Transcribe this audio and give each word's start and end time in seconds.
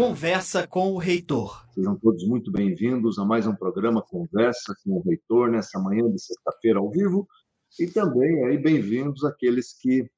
Conversa 0.00 0.66
com 0.66 0.94
o 0.94 0.96
Reitor. 0.96 1.62
Sejam 1.74 1.94
todos 1.94 2.26
muito 2.26 2.50
bem-vindos 2.50 3.18
a 3.18 3.24
mais 3.24 3.46
um 3.46 3.54
programa 3.54 4.00
Conversa 4.00 4.74
com 4.82 4.92
o 4.92 5.02
Reitor, 5.02 5.50
nessa 5.50 5.78
manhã 5.78 6.10
de 6.10 6.18
sexta-feira 6.18 6.78
ao 6.78 6.90
vivo. 6.90 7.28
E 7.78 7.86
também 7.86 8.46
aí 8.46 8.56
bem-vindos 8.56 9.22
aqueles 9.26 9.74
que 9.78 10.10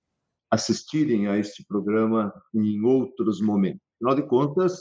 assistirem 0.49 1.27
a 1.27 1.37
este 1.37 1.67
programa 1.67 2.33
em 2.55 2.81
outros 2.85 3.41
momentos. 3.41 3.81
Afinal 3.97 4.15
de 4.15 4.23
contas, 4.29 4.81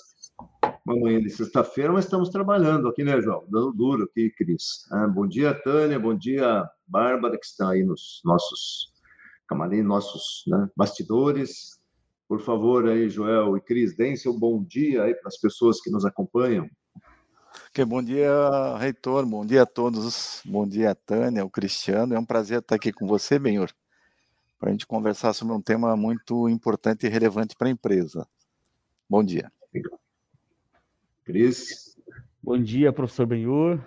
uma 0.86 0.96
manhã 0.96 1.20
de 1.20 1.32
sexta-feira, 1.32 1.92
mas 1.92 2.06
estamos 2.06 2.30
trabalhando 2.30 2.88
aqui, 2.88 3.04
né, 3.04 3.20
João? 3.20 3.44
Dando 3.50 3.74
duro 3.74 4.04
aqui, 4.04 4.30
Cris. 4.30 4.86
Ah, 4.92 5.08
bom 5.08 5.26
dia, 5.26 5.56
Tânia, 5.64 6.00
bom 6.00 6.14
dia, 6.14 6.64
Bárbara, 6.86 7.40
que 7.40 7.46
está 7.48 7.72
aí 7.72 7.84
nos 7.84 8.22
nossos 8.24 8.94
camarim, 9.48 9.82
nossos 9.82 10.44
né, 10.46 10.70
bastidores. 10.78 11.81
Por 12.32 12.40
favor, 12.40 12.88
aí, 12.88 13.10
Joel 13.10 13.58
e 13.58 13.60
Cris, 13.60 13.94
deem 13.94 14.16
seu 14.16 14.32
bom 14.32 14.64
dia 14.64 15.04
aí 15.04 15.14
para 15.14 15.28
as 15.28 15.38
pessoas 15.38 15.82
que 15.82 15.92
nos 15.92 16.06
acompanham. 16.06 16.66
Okay, 17.68 17.84
bom 17.84 18.02
dia, 18.02 18.32
reitor, 18.78 19.26
bom 19.26 19.46
dia 19.46 19.64
a 19.64 19.66
todos, 19.66 20.42
bom 20.46 20.66
dia, 20.66 20.96
Tânia, 20.96 21.44
o 21.44 21.50
Cristiano. 21.50 22.14
É 22.16 22.18
um 22.18 22.24
prazer 22.24 22.60
estar 22.60 22.76
aqui 22.76 22.94
com 22.94 23.06
você, 23.06 23.38
Benhor, 23.38 23.70
para 24.58 24.70
a 24.70 24.72
gente 24.72 24.88
conversar 24.88 25.34
sobre 25.34 25.54
um 25.54 25.62
tema 25.62 25.98
muito 25.98 26.48
importante 26.48 27.06
e 27.06 27.10
relevante 27.10 27.54
para 27.54 27.68
a 27.68 27.72
empresa. 27.72 28.26
Bom 29.10 29.22
dia. 29.22 29.52
Cris. 31.26 31.98
Bom 32.42 32.58
dia, 32.58 32.94
professor 32.94 33.26
Benhur. 33.26 33.78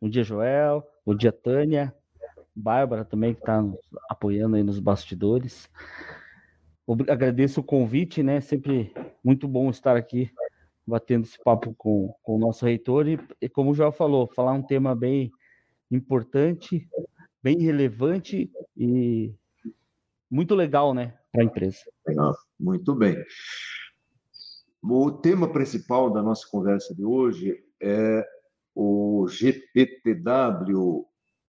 Bom 0.00 0.08
dia, 0.08 0.22
Joel. 0.22 0.88
Bom 1.04 1.16
dia, 1.16 1.32
Tânia. 1.32 1.92
Bárbara 2.54 3.04
também, 3.04 3.34
que 3.34 3.40
está 3.40 3.64
apoiando 4.08 4.54
aí 4.54 4.62
nos 4.62 4.78
bastidores 4.78 5.68
agradeço 7.08 7.60
o 7.60 7.64
convite, 7.64 8.22
né? 8.22 8.40
Sempre 8.40 8.92
muito 9.22 9.46
bom 9.46 9.70
estar 9.70 9.96
aqui 9.96 10.30
batendo 10.86 11.24
esse 11.24 11.38
papo 11.42 11.74
com, 11.74 12.14
com 12.22 12.36
o 12.36 12.38
nosso 12.38 12.64
reitor 12.64 13.06
e, 13.06 13.20
e, 13.42 13.48
como 13.48 13.70
o 13.70 13.74
João 13.74 13.92
falou, 13.92 14.26
falar 14.26 14.52
um 14.52 14.62
tema 14.62 14.94
bem 14.94 15.30
importante, 15.90 16.88
bem 17.42 17.58
relevante 17.58 18.50
e 18.74 19.34
muito 20.30 20.54
legal, 20.54 20.94
né, 20.94 21.14
para 21.30 21.42
a 21.42 21.44
empresa. 21.44 21.80
Legal, 22.06 22.34
muito 22.58 22.94
bem. 22.94 23.22
O 24.82 25.10
tema 25.10 25.52
principal 25.52 26.10
da 26.10 26.22
nossa 26.22 26.46
conversa 26.50 26.94
de 26.94 27.04
hoje 27.04 27.62
é 27.82 28.26
o 28.74 29.26
GPTW, 29.28 31.06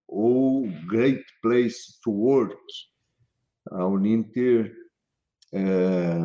ou 0.08 0.68
Great 0.88 1.24
Place 1.42 2.00
to 2.04 2.12
Work. 2.12 2.58
A 3.72 3.86
Uninter 3.86 4.76
é, 5.52 6.20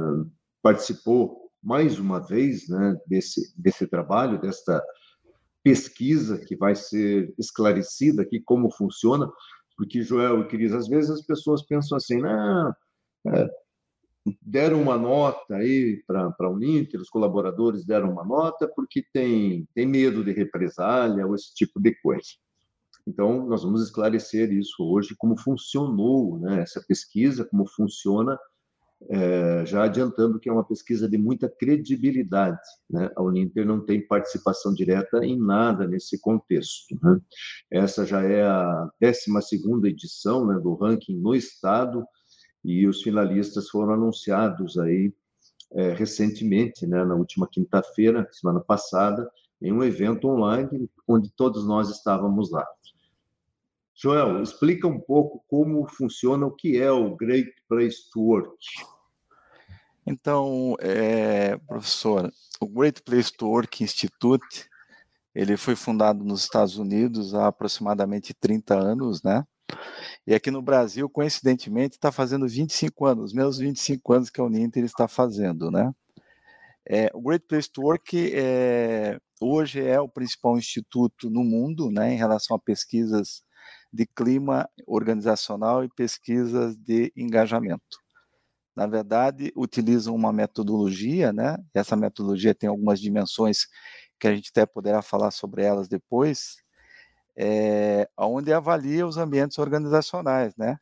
participou 0.62 1.50
mais 1.62 1.98
uma 1.98 2.20
vez 2.20 2.68
né, 2.68 2.96
desse, 3.06 3.54
desse 3.56 3.86
trabalho, 3.86 4.40
desta 4.40 4.82
pesquisa 5.62 6.38
que 6.38 6.54
vai 6.54 6.74
ser 6.74 7.34
esclarecida 7.38 8.22
aqui 8.22 8.38
como 8.38 8.70
funciona, 8.70 9.30
porque, 9.76 10.02
Joel 10.02 10.42
e 10.42 10.48
Cris, 10.48 10.72
às 10.72 10.86
vezes 10.86 11.10
as 11.10 11.22
pessoas 11.22 11.62
pensam 11.62 11.96
assim, 11.96 12.22
ah, 12.22 12.76
é, 13.28 13.50
deram 14.42 14.82
uma 14.82 14.96
nota 14.96 15.56
aí 15.56 16.02
para 16.06 16.34
a 16.38 16.48
Uninter, 16.48 17.00
os 17.00 17.08
colaboradores 17.08 17.84
deram 17.84 18.12
uma 18.12 18.24
nota 18.24 18.68
porque 18.68 19.04
tem, 19.12 19.66
tem 19.74 19.86
medo 19.86 20.22
de 20.22 20.32
represália 20.32 21.26
ou 21.26 21.34
esse 21.34 21.54
tipo 21.54 21.80
de 21.80 21.94
coisa. 22.00 22.28
Então, 23.06 23.46
nós 23.46 23.62
vamos 23.62 23.82
esclarecer 23.82 24.50
isso 24.52 24.82
hoje, 24.82 25.14
como 25.18 25.36
funcionou 25.36 26.38
né, 26.38 26.62
essa 26.62 26.82
pesquisa, 26.86 27.44
como 27.44 27.66
funciona 27.66 28.38
é, 29.08 29.66
já 29.66 29.84
adiantando 29.84 30.38
que 30.38 30.48
é 30.48 30.52
uma 30.52 30.64
pesquisa 30.64 31.08
de 31.08 31.18
muita 31.18 31.48
credibilidade. 31.48 32.60
Né? 32.88 33.10
A 33.16 33.22
Uninter 33.22 33.66
não 33.66 33.84
tem 33.84 34.06
participação 34.06 34.72
direta 34.72 35.24
em 35.24 35.38
nada 35.38 35.86
nesse 35.86 36.20
contexto. 36.20 36.98
Né? 37.02 37.20
Essa 37.70 38.06
já 38.06 38.22
é 38.22 38.42
a 38.42 38.88
12 39.00 39.88
edição 39.88 40.46
né, 40.46 40.58
do 40.58 40.74
ranking 40.74 41.18
no 41.18 41.34
Estado, 41.34 42.04
e 42.64 42.88
os 42.88 43.02
finalistas 43.02 43.68
foram 43.68 43.92
anunciados 43.92 44.78
aí 44.78 45.12
é, 45.72 45.92
recentemente, 45.92 46.86
né, 46.86 47.04
na 47.04 47.14
última 47.14 47.46
quinta-feira, 47.46 48.26
semana 48.32 48.60
passada, 48.60 49.28
em 49.60 49.72
um 49.72 49.82
evento 49.82 50.28
online, 50.28 50.88
onde 51.06 51.30
todos 51.30 51.66
nós 51.66 51.90
estávamos 51.90 52.50
lá. 52.50 52.66
Joel, 53.94 54.42
explica 54.42 54.88
um 54.88 54.98
pouco 54.98 55.44
como 55.46 55.86
funciona 55.88 56.46
o 56.46 56.50
que 56.50 56.80
é 56.80 56.90
o 56.90 57.14
Great 57.14 57.52
Place 57.68 58.10
to 58.12 58.20
Work. 58.20 58.56
Então, 60.06 60.76
é, 60.80 61.56
professor, 61.66 62.30
o 62.60 62.68
Great 62.68 63.02
Place 63.02 63.32
to 63.32 63.48
Work 63.48 63.82
Institute, 63.82 64.68
ele 65.34 65.56
foi 65.56 65.74
fundado 65.74 66.22
nos 66.24 66.42
Estados 66.42 66.76
Unidos 66.76 67.34
há 67.34 67.48
aproximadamente 67.48 68.34
30 68.34 68.74
anos, 68.74 69.22
né? 69.22 69.44
E 70.26 70.34
aqui 70.34 70.50
no 70.50 70.62
Brasil, 70.62 71.08
coincidentemente, 71.08 71.96
está 71.96 72.12
fazendo 72.12 72.46
25 72.46 73.06
anos, 73.06 73.26
os 73.26 73.32
mesmos 73.32 73.58
25 73.58 74.12
anos 74.12 74.30
que 74.30 74.40
a 74.40 74.44
Uninter 74.44 74.84
está 74.84 75.08
fazendo, 75.08 75.70
né? 75.70 75.92
É, 76.88 77.10
o 77.14 77.22
Great 77.22 77.46
Place 77.48 77.70
to 77.72 77.82
Work 77.82 78.32
é, 78.34 79.18
hoje 79.40 79.82
é 79.82 79.98
o 80.00 80.08
principal 80.08 80.58
instituto 80.58 81.30
no 81.30 81.42
mundo, 81.42 81.90
né, 81.90 82.12
em 82.12 82.16
relação 82.16 82.56
a 82.56 82.60
pesquisas 82.60 83.42
de 83.92 84.06
clima 84.06 84.68
organizacional 84.86 85.82
e 85.84 85.88
pesquisas 85.88 86.76
de 86.76 87.10
engajamento 87.16 88.03
na 88.76 88.86
verdade, 88.86 89.52
utilizam 89.56 90.14
uma 90.14 90.32
metodologia, 90.32 91.32
né? 91.32 91.56
Essa 91.74 91.96
metodologia 91.96 92.54
tem 92.54 92.68
algumas 92.68 93.00
dimensões 93.00 93.66
que 94.18 94.26
a 94.28 94.34
gente 94.34 94.50
até 94.50 94.66
poderá 94.66 95.02
falar 95.02 95.30
sobre 95.30 95.62
elas 95.64 95.88
depois, 95.88 96.56
é, 97.36 98.08
onde 98.18 98.52
avalia 98.52 99.06
os 99.06 99.16
ambientes 99.18 99.58
organizacionais, 99.58 100.54
né? 100.56 100.78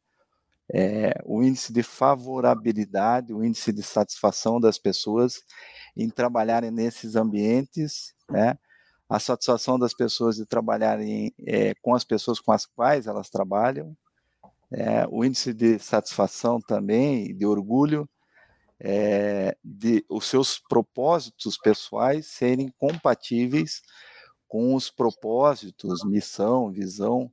É, 0.72 1.14
o 1.26 1.42
índice 1.42 1.72
de 1.72 1.82
favorabilidade, 1.82 3.32
o 3.34 3.44
índice 3.44 3.72
de 3.72 3.82
satisfação 3.82 4.60
das 4.60 4.78
pessoas 4.78 5.42
em 5.96 6.08
trabalharem 6.10 6.70
nesses 6.70 7.16
ambientes, 7.16 8.14
né? 8.30 8.58
A 9.08 9.18
satisfação 9.20 9.78
das 9.78 9.94
pessoas 9.94 10.36
de 10.36 10.46
trabalharem 10.46 11.34
é, 11.46 11.74
com 11.82 11.94
as 11.94 12.04
pessoas 12.04 12.40
com 12.40 12.52
as 12.52 12.66
quais 12.66 13.06
elas 13.06 13.28
trabalham, 13.30 13.96
é, 14.72 15.06
o 15.10 15.24
índice 15.24 15.52
de 15.52 15.78
satisfação 15.78 16.60
também, 16.60 17.36
de 17.36 17.46
orgulho, 17.46 18.08
é, 18.80 19.56
de 19.62 20.04
os 20.08 20.26
seus 20.26 20.58
propósitos 20.58 21.56
pessoais 21.56 22.26
serem 22.26 22.68
compatíveis 22.78 23.82
com 24.48 24.74
os 24.74 24.90
propósitos, 24.90 26.04
missão, 26.04 26.70
visão 26.70 27.30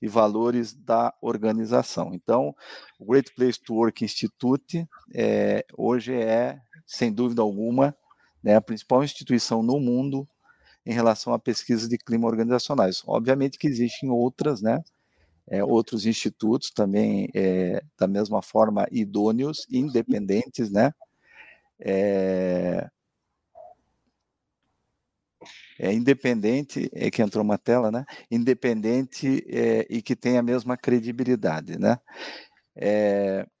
e 0.00 0.08
valores 0.08 0.74
da 0.74 1.14
organização. 1.20 2.12
Então, 2.14 2.54
o 2.98 3.04
Great 3.04 3.32
Place 3.34 3.60
to 3.60 3.74
Work 3.74 4.04
Institute 4.04 4.88
é, 5.14 5.64
hoje 5.76 6.14
é, 6.14 6.60
sem 6.86 7.12
dúvida 7.12 7.42
alguma, 7.42 7.96
né, 8.42 8.56
a 8.56 8.60
principal 8.60 9.02
instituição 9.02 9.62
no 9.62 9.80
mundo 9.80 10.26
em 10.84 10.92
relação 10.92 11.32
a 11.32 11.38
pesquisas 11.38 11.88
de 11.88 11.98
clima 11.98 12.26
organizacionais. 12.28 13.02
Obviamente 13.06 13.58
que 13.58 13.66
existem 13.66 14.08
outras, 14.08 14.62
né, 14.62 14.82
é, 15.48 15.62
outros 15.64 16.06
institutos 16.06 16.70
também, 16.70 17.28
é, 17.34 17.82
da 17.98 18.06
mesma 18.06 18.42
forma, 18.42 18.86
idôneos, 18.90 19.66
independentes, 19.70 20.70
né? 20.70 20.92
É, 21.78 22.88
é 25.78 25.92
independente, 25.92 26.90
é 26.92 27.10
que 27.10 27.22
entrou 27.22 27.44
uma 27.44 27.58
tela, 27.58 27.90
né? 27.90 28.04
Independente 28.30 29.44
e 29.90 30.00
que 30.00 30.16
tem 30.16 30.38
a 30.38 30.42
mesma 30.42 30.76
credibilidade, 30.76 31.78
né? 31.78 31.98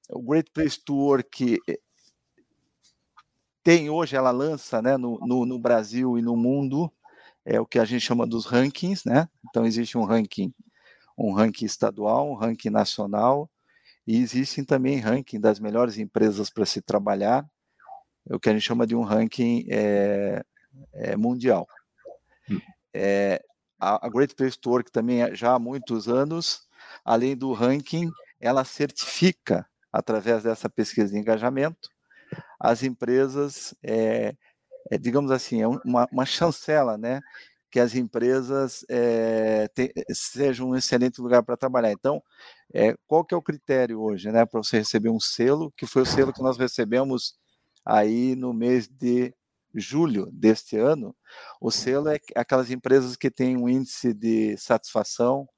O 0.08 0.22
Great 0.22 0.50
Place 0.50 0.82
to 0.82 0.94
Work 0.94 1.60
tem 3.66 3.90
hoje, 3.90 4.14
ela 4.14 4.30
lança, 4.30 4.80
né, 4.80 4.96
no, 4.96 5.18
no, 5.26 5.44
no 5.44 5.58
Brasil 5.58 6.16
e 6.16 6.22
no 6.22 6.36
mundo, 6.36 6.88
é 7.44 7.60
o 7.60 7.66
que 7.66 7.80
a 7.80 7.84
gente 7.84 8.00
chama 8.00 8.24
dos 8.24 8.46
rankings, 8.46 9.02
né? 9.04 9.28
Então 9.48 9.66
existe 9.66 9.98
um 9.98 10.04
ranking 10.04 10.54
um 11.16 11.32
ranking 11.32 11.64
estadual, 11.64 12.30
um 12.30 12.34
ranking 12.34 12.70
nacional, 12.70 13.50
e 14.06 14.20
existem 14.20 14.64
também 14.64 14.98
ranking 14.98 15.40
das 15.40 15.58
melhores 15.58 15.98
empresas 15.98 16.50
para 16.50 16.66
se 16.66 16.80
trabalhar, 16.80 17.44
é 18.28 18.34
o 18.34 18.40
que 18.40 18.48
a 18.48 18.52
gente 18.52 18.62
chama 18.62 18.86
de 18.86 18.94
um 18.94 19.02
ranking 19.02 19.66
é, 19.70 20.44
é, 20.92 21.16
mundial. 21.16 21.66
É, 22.92 23.42
a, 23.78 24.06
a, 24.06 24.08
Great 24.08 24.34
Place 24.34 24.58
to 24.58 24.70
Work 24.70 24.90
também, 24.90 25.34
já 25.34 25.54
há 25.54 25.58
muitos 25.58 26.08
anos, 26.08 26.66
além 27.04 27.36
do 27.36 27.52
ranking, 27.52 28.10
ela 28.40 28.64
certifica, 28.64 29.66
através 29.92 30.42
dessa 30.42 30.68
pesquisa 30.68 31.12
de 31.12 31.18
engajamento, 31.18 31.88
as 32.58 32.82
empresas, 32.82 33.74
é, 33.82 34.34
é 34.90 34.98
digamos 34.98 35.30
assim, 35.30 35.62
é 35.62 35.68
uma, 35.68 36.08
uma 36.10 36.26
chancela, 36.26 36.98
né, 36.98 37.20
que 37.70 37.80
as 37.80 37.94
empresas 37.94 38.84
é, 38.88 39.68
te, 39.68 39.92
sejam 40.12 40.70
um 40.70 40.76
excelente 40.76 41.20
lugar 41.20 41.42
para 41.42 41.56
trabalhar. 41.56 41.92
Então, 41.92 42.22
é, 42.72 42.96
qual 43.06 43.24
que 43.24 43.34
é 43.34 43.36
o 43.36 43.42
critério 43.42 44.00
hoje, 44.00 44.30
né, 44.30 44.46
para 44.46 44.62
você 44.62 44.78
receber 44.78 45.10
um 45.10 45.20
selo, 45.20 45.72
que 45.76 45.86
foi 45.86 46.02
o 46.02 46.06
selo 46.06 46.32
que 46.32 46.42
nós 46.42 46.56
recebemos 46.56 47.34
aí 47.84 48.34
no 48.34 48.52
mês 48.52 48.88
de 48.88 49.34
julho 49.74 50.28
deste 50.32 50.76
ano, 50.76 51.14
o 51.60 51.70
selo 51.70 52.08
é 52.08 52.18
aquelas 52.34 52.70
empresas 52.70 53.16
que 53.16 53.30
têm 53.30 53.56
um 53.56 53.68
índice 53.68 54.14
de 54.14 54.56
satisfação 54.56 55.48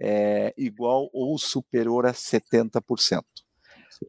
é, 0.00 0.54
igual 0.56 1.10
ou 1.12 1.38
superior 1.38 2.06
a 2.06 2.12
70%. 2.12 3.22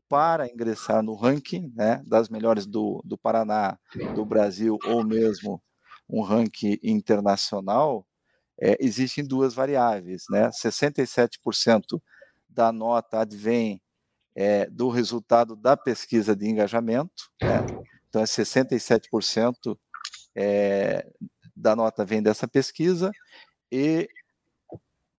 Para 0.07 0.47
ingressar 0.47 1.01
no 1.01 1.15
ranking 1.15 1.73
né, 1.75 2.01
das 2.05 2.29
melhores 2.29 2.65
do, 2.67 3.01
do 3.03 3.17
Paraná, 3.17 3.77
do 4.13 4.23
Brasil 4.23 4.77
ou 4.85 5.03
mesmo 5.03 5.61
um 6.09 6.21
ranking 6.21 6.77
internacional, 6.81 8.05
é, 8.59 8.77
existem 8.79 9.25
duas 9.25 9.53
variáveis. 9.53 10.23
Né? 10.29 10.49
67% 10.49 12.01
da 12.47 12.71
nota 12.71 13.19
advém 13.19 13.81
é, 14.35 14.65
do 14.67 14.89
resultado 14.89 15.55
da 15.55 15.77
pesquisa 15.77 16.35
de 16.35 16.47
engajamento, 16.47 17.29
né? 17.41 17.65
então 18.07 18.21
é 18.21 18.25
67% 18.25 19.77
é, 20.35 21.11
da 21.55 21.75
nota 21.75 22.05
vem 22.05 22.21
dessa 22.21 22.47
pesquisa 22.47 23.11
e 23.71 24.09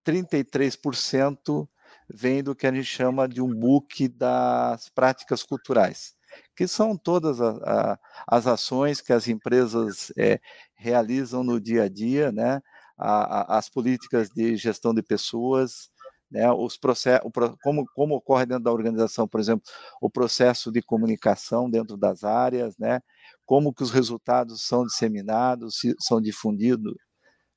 33% 0.07 1.69
vem 2.09 2.43
do 2.43 2.55
que 2.55 2.67
a 2.67 2.73
gente 2.73 2.85
chama 2.85 3.29
de 3.29 3.41
um 3.41 3.55
book 3.55 4.09
das 4.09 4.89
práticas 4.89 5.43
culturais, 5.43 6.15
que 6.57 6.67
são 6.69 6.97
todas 6.97 7.41
a, 7.41 7.51
a, 7.65 7.99
as 8.27 8.47
ações 8.47 9.01
que 9.01 9.13
as 9.13 9.29
empresas 9.29 10.13
é, 10.19 10.41
realizam 10.75 11.43
no 11.45 11.61
dia 11.61 11.85
a 11.85 11.89
dia, 11.89 12.33
né? 12.33 12.61
A, 12.99 13.57
as 13.59 13.69
políticas 13.69 14.29
de 14.29 14.57
gestão 14.57 14.93
de 14.95 15.03
pessoas, 15.03 15.91
né, 16.31 16.51
os 16.53 16.77
processos, 16.77 17.29
como, 17.63 17.85
como 17.95 18.15
ocorre 18.15 18.47
dentro 18.47 18.65
da 18.65 18.73
organização, 18.73 19.27
por 19.27 19.41
exemplo, 19.41 19.65
o 20.01 20.09
processo 20.11 20.71
de 20.71 20.81
comunicação 20.83 21.69
dentro 21.69 21.97
das 21.97 22.23
áreas, 22.25 22.77
né, 22.79 23.01
como 23.45 23.73
que 23.75 23.83
os 23.83 23.91
resultados 23.91 24.63
são 24.67 24.85
disseminados, 24.85 25.81
são 25.99 26.21
difundidos 26.21 26.95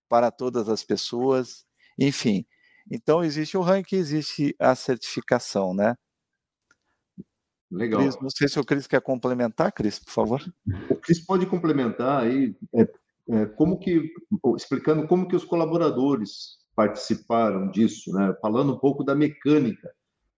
para 0.09 0.31
todas 0.31 0.69
as 0.69 0.83
pessoas, 0.83 1.65
enfim. 1.99 2.45
Então, 2.91 3.23
existe 3.23 3.57
o 3.57 3.61
ranking, 3.61 3.95
existe 3.97 4.55
a 4.59 4.75
certificação, 4.75 5.73
né? 5.73 5.95
Legal. 7.73 8.01
Cris, 8.01 8.19
não 8.21 8.29
sei 8.29 8.47
se 8.47 8.59
o 8.59 8.63
Cris 8.63 8.87
quer 8.87 9.01
complementar, 9.01 9.71
Cris, 9.71 9.99
por 9.99 10.11
favor. 10.11 10.53
O 10.89 10.95
Cris 10.95 11.19
pode 11.25 11.45
complementar 11.45 12.23
aí, 12.23 12.55
é, 12.75 12.87
é, 13.29 13.45
como 13.47 13.79
que, 13.79 14.11
explicando 14.55 15.07
como 15.07 15.27
que 15.27 15.35
os 15.35 15.43
colaboradores 15.43 16.57
participaram 16.75 17.69
disso, 17.71 18.11
né? 18.13 18.35
Falando 18.41 18.73
um 18.73 18.79
pouco 18.79 19.03
da 19.03 19.15
mecânica, 19.15 19.89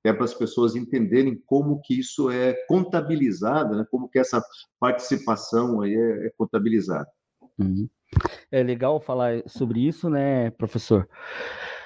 é 0.04 0.14
para 0.14 0.26
as 0.26 0.34
pessoas 0.34 0.76
entenderem 0.76 1.42
como 1.46 1.82
que 1.82 2.00
isso 2.00 2.30
é 2.30 2.54
contabilizado, 2.68 3.76
né? 3.76 3.86
Como 3.90 4.08
que 4.08 4.20
essa 4.20 4.42
participação 4.80 5.82
aí 5.82 5.94
é, 5.94 6.28
é 6.28 6.32
contabilizada. 6.38 7.08
Uhum. 7.58 7.90
É 8.52 8.64
legal 8.64 9.00
falar 9.00 9.42
sobre 9.48 9.86
isso, 9.86 10.10
né, 10.10 10.52
professor? 10.52 11.08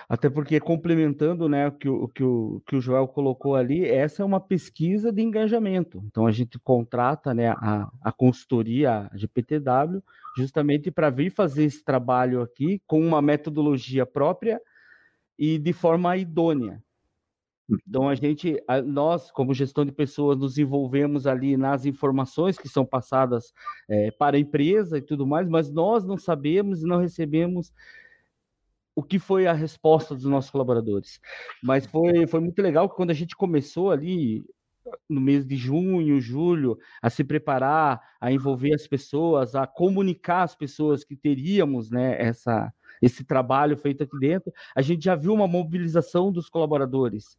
Até 0.09 0.27
porque, 0.27 0.59
complementando 0.59 1.47
né, 1.47 1.67
o, 1.67 1.71
que 1.71 1.87
o, 1.87 2.07
que, 2.07 2.23
o, 2.23 2.63
que 2.65 2.75
o 2.75 2.81
Joel 2.81 3.07
colocou 3.07 3.55
ali, 3.55 3.85
essa 3.85 4.23
é 4.23 4.25
uma 4.25 4.39
pesquisa 4.39 5.11
de 5.11 5.21
engajamento. 5.21 6.01
Então, 6.07 6.25
a 6.25 6.31
gente 6.31 6.57
contrata 6.57 7.31
né, 7.31 7.49
a, 7.49 7.87
a 8.01 8.11
consultoria 8.11 9.07
a 9.11 9.15
GPTW 9.15 10.01
justamente 10.35 10.89
para 10.89 11.11
vir 11.11 11.29
fazer 11.29 11.65
esse 11.65 11.83
trabalho 11.83 12.41
aqui 12.41 12.81
com 12.87 12.99
uma 12.99 13.21
metodologia 13.21 14.03
própria 14.03 14.59
e 15.37 15.59
de 15.59 15.73
forma 15.73 16.17
idônea. 16.17 16.81
Então 17.87 18.09
a 18.09 18.15
gente, 18.15 18.57
nós 18.85 19.29
como 19.31 19.53
gestão 19.53 19.85
de 19.85 19.91
pessoas, 19.91 20.37
nos 20.37 20.57
envolvemos 20.57 21.27
ali 21.27 21.55
nas 21.55 21.85
informações 21.85 22.57
que 22.57 22.67
são 22.67 22.83
passadas 22.85 23.53
é, 23.87 24.09
para 24.09 24.37
a 24.37 24.39
empresa 24.39 24.97
e 24.97 25.01
tudo 25.01 25.27
mais, 25.27 25.47
mas 25.47 25.71
nós 25.71 26.03
não 26.03 26.17
sabemos 26.17 26.81
e 26.81 26.87
não 26.87 26.97
recebemos 26.97 27.71
o 28.99 29.03
que 29.03 29.17
foi 29.17 29.47
a 29.47 29.53
resposta 29.53 30.13
dos 30.13 30.25
nossos 30.25 30.51
colaboradores. 30.51 31.21
Mas 31.63 31.85
foi, 31.85 32.27
foi 32.27 32.41
muito 32.41 32.61
legal 32.61 32.89
que 32.89 32.97
quando 32.97 33.11
a 33.11 33.13
gente 33.13 33.33
começou 33.33 33.91
ali 33.91 34.43
no 35.09 35.21
mês 35.21 35.45
de 35.45 35.55
junho, 35.55 36.19
julho, 36.19 36.77
a 37.01 37.09
se 37.09 37.23
preparar, 37.23 38.01
a 38.19 38.29
envolver 38.29 38.73
as 38.73 38.87
pessoas, 38.87 39.55
a 39.55 39.65
comunicar 39.65 40.43
as 40.43 40.53
pessoas 40.53 41.05
que 41.05 41.15
teríamos, 41.15 41.89
né, 41.89 42.21
essa 42.21 42.73
esse 43.01 43.23
trabalho 43.23 43.77
feito 43.77 44.03
aqui 44.03 44.19
dentro, 44.19 44.51
a 44.75 44.81
gente 44.81 45.05
já 45.05 45.15
viu 45.15 45.33
uma 45.33 45.47
mobilização 45.47 46.33
dos 46.33 46.49
colaboradores. 46.49 47.37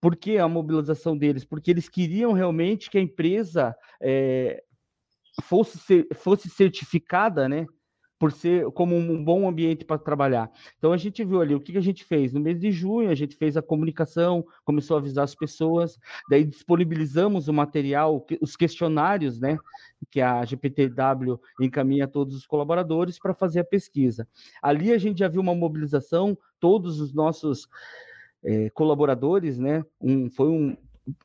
Por 0.00 0.16
que 0.16 0.36
a 0.36 0.48
mobilização 0.48 1.16
deles? 1.16 1.44
Porque 1.44 1.70
eles 1.70 1.88
queriam 1.88 2.32
realmente 2.32 2.90
que 2.90 2.98
a 2.98 3.00
empresa 3.00 3.76
é, 4.00 4.64
fosse, 5.42 6.08
fosse 6.14 6.50
certificada, 6.50 7.48
né? 7.48 7.66
Por 8.18 8.32
ser 8.32 8.70
como 8.70 8.96
um 8.96 9.22
bom 9.22 9.48
ambiente 9.48 9.84
para 9.84 9.98
trabalhar. 9.98 10.50
Então 10.78 10.92
a 10.92 10.96
gente 10.96 11.24
viu 11.24 11.40
ali 11.40 11.54
o 11.54 11.60
que, 11.60 11.76
a 11.76 11.80
gente 11.80 12.04
fez 12.04 12.32
no 12.32 12.40
mês 12.40 12.60
de 12.60 12.70
junho, 12.70 13.10
a 13.10 13.14
gente 13.14 13.36
fez 13.36 13.56
a 13.56 13.62
comunicação, 13.62 14.44
começou 14.64 14.96
a 14.96 15.00
avisar 15.00 15.24
as 15.24 15.34
pessoas, 15.34 15.98
daí 16.28 16.44
disponibilizamos 16.44 17.48
o 17.48 17.52
material, 17.52 18.24
os 18.40 18.56
questionários, 18.56 19.40
né, 19.40 19.58
que 20.10 20.20
a 20.20 20.44
GPTW 20.44 21.40
encaminha 21.60 22.04
a 22.04 22.08
todos 22.08 22.36
os 22.36 22.46
colaboradores 22.46 23.18
para 23.18 23.34
fazer 23.34 23.60
a 23.60 23.64
pesquisa. 23.64 24.28
Ali 24.62 24.92
a 24.92 24.98
gente 24.98 25.18
já 25.18 25.28
viu 25.28 25.40
uma 25.40 25.54
mobilização, 25.54 26.38
todos 26.60 27.00
os 27.00 27.12
nossos 27.12 27.68
é, 28.44 28.70
colaboradores, 28.70 29.58
né, 29.58 29.84
um, 30.00 30.30
foi 30.30 30.48
um, 30.48 30.76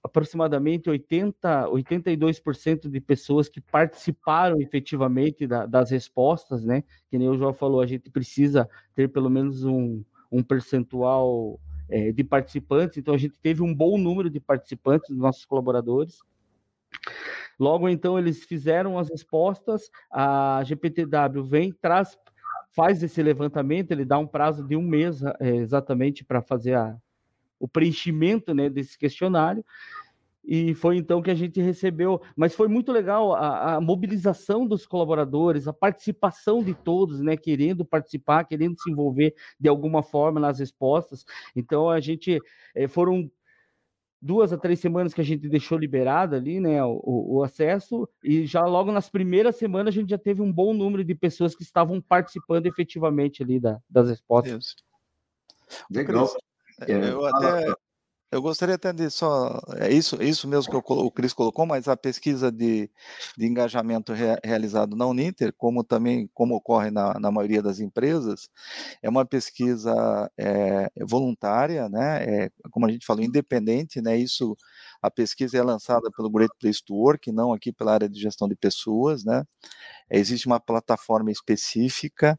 aproximadamente 0.04 0.90
80, 0.90 1.68
82% 1.70 2.90
de 2.90 3.00
pessoas 3.00 3.48
que 3.48 3.62
participaram 3.62 4.60
efetivamente 4.62 5.48
da, 5.48 5.66
das 5.66 5.92
respostas, 5.92 6.64
né? 6.64 6.84
Que 7.10 7.18
nem 7.18 7.30
o 7.30 7.38
João 7.38 7.54
falou, 7.54 7.82
a 7.82 7.88
gente 7.88 8.10
precisa 8.10 8.70
ter 8.94 9.10
pelo 9.10 9.30
menos 9.30 9.64
um, 9.64 10.04
um 10.32 10.44
percentual 10.44 11.60
é, 11.90 12.12
de 12.12 12.24
participantes, 12.24 12.98
então 12.98 13.14
a 13.14 13.18
gente 13.18 13.40
teve 13.40 13.62
um 13.64 13.74
bom 13.74 13.98
número 13.98 14.30
de 14.30 14.40
participantes, 14.40 15.10
dos 15.10 15.18
nossos 15.18 15.46
colaboradores. 15.46 16.20
Logo 17.58 17.90
então 17.90 18.18
eles 18.18 18.44
fizeram 18.44 18.98
as 18.98 19.10
respostas, 19.10 19.90
a 20.12 20.62
GPTW 20.64 21.44
vem, 21.44 21.72
traz, 21.72 22.18
faz 22.72 23.02
esse 23.02 23.22
levantamento, 23.22 23.92
ele 23.92 24.06
dá 24.06 24.18
um 24.18 24.28
prazo 24.28 24.66
de 24.66 24.76
um 24.76 24.82
mês 24.82 25.22
é, 25.40 25.56
exatamente 25.56 26.24
para 26.24 26.42
fazer 26.42 26.76
a, 26.76 26.98
o 27.60 27.68
preenchimento 27.68 28.54
né, 28.54 28.70
desse 28.70 28.98
questionário. 28.98 29.64
E 30.44 30.74
foi 30.74 30.98
então 30.98 31.22
que 31.22 31.30
a 31.30 31.36
gente 31.36 31.62
recebeu. 31.62 32.22
Mas 32.36 32.56
foi 32.56 32.68
muito 32.68 32.92
legal 32.92 33.34
a, 33.34 33.76
a, 33.76 33.82
mobilização 33.82 34.66
dos 34.66 34.86
colaboradores, 34.86 35.68
a 35.68 35.74
participação 35.74 36.64
de 36.64 36.74
todos, 36.74 37.20
né? 37.20 37.38
Querendo 37.38 37.86
participar, 37.86 38.46
querendo 38.46 38.80
se 38.80 38.90
envolver 38.90 39.36
de 39.60 39.70
alguma 39.70 40.02
forma 40.02 40.40
nas 40.40 40.58
respostas. 40.58 41.24
Então 41.56 41.90
a 41.90 42.00
gente 42.00 42.40
eh, 42.74 42.88
foram 42.88 43.30
duas 44.22 44.52
a 44.52 44.58
três 44.58 44.80
semanas 44.80 45.14
que 45.14 45.22
a 45.22 45.24
gente 45.24 45.48
deixou 45.48 45.78
liberado 45.78 46.36
ali, 46.36 46.60
né, 46.60 46.84
o, 46.84 47.00
o, 47.04 47.44
acesso, 47.44 48.08
e 48.24 48.46
já 48.46 48.66
logo 48.66 48.92
nas 48.92 49.10
primeiras 49.10 49.56
semanas 49.56 49.94
a 49.94 49.98
gente 49.98 50.10
já 50.10 50.18
teve 50.18 50.42
um 50.42 50.52
bom 50.52 50.74
número 50.74 51.04
de 51.04 51.16
pessoas 51.16 51.56
que 51.56 51.64
estavam 51.64 52.02
participando 52.02 52.66
efetivamente 52.66 53.42
ali 53.42 53.60
da, 53.60 53.80
das 53.90 54.10
respostas. 54.10 54.76
Legal. 55.90 56.28
É, 56.88 57.12
eu 57.12 57.26
até 57.26 57.74
eu 58.32 58.44
gostaria 58.44 58.76
até 58.76 58.94
de 58.94 59.10
só 59.10 59.60
é 59.78 59.92
isso 59.92 60.22
isso 60.22 60.48
mesmo 60.48 60.70
que 60.70 60.76
eu, 60.76 60.98
o 60.98 61.12
Cris 61.12 61.34
colocou, 61.34 61.66
mas 61.66 61.88
a 61.88 61.98
pesquisa 61.98 62.52
de, 62.52 62.90
de 63.36 63.48
engajamento 63.48 64.14
re, 64.14 64.38
realizado 64.44 64.96
na 64.96 65.08
Uninter, 65.08 65.52
como 65.58 65.84
também 65.84 66.30
como 66.32 66.56
ocorre 66.56 66.92
na, 66.92 67.20
na 67.20 67.32
maioria 67.32 67.62
das 67.62 67.80
empresas, 67.80 68.48
é 69.02 69.10
uma 69.10 69.26
pesquisa 69.26 70.32
é, 70.38 70.92
voluntária, 71.08 71.90
né? 71.90 72.46
É, 72.46 72.52
como 72.72 72.86
a 72.86 72.92
gente 72.92 73.06
falou, 73.06 73.24
independente, 73.24 74.00
né? 74.00 74.16
Isso 74.16 74.56
a 75.02 75.10
pesquisa 75.10 75.58
é 75.58 75.64
lançada 75.64 76.12
pelo 76.16 76.30
Great 76.30 76.54
Place 76.60 76.84
to 76.86 76.94
Work, 76.94 77.32
não 77.32 77.52
aqui 77.52 77.72
pela 77.72 77.94
área 77.94 78.10
de 78.10 78.20
gestão 78.22 78.48
de 78.48 78.56
pessoas, 78.56 79.24
né? 79.26 79.44
Existe 80.12 80.46
uma 80.48 80.60
plataforma 80.60 81.32
específica 81.32 82.38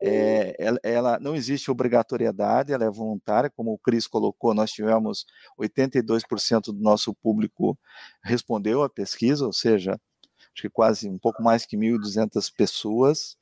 é, 0.00 0.54
ela, 0.58 0.78
ela, 0.82 1.18
não 1.20 1.34
existe 1.34 1.70
obrigatoriedade, 1.70 2.72
ela 2.72 2.84
é 2.84 2.90
voluntária, 2.90 3.50
como 3.50 3.72
o 3.72 3.78
Cris 3.78 4.06
colocou, 4.06 4.54
nós 4.54 4.70
tivemos 4.70 5.26
82% 5.58 6.66
do 6.66 6.80
nosso 6.80 7.14
público 7.14 7.78
respondeu 8.22 8.82
à 8.82 8.88
pesquisa, 8.88 9.46
ou 9.46 9.52
seja, 9.52 9.92
acho 9.92 10.62
que 10.62 10.70
quase 10.70 11.08
um 11.08 11.18
pouco 11.18 11.42
mais 11.42 11.64
que 11.64 11.76
1.200 11.76 12.52
pessoas. 12.54 13.36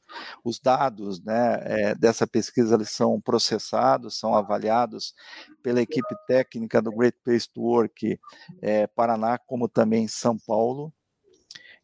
Os 0.44 0.60
dados 0.60 1.22
né, 1.22 1.60
é, 1.64 1.94
dessa 1.94 2.26
pesquisa 2.26 2.74
eles 2.74 2.90
são 2.90 3.20
processados, 3.20 4.18
são 4.18 4.34
avaliados 4.34 5.14
pela 5.62 5.82
equipe 5.82 6.14
técnica 6.26 6.80
do 6.80 6.92
Great 6.92 7.18
Place 7.24 7.48
to 7.52 7.60
Work 7.60 8.18
é, 8.62 8.86
Paraná, 8.86 9.38
como 9.38 9.68
também 9.68 10.06
São 10.06 10.38
Paulo. 10.38 10.92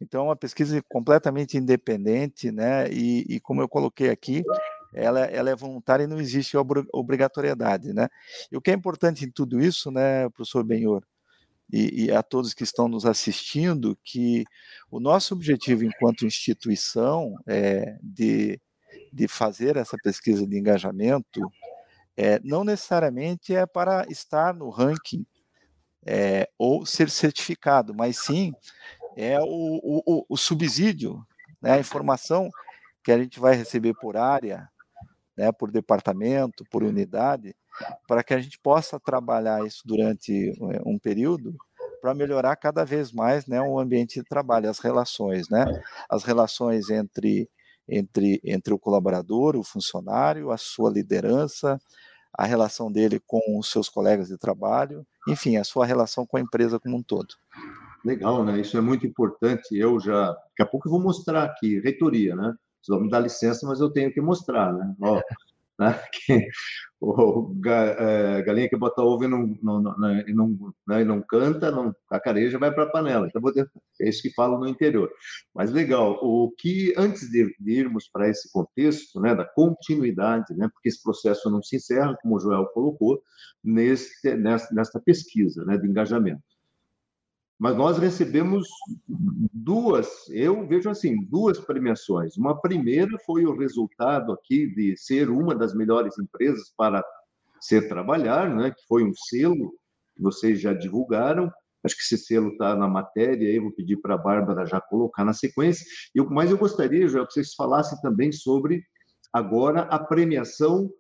Então, 0.02 0.22
é 0.22 0.28
uma 0.28 0.36
pesquisa 0.36 0.82
completamente 0.88 1.56
independente, 1.56 2.50
né? 2.50 2.90
E, 2.90 3.24
e 3.28 3.40
como 3.40 3.62
eu 3.62 3.68
coloquei 3.68 4.10
aqui, 4.10 4.42
ela, 4.92 5.20
ela, 5.20 5.50
é 5.50 5.56
voluntária 5.56 6.04
e 6.04 6.06
não 6.06 6.20
existe 6.20 6.56
obrigatoriedade, 6.92 7.92
né? 7.92 8.08
E 8.50 8.56
o 8.56 8.60
que 8.60 8.70
é 8.70 8.74
importante 8.74 9.24
em 9.24 9.30
tudo 9.30 9.60
isso, 9.60 9.90
né, 9.90 10.28
professor 10.30 10.64
Benhor, 10.64 11.02
e, 11.72 12.04
e, 12.04 12.12
a 12.12 12.22
todos 12.22 12.52
que 12.52 12.64
estão 12.64 12.86
nos 12.86 13.06
assistindo 13.06 13.96
que 14.04 14.44
o 14.90 15.00
nosso 15.00 15.32
objetivo 15.34 15.84
enquanto 15.84 16.26
instituição 16.26 17.34
é 17.46 17.96
de, 18.02 18.60
de 19.10 19.26
fazer 19.26 19.76
essa 19.76 19.96
pesquisa 20.02 20.46
de 20.46 20.58
engajamento 20.58 21.40
é, 22.14 22.38
não 22.44 22.62
necessariamente 22.62 23.54
é 23.54 23.64
para 23.64 24.04
estar 24.10 24.52
no 24.52 24.68
ranking 24.68 25.24
é, 26.04 26.48
ou 26.58 26.84
ser 26.84 27.08
certificado, 27.08 27.94
mas 27.94 28.18
sim 28.18 28.52
é 29.16 29.38
o, 29.40 29.44
o, 29.44 30.26
o 30.28 30.36
subsídio, 30.36 31.24
né, 31.60 31.72
a 31.72 31.78
informação 31.78 32.50
que 33.02 33.12
a 33.12 33.18
gente 33.18 33.40
vai 33.40 33.54
receber 33.54 33.94
por 33.94 34.16
área, 34.16 34.68
né, 35.36 35.50
por 35.52 35.70
departamento, 35.70 36.64
por 36.70 36.82
unidade, 36.82 37.54
para 38.06 38.22
que 38.22 38.34
a 38.34 38.40
gente 38.40 38.58
possa 38.58 39.00
trabalhar 39.00 39.64
isso 39.66 39.82
durante 39.84 40.50
eh, 40.50 40.82
um 40.84 40.98
período 40.98 41.56
para 42.02 42.14
melhorar 42.14 42.56
cada 42.56 42.84
vez 42.84 43.12
mais 43.12 43.46
né, 43.46 43.60
o 43.60 43.78
ambiente 43.78 44.20
de 44.20 44.24
trabalho, 44.24 44.68
as 44.68 44.80
relações, 44.80 45.48
né? 45.48 45.64
As 46.10 46.24
relações 46.24 46.90
entre, 46.90 47.48
entre, 47.88 48.40
entre 48.44 48.74
o 48.74 48.78
colaborador, 48.78 49.56
o 49.56 49.62
funcionário, 49.62 50.50
a 50.50 50.58
sua 50.58 50.90
liderança, 50.90 51.80
a 52.36 52.44
relação 52.44 52.90
dele 52.90 53.20
com 53.20 53.40
os 53.56 53.70
seus 53.70 53.88
colegas 53.88 54.28
de 54.28 54.36
trabalho, 54.36 55.06
enfim, 55.28 55.56
a 55.56 55.64
sua 55.64 55.86
relação 55.86 56.26
com 56.26 56.36
a 56.36 56.40
empresa 56.40 56.80
como 56.80 56.96
um 56.96 57.02
todo. 57.02 57.34
Legal, 58.04 58.44
né? 58.44 58.60
Isso 58.60 58.76
é 58.76 58.80
muito 58.80 59.06
importante. 59.06 59.76
Eu 59.76 60.00
já, 60.00 60.32
daqui 60.32 60.62
a 60.62 60.66
pouco 60.66 60.88
eu 60.88 60.92
vou 60.92 61.00
mostrar 61.00 61.44
aqui, 61.44 61.80
reitoria, 61.80 62.34
né? 62.34 62.54
Vocês 62.82 62.96
vão 62.96 63.00
me 63.00 63.10
dar 63.10 63.20
licença, 63.20 63.66
mas 63.66 63.80
eu 63.80 63.90
tenho 63.90 64.12
que 64.12 64.20
mostrar, 64.20 64.72
né? 64.72 64.94
Ó, 65.00 65.20
né? 65.78 66.00
Que, 66.12 66.48
o, 67.00 67.52
é, 67.66 68.42
galinha 68.42 68.68
que 68.68 68.76
bota 68.76 69.02
ovo 69.02 69.24
e 69.24 69.28
não, 69.28 69.56
não, 69.62 69.82
não, 69.82 70.18
e 70.20 70.32
não, 70.32 70.74
né, 70.86 71.02
e 71.02 71.04
não 71.04 71.20
canta, 71.20 71.70
não, 71.70 71.94
a 72.10 72.20
careja 72.20 72.58
vai 72.58 72.72
para 72.72 72.84
a 72.84 72.90
panela. 72.90 73.26
Então, 73.26 73.42
é 74.00 74.08
isso 74.08 74.22
que 74.22 74.32
falo 74.34 74.58
no 74.58 74.68
interior. 74.68 75.10
Mas 75.54 75.72
legal, 75.72 76.18
o 76.22 76.52
que 76.58 76.94
antes 76.96 77.28
de, 77.30 77.54
de 77.58 77.72
irmos 77.72 78.08
para 78.08 78.28
esse 78.28 78.50
contexto, 78.52 79.20
né, 79.20 79.34
da 79.34 79.44
continuidade, 79.44 80.54
né, 80.56 80.68
porque 80.72 80.88
esse 80.88 81.02
processo 81.02 81.50
não 81.50 81.62
se 81.62 81.76
encerra, 81.76 82.16
como 82.22 82.36
o 82.36 82.40
Joel 82.40 82.66
colocou, 82.66 83.20
neste, 83.64 84.34
nesta, 84.36 84.72
nesta 84.74 85.00
pesquisa 85.00 85.64
né, 85.64 85.76
de 85.78 85.88
engajamento 85.88 86.51
mas 87.62 87.76
nós 87.76 87.96
recebemos 87.96 88.66
duas, 89.06 90.28
eu 90.30 90.66
vejo 90.66 90.90
assim, 90.90 91.24
duas 91.26 91.60
premiações. 91.60 92.36
Uma 92.36 92.60
primeira 92.60 93.16
foi 93.24 93.46
o 93.46 93.56
resultado 93.56 94.32
aqui 94.32 94.66
de 94.74 94.96
ser 94.96 95.30
uma 95.30 95.54
das 95.54 95.72
melhores 95.72 96.18
empresas 96.18 96.74
para 96.76 97.04
ser 97.60 97.86
trabalhar, 97.86 98.52
né? 98.52 98.72
que 98.72 98.84
foi 98.88 99.04
um 99.04 99.14
selo 99.14 99.72
que 100.16 100.20
vocês 100.20 100.60
já 100.60 100.72
divulgaram. 100.74 101.48
Acho 101.84 101.94
que 101.94 102.02
esse 102.02 102.18
selo 102.18 102.48
está 102.48 102.74
na 102.74 102.88
matéria, 102.88 103.48
eu 103.48 103.62
vou 103.62 103.70
pedir 103.70 103.98
para 103.98 104.14
a 104.16 104.18
Bárbara 104.18 104.66
já 104.66 104.80
colocar 104.80 105.24
na 105.24 105.32
sequência. 105.32 105.86
O 106.18 106.34
mais 106.34 106.50
eu 106.50 106.58
gostaria, 106.58 107.06
Joel, 107.06 107.28
que 107.28 107.34
vocês 107.34 107.54
falassem 107.54 107.96
também 108.00 108.32
sobre 108.32 108.82
agora 109.32 109.82
a 109.82 110.00
premiação 110.00 110.90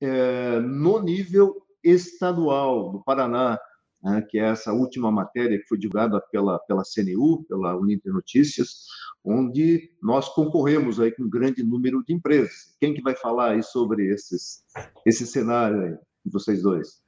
é, 0.00 0.60
no 0.60 1.02
nível 1.02 1.60
estadual 1.82 2.92
do 2.92 3.02
Paraná 3.02 3.58
né, 4.04 4.20
que 4.20 4.38
é 4.38 4.50
essa 4.50 4.72
última 4.72 5.10
matéria 5.10 5.58
que 5.58 5.66
foi 5.66 5.78
divulgada 5.78 6.20
pela, 6.30 6.58
pela 6.58 6.82
CNU, 6.84 7.44
pela 7.48 7.74
Uninter 7.74 8.12
Notícias, 8.12 8.84
onde 9.24 9.90
nós 10.02 10.28
concorremos 10.28 11.00
aí 11.00 11.10
com 11.10 11.22
um 11.22 11.30
grande 11.30 11.64
número 11.64 12.04
de 12.04 12.12
empresas. 12.12 12.76
Quem 12.78 12.92
que 12.92 13.00
vai 13.00 13.16
falar 13.16 13.52
aí 13.52 13.62
sobre 13.62 14.12
esses, 14.12 14.62
esse 15.06 15.26
cenário 15.26 15.82
aí, 15.82 15.96
vocês 16.26 16.62
dois? 16.62 17.02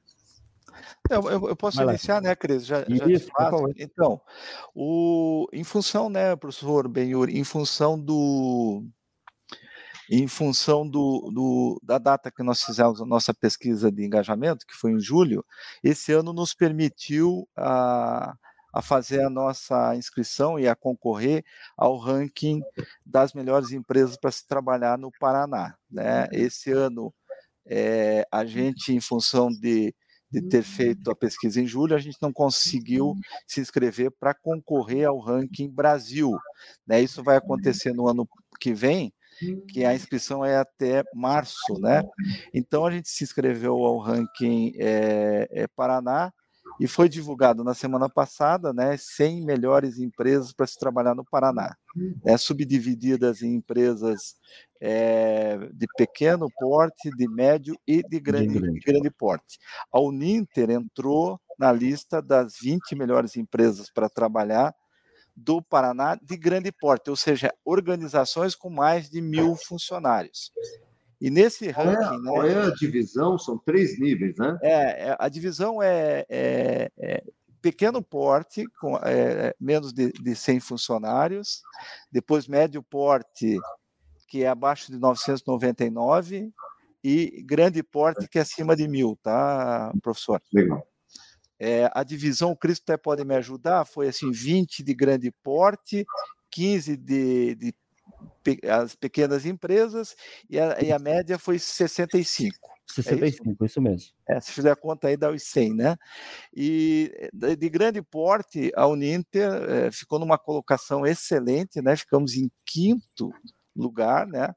Eu, 1.11 1.23
eu, 1.31 1.49
eu 1.49 1.57
posso 1.57 1.83
iniciar, 1.83 2.21
né, 2.21 2.35
Cris? 2.35 2.65
Já, 2.67 2.81
já 2.89 3.07
Isso, 3.07 3.29
então, 3.77 4.21
o, 4.75 5.47
em 5.53 5.63
função, 5.63 6.09
né, 6.09 6.35
professor 6.35 6.89
Benhur, 6.89 7.29
em 7.29 7.45
função 7.45 7.99
do, 7.99 8.83
em 10.11 10.29
função 10.29 10.89
do, 10.89 11.31
do, 11.33 11.81
da 11.83 11.99
data 11.99 12.31
que 12.31 12.43
nós 12.43 12.63
fizemos 12.63 13.01
a 13.01 13.07
nossa 13.07 13.35
pesquisa 13.35 13.91
de 13.91 14.05
engajamento, 14.05 14.67
que 14.67 14.75
foi 14.75 14.93
em 14.93 15.01
julho, 15.01 15.45
esse 15.83 16.13
ano 16.13 16.33
nos 16.33 16.55
permitiu 16.55 17.49
a, 17.57 18.35
a 18.73 18.83
fazer 18.83 19.23
a 19.23 19.31
nossa 19.31 19.97
inscrição 19.97 20.59
e 20.59 20.69
a 20.69 20.77
concorrer 20.77 21.45
ao 21.77 21.97
ranking 21.97 22.61
das 23.05 23.33
melhores 23.33 23.73
empresas 23.73 24.17
para 24.17 24.31
se 24.31 24.47
trabalhar 24.47 24.99
no 24.99 25.11
Paraná. 25.19 25.75
Né? 25.91 26.25
Uhum. 26.25 26.29
Esse 26.33 26.71
ano, 26.73 27.15
é, 27.67 28.27
a 28.31 28.45
gente, 28.45 28.93
em 28.93 29.01
função 29.01 29.49
de, 29.49 29.95
de 30.31 30.43
ter 30.43 30.63
feito 30.63 31.11
a 31.11 31.17
pesquisa 31.17 31.61
em 31.61 31.67
julho, 31.67 31.97
a 31.97 31.99
gente 31.99 32.19
não 32.21 32.33
conseguiu 32.33 33.15
se 33.47 33.61
inscrever 33.61 34.11
para 34.21 34.35
concorrer 34.35 35.09
ao 35.09 35.19
ranking 35.19 35.71
Brasil. 35.71 36.37
Né? 36.87 37.01
Isso 37.01 37.25
vai 37.25 37.37
acontecer 37.37 37.93
no 37.93 38.07
ano 38.07 38.29
que 38.61 38.75
vem, 38.75 39.13
que 39.69 39.85
a 39.85 39.95
inscrição 39.95 40.45
é 40.45 40.57
até 40.57 41.05
março, 41.15 41.79
né? 41.81 42.03
Então 42.55 42.85
a 42.85 42.91
gente 42.91 43.09
se 43.09 43.25
inscreveu 43.25 43.75
ao 43.75 43.99
ranking 43.99 44.73
é, 44.77 45.49
é, 45.51 45.67
Paraná 45.69 46.33
e 46.81 46.87
foi 46.87 47.09
divulgado 47.09 47.63
na 47.65 47.75
semana 47.75 48.09
passada, 48.09 48.73
né, 48.73 48.97
100 48.97 49.45
melhores 49.45 49.99
empresas 49.99 50.53
para 50.53 50.67
se 50.67 50.79
trabalhar 50.79 51.15
no 51.15 51.25
Paraná, 51.25 51.75
né, 52.25 52.37
subdivididas 52.37 53.41
em 53.41 53.55
empresas 53.55 54.35
é, 54.81 55.57
de 55.73 55.87
pequeno 55.97 56.49
porte, 56.59 57.11
de 57.17 57.29
médio 57.29 57.79
e 57.87 58.03
de 58.03 58.21
grande, 58.21 58.61
de 58.61 58.81
grande 58.81 59.11
porte. 59.11 59.59
A 59.93 60.01
Uninter 60.01 60.71
entrou 60.71 61.41
na 61.59 61.73
lista 61.73 62.21
das 62.21 62.57
20 62.61 62.95
melhores 62.95 63.37
empresas 63.37 63.91
para 63.91 64.11
trabalhar 64.11 64.75
do 65.37 65.61
Paraná 65.61 66.19
de 66.21 66.37
grande 66.37 66.73
porte, 66.73 67.11
ou 67.11 67.17
seja, 67.17 67.53
organizações 67.65 68.55
com 68.55 68.71
mais 68.71 69.11
de 69.11 69.21
mil 69.21 69.55
funcionários. 69.55 70.51
E 71.21 71.31
nesse 71.31 71.69
ranking. 71.69 72.23
Qual 72.23 72.45
é, 72.45 72.55
né, 72.55 72.55
qual 72.55 72.65
é 72.65 72.67
a 72.67 72.71
divisão? 72.71 73.39
São 73.39 73.59
três 73.59 73.99
níveis, 73.99 74.37
né? 74.39 74.59
É, 74.63 75.09
é 75.09 75.17
a 75.19 75.29
divisão 75.29 75.83
é, 75.83 76.25
é, 76.29 76.91
é 76.99 77.25
pequeno 77.61 78.03
porte, 78.03 78.65
com 78.81 78.97
é, 78.99 79.55
menos 79.59 79.93
de, 79.93 80.13
de 80.13 80.35
100 80.35 80.61
funcionários, 80.61 81.63
depois 82.13 82.47
médio 82.47 82.83
porte, 82.83 83.59
que 84.29 84.43
é 84.43 84.49
abaixo 84.49 84.91
de 84.93 84.99
999, 84.99 86.53
e 87.03 87.43
grande 87.45 87.83
porte, 87.83 88.29
que 88.29 88.39
é 88.39 88.43
acima 88.43 88.75
de 88.75 88.89
mil, 88.89 89.19
tá, 89.23 89.93
professor? 90.03 90.41
Legal. 90.53 90.87
É, 91.59 91.91
a 91.95 92.03
divisão, 92.03 92.51
o 92.51 92.57
Cristo 92.57 92.83
até 92.83 92.97
pode 92.97 93.25
me 93.25 93.35
ajudar, 93.35 93.85
foi 93.85 94.09
assim, 94.09 94.31
20 94.31 94.83
de 94.83 94.95
grande 94.95 95.31
porte, 95.43 96.07
15 96.51 96.97
de, 96.97 97.55
de 97.55 97.75
as 98.69 98.95
pequenas 98.95 99.45
empresas 99.45 100.15
e 100.49 100.59
a, 100.61 100.81
e 100.81 100.93
a 100.93 100.99
média 100.99 101.39
foi 101.39 101.59
65. 101.59 102.57
65, 102.89 103.25
é 103.25 103.29
isso? 103.29 103.65
isso 103.65 103.83
mesmo. 103.83 104.11
É, 104.29 104.41
se 104.41 104.53
fizer 104.53 104.71
a 104.71 104.77
conta 104.77 105.09
aí 105.09 105.17
dá 105.17 105.31
os 105.31 105.43
100, 105.43 105.75
né? 105.75 105.97
E 106.55 107.31
de, 107.33 107.57
de 107.57 107.69
grande 107.69 108.01
porte, 108.01 108.73
a 108.77 108.87
Uninter 108.87 109.51
é, 109.51 109.91
ficou 109.91 110.19
numa 110.19 110.39
colocação 110.39 111.05
excelente, 111.05 111.83
né? 111.83 111.97
Ficamos 111.97 112.35
em 112.35 112.49
quinto 112.65 113.33
lugar, 113.75 114.27
né? 114.27 114.55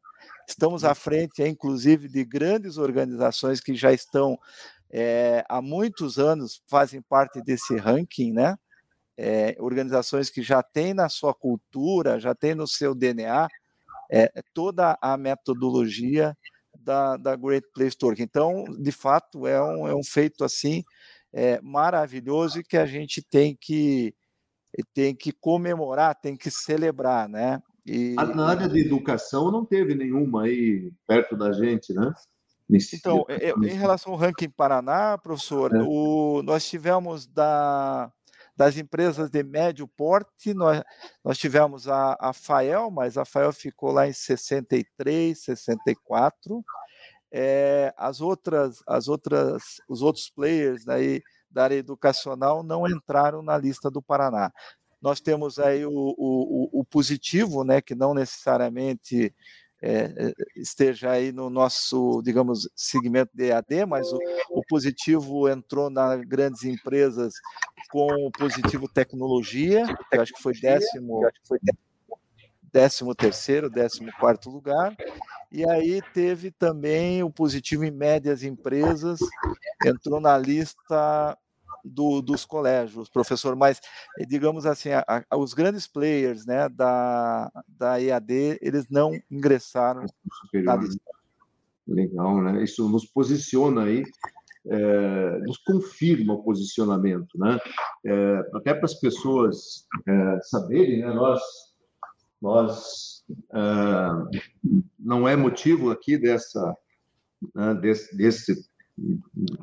Estamos 0.48 0.84
à 0.84 0.94
frente, 0.94 1.44
inclusive, 1.44 2.08
de 2.08 2.24
grandes 2.24 2.78
organizações 2.78 3.60
que 3.60 3.76
já 3.76 3.92
estão 3.92 4.38
é, 4.92 5.44
há 5.48 5.62
muitos 5.62 6.18
anos 6.18 6.62
fazem 6.68 7.02
parte 7.02 7.42
desse 7.42 7.76
ranking, 7.78 8.32
né? 8.34 8.56
É, 9.18 9.56
organizações 9.60 10.30
que 10.30 10.42
já 10.42 10.64
têm 10.64 10.94
na 10.94 11.10
sua 11.10 11.34
cultura, 11.34 12.20
já 12.20 12.34
têm 12.34 12.56
no 12.56 12.68
seu 12.68 12.96
DNA 12.96 13.48
é, 14.10 14.32
toda 14.54 14.98
a 15.02 15.18
metodologia 15.18 16.36
da, 16.80 17.18
da 17.18 17.36
Great 17.36 17.68
Place 17.74 17.98
to 17.98 18.08
Work. 18.08 18.22
Então, 18.22 18.64
de 18.80 18.92
fato, 18.92 19.46
é 19.46 19.62
um, 19.62 19.88
é 19.88 19.96
um 19.96 20.04
feito 20.04 20.44
assim 20.44 20.84
é, 21.34 21.60
maravilhoso 21.62 22.60
e 22.60 22.64
que 22.64 22.78
a 22.78 22.86
gente 22.86 23.22
tem 23.22 23.58
que 23.60 24.14
tem 24.94 25.16
que 25.16 25.32
comemorar, 25.32 26.16
tem 26.16 26.38
que 26.38 26.52
celebrar, 26.52 27.28
né? 27.28 27.60
E... 27.86 28.14
Na 28.14 28.50
área 28.50 28.70
de 28.70 28.80
educação 28.80 29.52
não 29.52 29.66
teve 29.66 29.96
nenhuma 29.96 30.44
aí 30.44 30.92
perto 31.08 31.36
da 31.36 31.52
gente, 31.52 31.92
né? 31.92 32.14
Então, 32.94 33.26
é, 33.28 33.50
é, 33.50 33.52
em 33.52 33.78
relação 33.78 34.14
ao 34.14 34.18
ranking 34.18 34.50
Paraná, 34.50 35.18
professor, 35.18 35.76
é. 35.76 35.82
o, 35.82 36.44
nós 36.44 36.70
tivemos 36.70 37.26
da, 37.26 38.12
das 38.56 38.78
empresas 38.78 39.30
de 39.30 39.42
médio 39.42 39.88
porte, 39.88 40.54
nós, 40.54 40.84
nós 41.24 41.38
tivemos 41.38 41.88
a, 41.88 42.16
a 42.20 42.32
FAEL, 42.32 42.92
mas 42.92 43.18
a 43.18 43.26
FAEL 43.26 43.52
ficou 43.52 43.92
lá 43.92 44.08
em 44.08 44.14
63, 44.14 45.40
64. 45.40 46.64
É, 47.32 47.94
as 47.98 48.22
outras, 48.22 48.84
as 48.86 49.08
outras, 49.08 49.82
os 49.88 50.02
outros 50.02 50.30
players 50.30 50.88
aí 50.88 51.24
da 51.50 51.64
área 51.64 51.76
educacional 51.76 52.62
não 52.62 52.88
entraram 52.88 53.42
na 53.42 53.58
lista 53.58 53.90
do 53.90 54.02
Paraná. 54.02 54.52
Nós 55.02 55.20
temos 55.20 55.58
aí 55.58 55.86
o, 55.86 55.92
o, 55.92 56.82
o 56.82 56.86
positivo, 56.86 57.64
né, 57.64 57.82
que 57.82 57.96
não 57.96 58.14
necessariamente 58.14 59.34
é, 59.82 60.34
esteja 60.56 61.12
aí 61.12 61.32
no 61.32 61.50
nosso, 61.50 62.22
digamos, 62.22 62.70
segmento 62.76 63.32
de 63.34 63.46
EAD, 63.46 63.86
mas 63.88 64.12
o, 64.12 64.20
o 64.52 64.62
positivo 64.68 65.48
entrou 65.48 65.90
nas 65.90 66.20
grandes 66.22 66.64
empresas 66.64 67.34
com 67.90 68.08
o 68.26 68.32
positivo 68.32 68.88
tecnologia, 68.88 69.86
que 70.10 70.18
eu 70.18 70.22
acho 70.22 70.34
que 70.34 70.42
foi 70.42 70.54
décimo, 70.54 71.26
acho 71.26 71.42
que 71.42 71.48
foi 71.48 71.60
décimo 72.72 73.16
terceiro, 73.16 73.70
décimo 73.70 74.12
quarto 74.20 74.50
lugar, 74.50 74.96
e 75.52 75.68
aí 75.68 76.02
teve 76.14 76.52
também 76.52 77.24
o 77.24 77.32
positivo 77.32 77.84
em 77.84 77.92
médias 77.92 78.44
empresas, 78.44 79.20
entrou 79.84 80.20
na 80.20 80.38
lista 80.38 81.38
do, 81.84 82.22
dos 82.22 82.46
colégios, 82.46 83.10
professor, 83.10 83.56
mas 83.56 83.80
digamos 84.28 84.66
assim, 84.66 84.90
a, 84.90 85.04
a, 85.08 85.38
os 85.38 85.54
grandes 85.54 85.88
players 85.88 86.46
né, 86.46 86.70
da, 86.70 87.52
da 87.68 88.02
EAD, 88.02 88.60
eles 88.62 88.90
não 88.90 89.12
ingressaram 89.30 90.06
na 90.54 90.76
lista. 90.76 91.02
Legal, 91.88 92.42
né? 92.42 92.64
Isso 92.64 92.88
nos 92.88 93.06
posiciona 93.06 93.86
aí, 93.86 94.04
é, 94.68 95.40
nos 95.40 95.58
confirma 95.58 96.34
o 96.34 96.44
posicionamento, 96.44 97.36
né? 97.36 97.58
É, 98.06 98.42
até 98.54 98.74
para 98.76 98.86
as 98.86 98.94
pessoas 98.94 99.88
é, 100.08 100.40
saberem, 100.44 101.00
né? 101.00 101.12
Nós, 101.14 101.42
nós 102.40 103.26
não 105.00 105.28
é 105.28 105.36
motivo 105.36 105.92
aqui 105.92 106.18
dessa, 106.18 106.76
né, 107.56 107.74
desse, 107.76 108.16
desse 108.16 108.69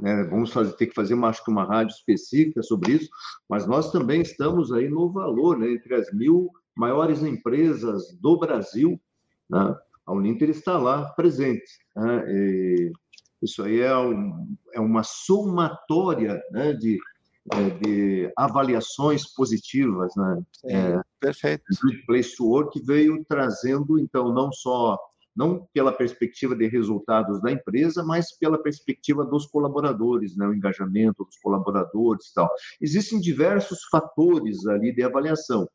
né, 0.01 0.25
vamos 0.25 0.53
fazer, 0.53 0.73
ter 0.77 0.87
que 0.87 0.95
fazer 0.95 1.15
uma, 1.15 1.29
acho 1.29 1.45
que 1.45 1.51
uma 1.51 1.65
rádio 1.65 1.95
específica 1.95 2.63
sobre 2.63 2.93
isso, 2.93 3.09
mas 3.49 3.67
nós 3.67 3.91
também 3.91 4.21
estamos 4.21 4.73
aí 4.73 4.89
no 4.89 5.11
valor, 5.11 5.59
né, 5.59 5.71
entre 5.71 5.95
as 5.95 6.13
mil 6.13 6.51
maiores 6.77 7.23
empresas 7.23 8.17
do 8.21 8.39
Brasil, 8.39 9.01
né, 9.49 9.77
a 10.07 10.13
Uninter 10.13 10.51
está 10.51 10.79
lá 10.79 11.07
presente. 11.11 11.71
Né, 11.95 12.93
isso 13.43 13.63
aí 13.63 13.81
é, 13.81 13.97
um, 13.97 14.57
é 14.75 14.81
uma 14.81 15.03
somatória 15.03 16.43
né, 16.51 16.73
de, 16.73 16.99
é, 17.53 17.71
de 17.71 18.33
avaliações 18.37 19.27
positivas. 19.35 20.15
Né? 20.17 20.43
É, 20.65 21.01
perfeito. 21.21 21.65
O 21.85 22.07
Place 22.07 22.37
to 22.37 22.47
Work 22.47 22.81
veio 22.85 23.25
trazendo, 23.29 23.99
então, 23.99 24.33
não 24.33 24.51
só 24.53 24.99
não 25.37 25.69
pela 25.73 25.93
perspectiva 25.93 26.57
de 26.57 26.67
resultados 26.67 27.41
da 27.43 27.53
empresa, 27.53 28.03
mas 28.03 28.37
pela 28.39 28.61
perspectiva 28.61 29.25
dos 29.25 29.47
colaboradores, 29.47 30.37
né, 30.37 30.47
o 30.47 30.55
engajamento 30.55 31.25
dos 31.25 31.37
colaboradores 31.39 32.27
e 32.27 32.35
tal. 32.35 32.51
Existem 32.81 33.21
diversos 33.21 33.85
fatores 33.91 34.67
ali 34.67 34.95
de 34.95 35.03
avaliação. 35.03 35.69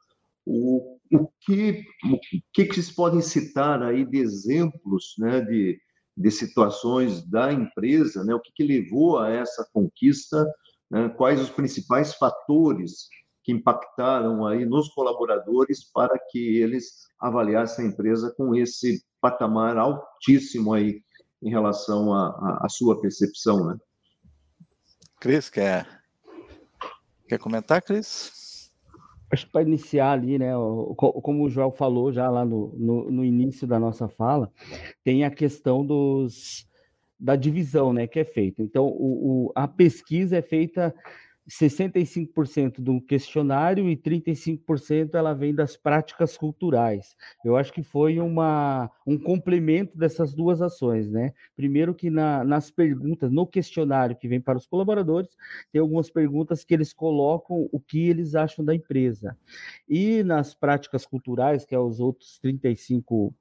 O, 0.43 0.97
o, 1.13 1.27
que, 1.41 1.83
o 2.11 2.19
que, 2.51 2.65
vocês 2.65 2.91
podem 2.91 3.21
citar 3.21 3.83
aí 3.83 4.03
de 4.03 4.17
exemplos 4.17 5.13
né, 5.19 5.39
de, 5.41 5.79
de 6.17 6.31
situações 6.31 7.23
da 7.29 7.53
empresa, 7.53 8.23
né, 8.23 8.33
o 8.33 8.39
que, 8.39 8.51
que 8.55 8.63
levou 8.63 9.19
a 9.19 9.29
essa 9.29 9.67
conquista, 9.71 10.43
né, 10.89 11.09
quais 11.09 11.39
os 11.39 11.51
principais 11.51 12.15
fatores 12.15 13.07
que 13.43 13.51
impactaram 13.51 14.45
aí 14.45 14.65
nos 14.65 14.89
colaboradores 14.89 15.83
para 15.91 16.17
que 16.29 16.57
eles 16.57 17.07
avaliassem 17.19 17.85
a 17.85 17.87
empresa 17.89 18.33
com 18.35 18.55
esse 18.55 19.03
patamar 19.19 19.77
altíssimo 19.77 20.73
aí 20.73 21.01
em 21.41 21.49
relação 21.49 22.13
à 22.13 22.67
sua 22.69 22.99
percepção, 22.99 23.65
né? 23.65 23.77
Cris, 25.19 25.49
quer, 25.49 25.87
quer 27.27 27.39
comentar, 27.39 27.81
Cris? 27.81 28.71
Acho 29.31 29.45
que 29.45 29.51
para 29.51 29.61
iniciar 29.61 30.11
ali, 30.11 30.37
né, 30.37 30.51
como 30.97 31.45
o 31.45 31.49
Joel 31.49 31.71
falou 31.71 32.11
já 32.11 32.29
lá 32.29 32.43
no, 32.43 32.75
no, 32.77 33.11
no 33.11 33.23
início 33.23 33.65
da 33.65 33.79
nossa 33.79 34.07
fala, 34.09 34.51
tem 35.03 35.23
a 35.23 35.31
questão 35.31 35.85
dos, 35.85 36.67
da 37.17 37.35
divisão, 37.35 37.93
né, 37.93 38.07
que 38.07 38.19
é 38.19 38.25
feita. 38.25 38.61
Então, 38.61 38.85
o, 38.87 39.47
o, 39.47 39.51
a 39.55 39.67
pesquisa 39.67 40.37
é 40.37 40.41
feita 40.41 40.93
65% 41.51 42.79
do 42.79 43.01
questionário 43.01 43.89
e 43.89 43.97
35% 43.97 45.15
ela 45.15 45.33
vem 45.33 45.53
das 45.53 45.75
práticas 45.75 46.37
culturais. 46.37 47.15
Eu 47.43 47.57
acho 47.57 47.73
que 47.73 47.83
foi 47.83 48.19
uma, 48.19 48.89
um 49.05 49.17
complemento 49.17 49.97
dessas 49.97 50.33
duas 50.33 50.61
ações, 50.61 51.11
né? 51.11 51.33
Primeiro 51.55 51.93
que 51.93 52.09
na, 52.09 52.43
nas 52.45 52.71
perguntas, 52.71 53.29
no 53.29 53.45
questionário 53.45 54.15
que 54.15 54.29
vem 54.29 54.39
para 54.39 54.57
os 54.57 54.65
colaboradores, 54.65 55.35
tem 55.71 55.81
algumas 55.81 56.09
perguntas 56.09 56.63
que 56.63 56.73
eles 56.73 56.93
colocam 56.93 57.67
o 57.71 57.79
que 57.79 58.07
eles 58.07 58.33
acham 58.33 58.63
da 58.63 58.73
empresa. 58.73 59.37
E 59.89 60.23
nas 60.23 60.55
práticas 60.55 61.05
culturais, 61.05 61.65
que 61.65 61.75
é 61.75 61.79
os 61.79 61.99
outros 61.99 62.39
35 62.39 63.35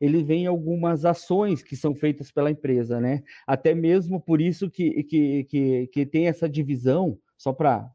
ele 0.00 0.22
vem 0.22 0.46
algumas 0.46 1.04
ações 1.04 1.62
que 1.62 1.76
são 1.76 1.94
feitas 1.94 2.30
pela 2.30 2.50
empresa, 2.50 3.00
né? 3.00 3.22
Até 3.46 3.74
mesmo 3.74 4.20
por 4.20 4.40
isso 4.40 4.70
que, 4.70 5.02
que, 5.04 5.44
que, 5.44 5.86
que 5.88 6.06
tem 6.06 6.28
essa 6.28 6.48
divisão, 6.48 7.18
só 7.36 7.52
para 7.52 7.90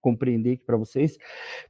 compreender 0.00 0.52
aqui 0.52 0.64
para 0.64 0.76
vocês. 0.76 1.18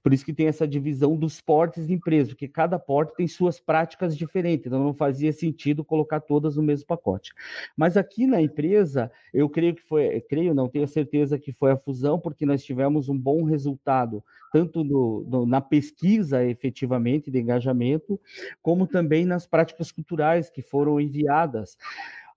Por 0.02 0.12
isso 0.12 0.24
que 0.24 0.32
tem 0.32 0.46
essa 0.46 0.66
divisão 0.66 1.16
dos 1.16 1.40
portes 1.40 1.86
de 1.86 1.92
empresa, 1.92 2.30
porque 2.30 2.48
cada 2.48 2.78
porte 2.78 3.14
tem 3.16 3.26
suas 3.26 3.60
práticas 3.60 4.16
diferentes, 4.16 4.66
então 4.66 4.82
não 4.82 4.94
fazia 4.94 5.32
sentido 5.32 5.84
colocar 5.84 6.20
todas 6.20 6.56
no 6.56 6.62
mesmo 6.62 6.86
pacote. 6.86 7.32
Mas 7.76 7.96
aqui 7.96 8.26
na 8.26 8.40
empresa, 8.40 9.10
eu 9.32 9.48
creio 9.48 9.74
que 9.74 9.82
foi, 9.82 10.20
creio, 10.22 10.54
não 10.54 10.68
tenho 10.68 10.86
certeza 10.86 11.38
que 11.38 11.52
foi 11.52 11.72
a 11.72 11.76
fusão, 11.76 12.18
porque 12.18 12.46
nós 12.46 12.62
tivemos 12.62 13.08
um 13.08 13.18
bom 13.18 13.44
resultado, 13.44 14.22
tanto 14.52 14.82
no, 14.84 15.24
no, 15.28 15.46
na 15.46 15.60
pesquisa 15.60 16.44
efetivamente 16.44 17.30
de 17.30 17.38
engajamento, 17.38 18.20
como 18.62 18.86
também 18.86 19.24
nas 19.24 19.46
práticas 19.46 19.92
culturais 19.92 20.50
que 20.50 20.62
foram 20.62 21.00
enviadas. 21.00 21.76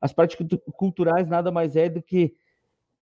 As 0.02 0.12
práticas 0.12 0.48
culturais 0.76 1.30
nada 1.30 1.50
mais 1.50 1.76
é 1.78 1.88
do 1.88 2.02
que 2.02 2.36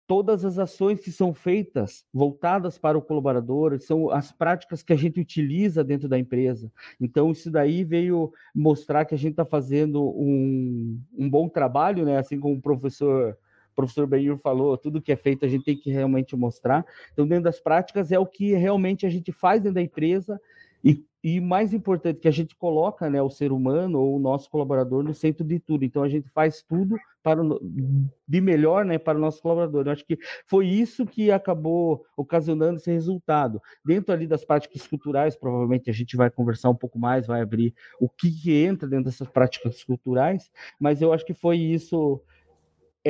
todas 0.10 0.44
as 0.44 0.58
ações 0.58 1.00
que 1.00 1.12
são 1.12 1.36
feitas 1.36 2.04
voltadas 2.12 2.80
para 2.80 2.98
o 2.98 3.02
colaborador 3.02 3.80
são 3.80 4.10
as 4.10 4.32
práticas 4.32 4.82
que 4.82 4.92
a 4.92 4.96
gente 4.96 5.22
utiliza 5.22 5.84
dentro 5.84 6.10
da 6.10 6.18
empresa. 6.18 6.72
Então, 7.00 7.30
isso 7.30 7.52
daí 7.52 7.84
veio 7.84 8.34
mostrar 8.54 9.06
que 9.06 9.14
a 9.14 9.18
gente 9.18 9.34
está 9.34 9.46
fazendo 9.46 10.04
um, 10.04 11.00
um 11.16 11.30
bom 11.30 11.48
trabalho, 11.48 12.06
né? 12.06 12.18
Assim 12.18 12.40
como 12.40 12.56
o 12.56 12.62
professor 12.62 13.38
professor 13.76 14.08
Benhur 14.08 14.38
falou, 14.40 14.78
tudo 14.78 15.02
que 15.02 15.12
é 15.12 15.16
feito 15.16 15.46
a 15.46 15.48
gente 15.48 15.64
tem 15.64 15.78
que 15.78 15.92
realmente 15.92 16.36
mostrar. 16.36 16.84
Então, 17.14 17.28
dentro 17.28 17.44
das 17.44 17.60
práticas, 17.60 18.12
é 18.12 18.18
o 18.18 18.26
que 18.26 18.54
realmente 18.56 19.06
a 19.06 19.10
gente 19.10 19.32
faz 19.32 19.62
dentro 19.62 19.76
da 19.76 19.82
empresa 19.82 20.42
e 20.84 21.06
e 21.24 21.40
mais 21.42 21.74
importante, 21.74 22.20
que 22.20 22.28
a 22.28 22.32
gente 22.32 22.56
coloca 22.56 23.10
né, 23.10 23.22
o 23.22 23.30
ser 23.30 23.52
humano 23.52 24.00
ou 24.00 24.16
o 24.16 24.20
nosso 24.20 24.50
colaborador 24.50 25.04
no 25.04 25.14
centro 25.14 25.46
de 25.46 25.60
tudo. 25.60 25.84
Então, 25.84 26.02
a 26.02 26.10
gente 26.10 26.30
faz 26.30 26.62
tudo 26.62 26.96
para 27.22 27.44
o, 27.44 27.60
de 28.28 28.40
melhor 28.40 28.86
né, 28.86 28.98
para 28.98 29.18
o 29.18 29.22
nosso 29.22 29.42
colaborador. 29.42 29.86
Eu 29.86 29.92
acho 29.92 30.06
que 30.06 30.18
foi 30.46 30.68
isso 30.68 31.06
que 31.06 31.30
acabou 31.30 32.06
ocasionando 32.16 32.78
esse 32.78 32.92
resultado. 32.92 33.62
Dentro 33.84 34.14
ali 34.14 34.26
das 34.26 34.46
práticas 34.46 34.88
culturais, 34.88 35.36
provavelmente 35.36 35.90
a 35.90 35.94
gente 35.94 36.16
vai 36.16 36.30
conversar 36.30 36.70
um 36.70 36.76
pouco 36.76 36.98
mais, 36.98 37.28
vai 37.28 37.42
abrir 37.42 37.74
o 38.00 38.08
que, 38.08 38.32
que 38.32 38.54
entra 38.54 38.88
dentro 38.88 39.06
dessas 39.06 39.28
práticas 39.28 39.84
culturais, 39.84 40.50
mas 40.80 41.02
eu 41.02 41.12
acho 41.12 41.26
que 41.26 41.34
foi 41.34 41.58
isso 41.58 42.22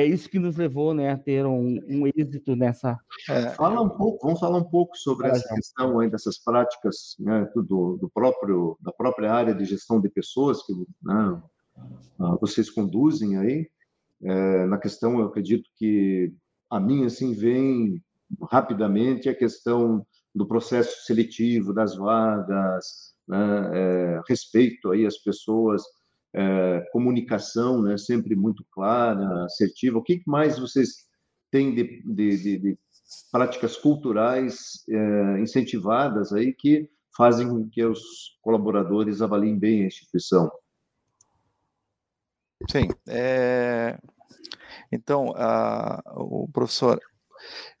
é 0.00 0.06
isso 0.06 0.28
que 0.28 0.38
nos 0.38 0.56
levou 0.56 0.94
né, 0.94 1.10
a 1.10 1.16
ter 1.16 1.44
um, 1.46 1.78
um 1.88 2.06
êxito 2.06 2.56
nessa. 2.56 2.98
É, 3.28 3.50
fala 3.50 3.80
um 3.82 3.88
pouco, 3.88 4.26
vamos 4.26 4.40
falar 4.40 4.58
um 4.58 4.68
pouco 4.68 4.96
sobre 4.96 5.28
essa 5.28 5.54
questão 5.54 6.00
aí 6.00 6.10
dessas 6.10 6.38
práticas 6.38 7.14
né, 7.18 7.48
do, 7.54 7.98
do, 8.00 8.10
próprio 8.12 8.78
da 8.80 8.92
própria 8.92 9.32
área 9.32 9.54
de 9.54 9.64
gestão 9.64 10.00
de 10.00 10.08
pessoas 10.08 10.62
que 10.64 10.72
né, 11.02 11.42
ah, 12.18 12.36
vocês 12.40 12.70
conduzem 12.70 13.36
aí. 13.36 13.68
É, 14.22 14.66
na 14.66 14.78
questão, 14.78 15.18
eu 15.18 15.26
acredito 15.26 15.68
que 15.76 16.32
a 16.68 16.78
minha 16.80 17.06
assim 17.06 17.32
vem 17.32 18.02
rapidamente 18.50 19.28
a 19.28 19.34
questão 19.34 20.06
do 20.34 20.46
processo 20.46 21.04
seletivo 21.04 21.72
das 21.72 21.96
vagas, 21.96 23.14
né, 23.26 23.70
é, 23.74 24.20
respeito 24.28 24.90
aí 24.90 25.04
às 25.04 25.18
pessoas 25.18 25.82
é, 26.34 26.86
comunicação 26.92 27.82
né, 27.82 27.96
sempre 27.96 28.36
muito 28.36 28.64
clara, 28.70 29.44
assertiva. 29.44 29.98
O 29.98 30.02
que 30.02 30.22
mais 30.26 30.58
vocês 30.58 31.08
têm 31.50 31.74
de, 31.74 32.02
de, 32.04 32.36
de, 32.36 32.58
de 32.58 32.78
práticas 33.30 33.76
culturais 33.76 34.84
é, 34.88 35.40
incentivadas 35.40 36.32
aí 36.32 36.52
que 36.52 36.88
fazem 37.16 37.48
com 37.48 37.68
que 37.68 37.84
os 37.84 38.38
colaboradores 38.40 39.20
avaliem 39.20 39.58
bem 39.58 39.82
a 39.82 39.86
instituição? 39.86 40.50
Sim. 42.68 42.88
É... 43.08 43.98
Então, 44.92 45.32
a, 45.36 46.02
o 46.16 46.48
professor, 46.52 47.00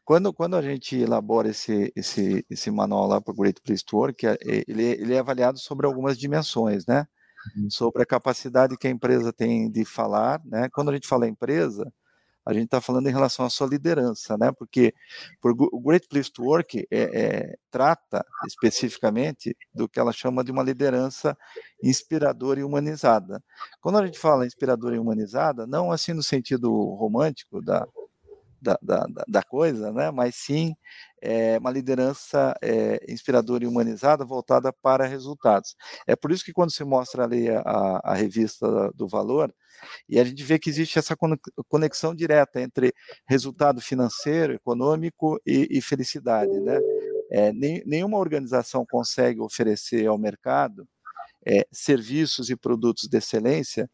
quando, 0.04 0.32
quando 0.32 0.56
a 0.56 0.62
gente 0.62 0.96
elabora 0.96 1.48
esse, 1.48 1.92
esse, 1.94 2.44
esse 2.48 2.70
manual 2.70 3.06
lá 3.06 3.20
para 3.20 3.32
o 3.32 3.36
Great 3.36 3.60
Place 3.62 3.84
to 3.84 3.96
Work, 3.96 4.26
é, 4.26 4.38
ele, 4.66 4.82
ele 4.84 5.14
é 5.14 5.18
avaliado 5.18 5.58
sobre 5.58 5.86
algumas 5.86 6.18
dimensões, 6.18 6.86
né? 6.86 7.06
Uhum. 7.56 7.70
sobre 7.70 8.02
a 8.02 8.06
capacidade 8.06 8.76
que 8.76 8.86
a 8.86 8.90
empresa 8.90 9.32
tem 9.32 9.70
de 9.70 9.84
falar. 9.84 10.40
Né? 10.44 10.68
Quando 10.72 10.90
a 10.90 10.94
gente 10.94 11.08
fala 11.08 11.26
empresa, 11.26 11.90
a 12.44 12.52
gente 12.52 12.64
está 12.64 12.80
falando 12.80 13.06
em 13.08 13.12
relação 13.12 13.44
à 13.44 13.50
sua 13.50 13.66
liderança, 13.66 14.36
né? 14.36 14.50
Porque 14.50 14.94
o 15.42 15.80
Great 15.80 16.08
Place 16.08 16.32
to 16.32 16.42
Work 16.42 16.86
é, 16.90 17.00
é, 17.00 17.56
trata 17.70 18.24
especificamente 18.46 19.56
do 19.74 19.88
que 19.88 20.00
ela 20.00 20.12
chama 20.12 20.42
de 20.42 20.50
uma 20.50 20.62
liderança 20.62 21.36
inspiradora 21.82 22.60
e 22.60 22.64
humanizada. 22.64 23.42
Quando 23.80 23.98
a 23.98 24.06
gente 24.06 24.18
fala 24.18 24.46
inspiradora 24.46 24.96
e 24.96 24.98
humanizada, 24.98 25.66
não 25.66 25.92
assim 25.92 26.12
no 26.12 26.22
sentido 26.22 26.70
romântico 26.94 27.60
da, 27.60 27.86
da, 28.60 28.78
da, 28.82 29.06
da 29.26 29.42
coisa, 29.42 29.92
né? 29.92 30.10
mas 30.10 30.36
sim 30.36 30.74
é, 31.22 31.58
uma 31.58 31.70
liderança 31.70 32.54
é, 32.62 33.00
inspiradora 33.08 33.64
e 33.64 33.66
humanizada 33.66 34.24
voltada 34.24 34.72
para 34.72 35.06
resultados. 35.06 35.74
É 36.06 36.14
por 36.16 36.30
isso 36.30 36.44
que 36.44 36.52
quando 36.52 36.72
se 36.72 36.84
mostra 36.84 37.24
ali 37.24 37.48
a, 37.50 38.00
a 38.02 38.14
revista 38.14 38.90
do 38.94 39.08
valor, 39.08 39.54
e 40.08 40.20
a 40.20 40.24
gente 40.24 40.42
vê 40.42 40.58
que 40.58 40.68
existe 40.68 40.98
essa 40.98 41.16
conexão 41.68 42.14
direta 42.14 42.60
entre 42.60 42.92
resultado 43.26 43.80
financeiro, 43.80 44.52
econômico 44.52 45.40
e, 45.46 45.68
e 45.70 45.80
felicidade. 45.80 46.52
Né? 46.60 46.78
É, 47.30 47.52
nem, 47.52 47.82
nenhuma 47.86 48.18
organização 48.18 48.84
consegue 48.84 49.40
oferecer 49.40 50.06
ao 50.06 50.18
mercado 50.18 50.86
serviços 51.72 52.50
e 52.50 52.56
produtos 52.56 53.08
de 53.08 53.16
excelência 53.16 53.88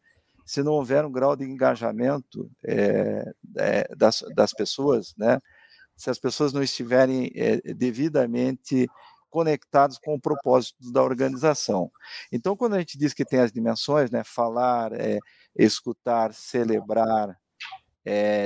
se 0.47 0.63
não 0.63 0.71
houver 0.71 1.03
um 1.03 1.11
grau 1.11 1.35
de 1.35 1.43
engajamento 1.43 2.49
é, 2.65 3.33
é, 3.57 3.95
das, 3.95 4.23
das 4.33 4.53
pessoas, 4.53 5.13
né? 5.17 5.41
se 5.97 6.09
as 6.09 6.17
pessoas 6.17 6.53
não 6.53 6.63
estiverem 6.63 7.29
é, 7.35 7.57
devidamente 7.73 8.87
conectados 9.29 9.97
com 9.97 10.15
o 10.15 10.21
propósito 10.21 10.89
da 10.89 11.03
organização. 11.03 11.91
Então, 12.31 12.55
quando 12.55 12.75
a 12.75 12.79
gente 12.79 12.97
diz 12.97 13.13
que 13.13 13.25
tem 13.25 13.39
as 13.39 13.51
dimensões, 13.51 14.09
né, 14.09 14.23
falar, 14.23 14.91
escutar, 15.53 16.33
celebrar, 16.33 17.37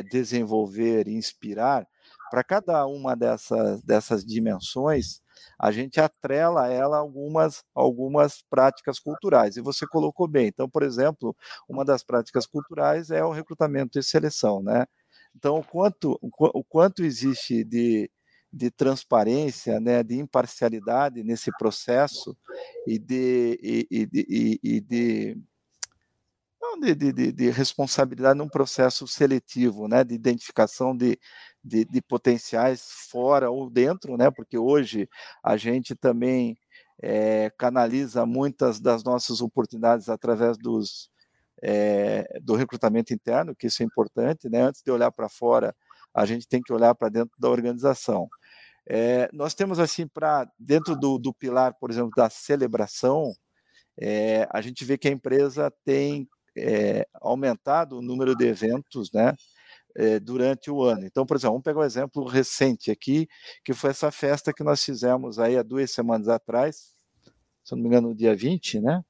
desenvolver, 0.09 1.07
inspirar, 1.07 1.87
para 2.31 2.43
cada 2.43 2.85
uma 2.87 3.15
dessas, 3.15 3.81
dessas 3.83 4.25
dimensões, 4.25 5.21
a 5.60 5.71
gente 5.71 5.99
atrela 5.99 6.65
a 6.65 6.69
ela 6.71 6.97
algumas, 6.97 7.63
algumas 7.73 8.43
práticas 8.49 8.99
culturais. 8.99 9.58
E 9.58 9.62
você 9.62 9.86
colocou 9.88 10.27
bem. 10.27 10.47
Então, 10.47 10.69
por 10.69 10.84
exemplo, 10.84 11.36
uma 11.67 11.86
das 11.86 12.04
práticas 12.04 12.45
culturais 12.45 13.12
é 13.12 13.23
o 13.23 13.32
recrutamento 13.32 13.99
e 13.99 14.04
seleção, 14.04 14.62
né? 14.62 14.86
Então, 15.36 15.58
o 15.58 15.63
quanto, 15.63 16.19
o 16.21 16.63
quanto 16.63 17.04
existe 17.04 17.63
de, 17.63 18.10
de 18.51 18.69
transparência, 18.69 19.80
né, 19.80 20.04
de 20.04 20.17
imparcialidade 20.19 21.23
nesse 21.23 21.51
processo 21.58 22.36
e 22.86 22.99
de, 22.99 23.58
e, 23.62 23.88
e, 23.89 24.10
e, 24.13 24.60
e 24.63 24.82
de 24.82 25.38
não, 26.75 26.79
de, 26.79 26.95
de, 26.95 27.31
de, 27.31 27.49
responsabilidade 27.49 28.38
num 28.38 28.47
processo 28.47 29.07
seletivo, 29.07 29.88
né, 29.88 30.03
de 30.03 30.15
identificação 30.15 30.95
de, 30.95 31.19
de, 31.63 31.86
de, 31.86 32.01
potenciais 32.01 32.84
fora 33.10 33.49
ou 33.49 33.69
dentro, 33.69 34.17
né, 34.17 34.31
porque 34.31 34.57
hoje 34.57 35.10
a 35.43 35.57
gente 35.57 35.95
também 35.95 36.57
é, 37.01 37.49
canaliza 37.57 38.25
muitas 38.25 38.79
das 38.79 39.03
nossas 39.03 39.41
oportunidades 39.41 40.10
através 40.10 40.57
dos, 40.57 41.10
é, 41.62 42.39
do 42.41 42.55
recrutamento 42.55 43.13
interno, 43.13 43.55
que 43.55 43.67
isso 43.67 43.84
é 43.84 43.86
importante, 43.86 44.49
né, 44.49 44.62
antes 44.62 44.81
de 44.84 44.91
olhar 44.91 45.12
para 45.12 45.29
fora, 45.29 45.75
a 46.13 46.25
gente 46.25 46.47
tem 46.47 46.62
que 46.62 46.73
olhar 46.73 46.93
para 46.95 47.10
dentro 47.10 47.34
da 47.39 47.49
organização. 47.49 48.27
É, 48.88 49.29
nós 49.31 49.53
temos 49.53 49.79
assim 49.79 50.07
para 50.07 50.49
dentro 50.60 50.95
do, 50.95 51.17
do, 51.17 51.34
pilar, 51.34 51.73
por 51.79 51.91
exemplo, 51.91 52.12
da 52.15 52.29
celebração, 52.29 53.34
é, 53.97 54.47
a 54.51 54.62
gente 54.62 54.84
vê 54.84 54.97
que 54.97 55.07
a 55.07 55.12
empresa 55.12 55.71
tem 55.86 56.27
é, 56.57 57.07
aumentado 57.15 57.97
o 57.97 58.01
número 58.01 58.35
de 58.35 58.45
eventos, 58.45 59.11
né? 59.11 59.35
É, 59.95 60.19
durante 60.19 60.71
o 60.71 60.83
ano. 60.83 61.05
Então, 61.05 61.25
por 61.25 61.35
exemplo, 61.35 61.53
vamos 61.53 61.63
pegar 61.63 61.81
um 61.81 61.83
exemplo 61.83 62.23
recente 62.25 62.89
aqui, 62.91 63.27
que 63.63 63.73
foi 63.73 63.89
essa 63.89 64.09
festa 64.09 64.53
que 64.53 64.63
nós 64.63 64.81
fizemos 64.83 65.37
aí 65.37 65.57
há 65.57 65.63
duas 65.63 65.91
semanas 65.91 66.29
atrás, 66.29 66.95
se 67.63 67.75
não 67.75 67.81
me 67.81 67.87
engano, 67.87 68.09
no 68.09 68.15
dia 68.15 68.35
20, 68.35 68.79
né? 68.79 69.03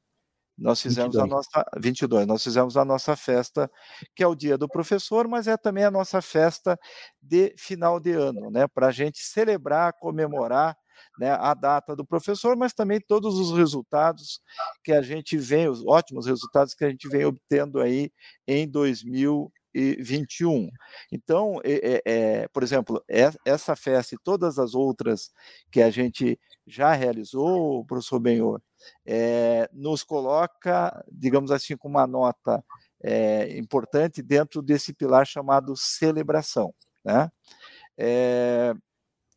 Nós 0.57 0.81
fizemos 0.81 1.15
22. 1.15 1.23
a 1.23 1.35
nossa 1.35 1.79
22, 1.79 2.27
nós 2.27 2.43
fizemos 2.43 2.77
a 2.77 2.85
nossa 2.85 3.15
festa, 3.15 3.69
que 4.15 4.23
é 4.23 4.27
o 4.27 4.35
dia 4.35 4.57
do 4.57 4.67
professor, 4.67 5.27
mas 5.27 5.47
é 5.47 5.57
também 5.57 5.83
a 5.83 5.91
nossa 5.91 6.21
festa 6.21 6.79
de 7.21 7.53
final 7.57 7.99
de 7.99 8.11
ano, 8.11 8.51
né? 8.51 8.67
Para 8.67 8.87
a 8.87 8.91
gente 8.91 9.19
celebrar, 9.19 9.93
comemorar 9.93 10.77
né, 11.19 11.31
a 11.31 11.53
data 11.53 11.95
do 11.95 12.05
professor, 12.05 12.55
mas 12.55 12.73
também 12.73 12.99
todos 12.99 13.39
os 13.39 13.57
resultados 13.57 14.41
que 14.83 14.91
a 14.91 15.01
gente 15.01 15.37
vem, 15.37 15.67
os 15.67 15.85
ótimos 15.85 16.25
resultados 16.25 16.73
que 16.73 16.85
a 16.85 16.89
gente 16.89 17.07
vem 17.07 17.25
obtendo 17.25 17.79
aí 17.79 18.11
em 18.47 18.67
2021. 18.67 20.69
Então, 21.11 21.59
é, 21.63 22.01
é, 22.05 22.47
por 22.49 22.63
exemplo, 22.63 23.03
essa 23.45 23.75
festa 23.75 24.15
e 24.15 24.19
todas 24.23 24.59
as 24.59 24.73
outras 24.73 25.31
que 25.71 25.81
a 25.81 25.89
gente 25.89 26.39
já 26.67 26.93
realizou, 26.93 27.85
professor 27.85 28.19
Benhor, 28.19 28.61
é, 29.05 29.69
nos 29.73 30.03
coloca, 30.03 31.03
digamos 31.11 31.51
assim, 31.51 31.77
com 31.77 31.87
uma 31.87 32.07
nota 32.07 32.63
é, 33.03 33.57
importante 33.57 34.21
dentro 34.21 34.61
desse 34.61 34.93
pilar 34.93 35.25
chamado 35.25 35.75
celebração. 35.75 36.73
Né? 37.03 37.29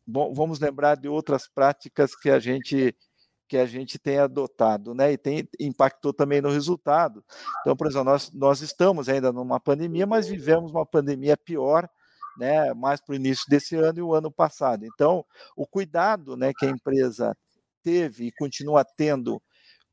Vamos 0.07 0.59
lembrar 0.59 0.95
de 0.95 1.07
outras 1.07 1.47
práticas 1.47 2.15
que 2.15 2.29
a 2.29 2.39
gente 2.39 2.95
que 3.47 3.57
a 3.57 3.65
gente 3.65 3.99
tem 3.99 4.17
adotado, 4.17 4.93
né? 4.93 5.11
E 5.11 5.17
tem 5.17 5.47
impactou 5.59 6.13
também 6.13 6.41
no 6.41 6.49
resultado. 6.49 7.23
Então, 7.61 7.75
por 7.75 7.87
exemplo, 7.87 8.05
nós, 8.05 8.31
nós 8.33 8.61
estamos 8.61 9.07
ainda 9.07 9.31
numa 9.31 9.59
pandemia, 9.59 10.07
mas 10.07 10.27
vivemos 10.27 10.71
uma 10.71 10.85
pandemia 10.85 11.37
pior, 11.37 11.87
né? 12.37 12.73
Mais 12.73 12.99
para 13.01 13.13
o 13.13 13.15
início 13.15 13.45
desse 13.49 13.75
ano 13.75 13.99
e 13.99 14.01
o 14.01 14.13
ano 14.15 14.31
passado. 14.31 14.85
Então, 14.85 15.23
o 15.55 15.65
cuidado, 15.67 16.35
né, 16.35 16.53
que 16.57 16.65
a 16.65 16.69
empresa 16.69 17.37
teve 17.83 18.25
e 18.27 18.31
continua 18.31 18.83
tendo 18.83 19.41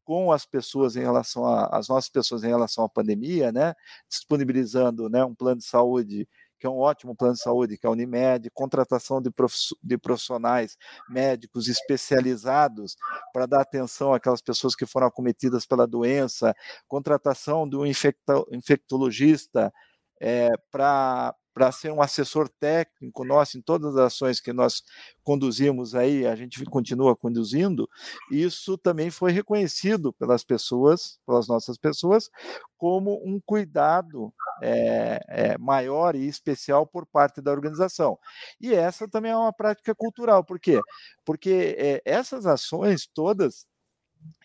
com 0.05 0.33
as 0.33 0.45
pessoas 0.47 0.97
em 0.97 1.01
relação 1.01 1.47
às 1.47 1.89
nossas 1.89 2.11
pessoas 2.11 2.43
em 2.43 2.49
relação 2.49 2.85
à 2.85 2.89
pandemia, 2.89 3.53
né? 3.53 3.75
Disponibilizando, 4.09 5.09
né, 5.09 5.25
um 5.25 5.35
plano 5.35 5.59
de 5.59 5.67
saúde 5.67 6.29
que 6.63 6.67
é 6.69 6.71
um 6.71 6.79
ótimo 6.79 7.13
plano 7.13 7.35
de 7.35 7.41
saúde, 7.41 7.77
que 7.77 7.85
é 7.85 7.89
a 7.89 7.91
Unimed, 7.91 8.49
contratação 8.55 9.21
de, 9.21 9.99
profissionais 9.99 10.77
médicos 11.09 11.67
especializados 11.67 12.97
para 13.33 13.47
dar 13.47 13.63
atenção 13.63 14.15
àquelas 14.15 14.41
pessoas 14.41 14.77
que 14.77 14.87
foram 14.87 15.09
acometidas 15.09 15.67
pela 15.67 15.89
doença, 15.89 16.55
contratação 16.87 17.69
de 17.69 17.77
um 17.77 17.85
infectologista 17.85 19.75
é, 20.21 20.51
para 20.71 21.35
para 21.55 21.71
ser 21.71 21.93
um 21.93 22.01
assessor 22.01 22.49
técnico 22.49 23.25
nosso 23.25 23.59
em 23.59 23.63
todas 23.63 23.97
as 23.97 24.07
ações 24.07 24.41
que 24.41 24.53
nós 24.53 24.83
conduzimos 25.23 25.95
aí, 25.95 26.27
a 26.27 26.35
gente 26.35 26.65
continua 26.65 27.15
conduzindo, 27.15 27.89
isso 28.31 28.77
também 28.79 29.11
foi 29.11 29.33
reconhecido 29.33 30.13
pelas 30.13 30.43
pessoas, 30.45 31.19
pelas 31.27 31.49
nossas 31.49 31.77
pessoas, 31.79 32.31
como 32.77 33.21
um 33.25 33.41
cuidado 33.45 34.33
é, 34.63 35.21
é, 35.29 35.59
maior 35.59 36.17
e 36.17 36.27
especial 36.27 36.87
por 36.87 37.07
parte 37.07 37.41
da 37.41 37.53
organização. 37.53 38.19
E 38.61 38.75
essa 38.75 39.09
também 39.09 39.33
é 39.33 39.37
uma 39.37 39.53
prática 39.53 39.95
cultural, 39.95 40.45
por 40.45 40.59
quê? 40.59 40.81
Porque 41.25 41.77
é, 41.79 42.03
essas 42.05 42.47
ações 42.47 43.07
todas 43.07 43.67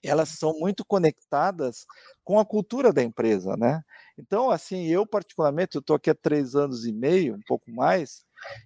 elas 0.03 0.29
são 0.29 0.53
muito 0.59 0.85
conectadas 0.85 1.85
com 2.23 2.39
a 2.39 2.45
cultura 2.45 2.93
da 2.93 3.03
empresa, 3.03 3.55
né? 3.57 3.81
Então, 4.17 4.49
assim, 4.51 4.87
eu 4.87 5.05
particularmente, 5.05 5.75
eu 5.75 5.79
estou 5.81 5.95
aqui 5.95 6.09
há 6.09 6.15
três 6.15 6.55
anos 6.55 6.85
e 6.85 6.93
meio, 6.93 7.35
um 7.35 7.41
pouco 7.47 7.71
mais, 7.71 8.23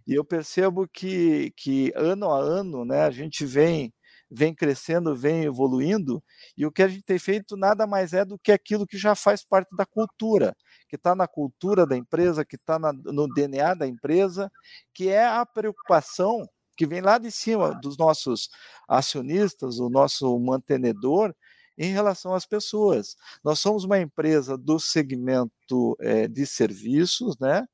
e 0.07 0.13
eu 0.13 0.23
percebo 0.25 0.87
que, 0.87 1.51
que 1.57 1.91
ano 1.95 2.29
a 2.31 2.39
ano, 2.39 2.85
né, 2.85 3.01
a 3.03 3.11
gente 3.11 3.45
vem 3.45 3.93
vem 4.33 4.55
crescendo, 4.55 5.13
vem 5.13 5.43
evoluindo, 5.43 6.23
e 6.57 6.65
o 6.65 6.71
que 6.71 6.81
a 6.81 6.87
gente 6.87 7.03
tem 7.03 7.19
feito 7.19 7.57
nada 7.57 7.85
mais 7.85 8.13
é 8.13 8.23
do 8.23 8.39
que 8.39 8.51
aquilo 8.53 8.87
que 8.87 8.97
já 8.97 9.13
faz 9.13 9.43
parte 9.43 9.75
da 9.75 9.85
cultura, 9.85 10.55
que 10.87 10.95
está 10.95 11.13
na 11.13 11.27
cultura 11.27 11.85
da 11.85 11.97
empresa, 11.97 12.45
que 12.45 12.55
está 12.55 12.79
no 12.79 13.27
DNA 13.27 13.73
da 13.73 13.85
empresa, 13.85 14.49
que 14.93 15.09
é 15.09 15.27
a 15.27 15.45
preocupação 15.45 16.47
que 16.81 16.87
vem 16.87 16.99
lá 16.99 17.19
de 17.19 17.29
cima 17.29 17.79
dos 17.79 17.95
nossos 17.95 18.49
acionistas, 18.87 19.77
o 19.77 19.87
nosso 19.87 20.39
mantenedor, 20.39 21.31
em 21.77 21.93
relação 21.93 22.33
às 22.33 22.43
pessoas. 22.43 23.15
Nós 23.43 23.59
somos 23.59 23.83
uma 23.83 23.99
empresa 23.99 24.57
do 24.57 24.79
segmento 24.79 25.95
é, 25.99 26.27
de 26.27 26.43
serviços, 26.43 27.37
né? 27.39 27.67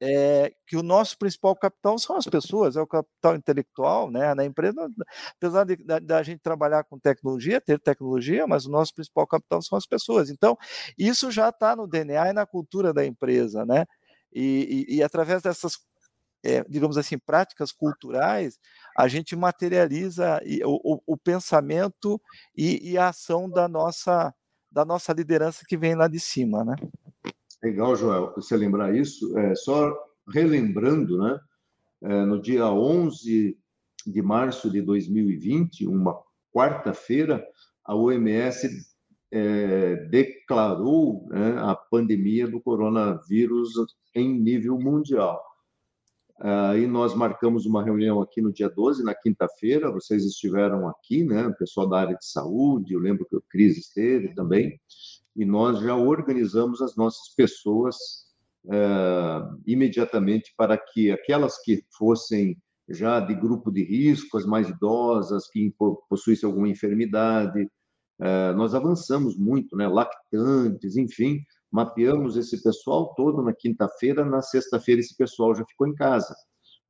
É, 0.00 0.50
que 0.66 0.78
o 0.78 0.82
nosso 0.82 1.18
principal 1.18 1.54
capital 1.54 1.98
são 1.98 2.16
as 2.16 2.24
pessoas, 2.24 2.74
é 2.74 2.80
o 2.80 2.86
capital 2.86 3.36
intelectual, 3.36 4.10
né? 4.10 4.34
Na 4.34 4.46
empresa, 4.46 4.88
apesar 5.36 5.64
de, 5.64 5.76
da, 5.76 6.22
gente 6.22 6.40
trabalhar 6.40 6.84
com 6.84 6.98
tecnologia, 6.98 7.60
ter 7.60 7.78
tecnologia, 7.78 8.46
mas 8.46 8.64
o 8.64 8.70
nosso 8.70 8.94
principal 8.94 9.26
capital 9.26 9.60
são 9.60 9.76
as 9.76 9.84
pessoas. 9.84 10.30
Então, 10.30 10.56
isso 10.96 11.30
já 11.30 11.50
está 11.50 11.76
no 11.76 11.86
DNA 11.86 12.30
e 12.30 12.32
na 12.32 12.46
cultura 12.46 12.94
da 12.94 13.04
empresa, 13.04 13.66
né? 13.66 13.84
E, 14.32 14.86
e, 14.88 14.96
e 14.96 15.02
através 15.02 15.42
dessas 15.42 15.76
é, 16.48 16.64
digamos 16.68 16.96
assim, 16.96 17.18
práticas 17.18 17.72
culturais, 17.72 18.58
a 18.96 19.06
gente 19.06 19.36
materializa 19.36 20.40
o, 20.64 20.94
o, 20.94 21.14
o 21.14 21.16
pensamento 21.16 22.20
e, 22.56 22.92
e, 22.92 22.98
a 22.98 23.08
ação 23.08 23.48
da 23.48 23.68
nossa, 23.68 24.34
da 24.70 24.84
nossa 24.84 25.12
liderança 25.12 25.64
que 25.68 25.76
vem 25.76 25.94
lá 25.94 26.08
de 26.08 26.18
cima, 26.18 26.64
né? 26.64 26.74
Legal, 27.62 27.94
Joel, 27.96 28.32
você 28.34 28.56
lembrar 28.56 28.94
isso. 28.94 29.36
É, 29.38 29.54
só 29.54 29.94
relembrando, 30.32 31.18
né, 31.18 31.38
é, 32.02 32.24
no 32.24 32.40
dia 32.40 32.66
11 32.66 33.58
de 34.06 34.22
março 34.22 34.70
de 34.70 34.80
2020, 34.80 35.86
uma 35.86 36.18
quarta-feira, 36.52 37.44
a 37.84 37.94
OMS 37.94 38.68
é, 39.30 39.96
declarou 40.06 41.26
né, 41.28 41.56
a 41.58 41.74
pandemia 41.74 42.48
do 42.48 42.60
coronavírus 42.60 43.74
em 44.14 44.38
nível 44.38 44.78
mundial. 44.78 45.47
Aí 46.40 46.86
nós 46.86 47.14
marcamos 47.14 47.66
uma 47.66 47.82
reunião 47.82 48.20
aqui 48.20 48.40
no 48.40 48.52
dia 48.52 48.68
12, 48.68 49.02
na 49.02 49.12
quinta-feira, 49.12 49.90
vocês 49.90 50.24
estiveram 50.24 50.88
aqui, 50.88 51.24
né, 51.24 51.46
o 51.46 51.56
pessoal 51.56 51.88
da 51.88 51.98
área 51.98 52.16
de 52.16 52.24
saúde, 52.24 52.94
eu 52.94 53.00
lembro 53.00 53.26
que 53.26 53.36
o 53.36 53.42
Cris 53.50 53.76
esteve 53.76 54.32
também, 54.34 54.80
e 55.34 55.44
nós 55.44 55.80
já 55.80 55.96
organizamos 55.96 56.80
as 56.80 56.94
nossas 56.94 57.34
pessoas 57.34 57.96
é, 58.70 58.78
imediatamente 59.66 60.54
para 60.56 60.78
que 60.78 61.10
aquelas 61.10 61.60
que 61.62 61.82
fossem 61.96 62.56
já 62.88 63.18
de 63.18 63.34
grupo 63.34 63.70
de 63.70 63.82
risco, 63.82 64.38
as 64.38 64.46
mais 64.46 64.68
idosas, 64.68 65.48
que 65.50 65.74
possuíssem 66.08 66.46
alguma 66.46 66.68
enfermidade, 66.68 67.68
é, 68.20 68.52
nós 68.52 68.74
avançamos 68.74 69.36
muito, 69.36 69.76
né, 69.76 69.88
lactantes, 69.88 70.96
enfim, 70.96 71.40
mapeamos 71.70 72.36
esse 72.36 72.62
pessoal 72.62 73.14
todo 73.14 73.42
na 73.42 73.52
quinta-feira, 73.52 74.24
na 74.24 74.42
sexta-feira 74.42 75.00
esse 75.00 75.16
pessoal 75.16 75.54
já 75.54 75.64
ficou 75.64 75.86
em 75.86 75.94
casa. 75.94 76.34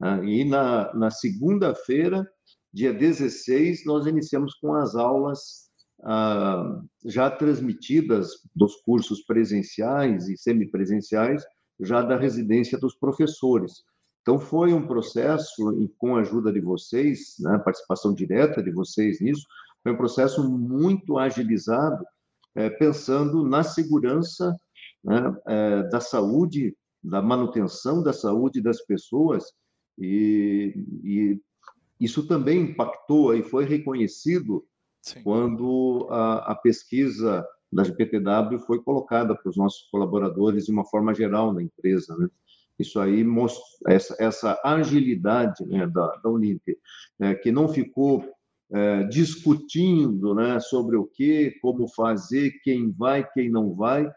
Né? 0.00 0.24
E 0.24 0.44
na, 0.44 0.92
na 0.94 1.10
segunda-feira, 1.10 2.26
dia 2.72 2.92
16, 2.92 3.84
nós 3.84 4.06
iniciamos 4.06 4.54
com 4.54 4.74
as 4.74 4.94
aulas 4.94 5.68
ah, 6.04 6.80
já 7.04 7.30
transmitidas 7.30 8.30
dos 8.54 8.76
cursos 8.82 9.22
presenciais 9.22 10.28
e 10.28 10.36
semipresenciais, 10.36 11.42
já 11.80 12.02
da 12.02 12.16
residência 12.16 12.78
dos 12.78 12.94
professores. 12.94 13.82
Então, 14.22 14.38
foi 14.38 14.72
um 14.72 14.86
processo, 14.86 15.72
e 15.82 15.88
com 15.96 16.16
a 16.16 16.20
ajuda 16.20 16.52
de 16.52 16.60
vocês, 16.60 17.36
né, 17.40 17.58
participação 17.64 18.12
direta 18.12 18.62
de 18.62 18.70
vocês 18.70 19.20
nisso, 19.20 19.46
foi 19.82 19.92
um 19.92 19.96
processo 19.96 20.48
muito 20.48 21.18
agilizado, 21.18 22.04
é, 22.54 22.68
pensando 22.68 23.44
na 23.44 23.62
segurança 23.62 24.54
né, 25.04 25.36
é, 25.46 25.82
da 25.84 26.00
saúde, 26.00 26.76
da 27.02 27.22
manutenção 27.22 28.02
da 28.02 28.12
saúde 28.12 28.60
das 28.60 28.80
pessoas, 28.82 29.44
e, 29.98 30.74
e 31.02 31.40
isso 32.00 32.26
também 32.26 32.60
impactou 32.60 33.34
e 33.34 33.42
foi 33.42 33.64
reconhecido 33.64 34.64
Sim. 35.02 35.22
quando 35.22 36.06
a, 36.10 36.52
a, 36.52 36.54
pesquisa 36.54 37.44
da 37.72 37.82
GPTW 37.82 38.58
foi 38.60 38.80
colocada 38.82 39.34
para 39.34 39.48
os 39.48 39.56
nossos 39.56 39.88
colaboradores 39.90 40.66
de 40.66 40.72
uma 40.72 40.84
forma 40.84 41.14
geral 41.14 41.52
na 41.52 41.62
empresa. 41.62 42.16
Né? 42.16 42.28
Isso 42.78 43.00
aí 43.00 43.24
mostra 43.24 43.62
essa, 43.92 44.16
essa 44.18 44.60
agilidade 44.64 45.66
né, 45.66 45.86
da, 45.86 46.06
da 46.16 46.30
né, 47.18 47.34
que 47.34 47.50
não 47.50 47.68
ficou 47.68 48.24
é, 48.70 49.04
discutindo 49.04 50.34
né, 50.34 50.60
sobre 50.60 50.96
o 50.96 51.04
que, 51.04 51.58
como 51.60 51.88
fazer, 51.88 52.52
quem 52.62 52.90
vai, 52.92 53.28
quem 53.32 53.50
não 53.50 53.74
vai, 53.74 54.08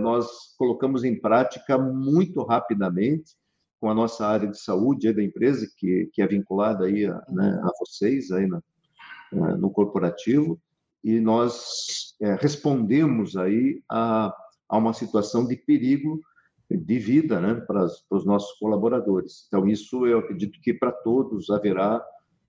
nós 0.00 0.54
colocamos 0.58 1.02
em 1.04 1.18
prática 1.18 1.78
muito 1.78 2.42
rapidamente 2.42 3.32
com 3.80 3.90
a 3.90 3.94
nossa 3.94 4.26
área 4.26 4.48
de 4.48 4.58
saúde 4.58 5.12
da 5.12 5.22
empresa, 5.22 5.66
que, 5.76 6.08
que 6.12 6.22
é 6.22 6.26
vinculada 6.26 6.86
aí 6.86 7.04
a, 7.04 7.22
né, 7.28 7.60
a 7.62 7.70
vocês 7.78 8.30
aí 8.30 8.46
na, 8.46 8.62
é, 9.30 9.36
no 9.56 9.70
corporativo, 9.70 10.58
e 11.02 11.20
nós 11.20 12.14
é, 12.20 12.34
respondemos 12.34 13.36
aí 13.36 13.82
a, 13.90 14.34
a 14.68 14.78
uma 14.78 14.94
situação 14.94 15.46
de 15.46 15.56
perigo 15.56 16.18
de 16.70 16.98
vida 16.98 17.38
né, 17.40 17.54
para, 17.54 17.86
para 18.08 18.18
os 18.18 18.24
nossos 18.24 18.58
colaboradores. 18.58 19.44
Então, 19.48 19.68
isso 19.68 20.06
eu 20.06 20.20
acredito 20.20 20.58
que 20.62 20.72
para 20.72 20.90
todos 20.90 21.50
haverá 21.50 22.02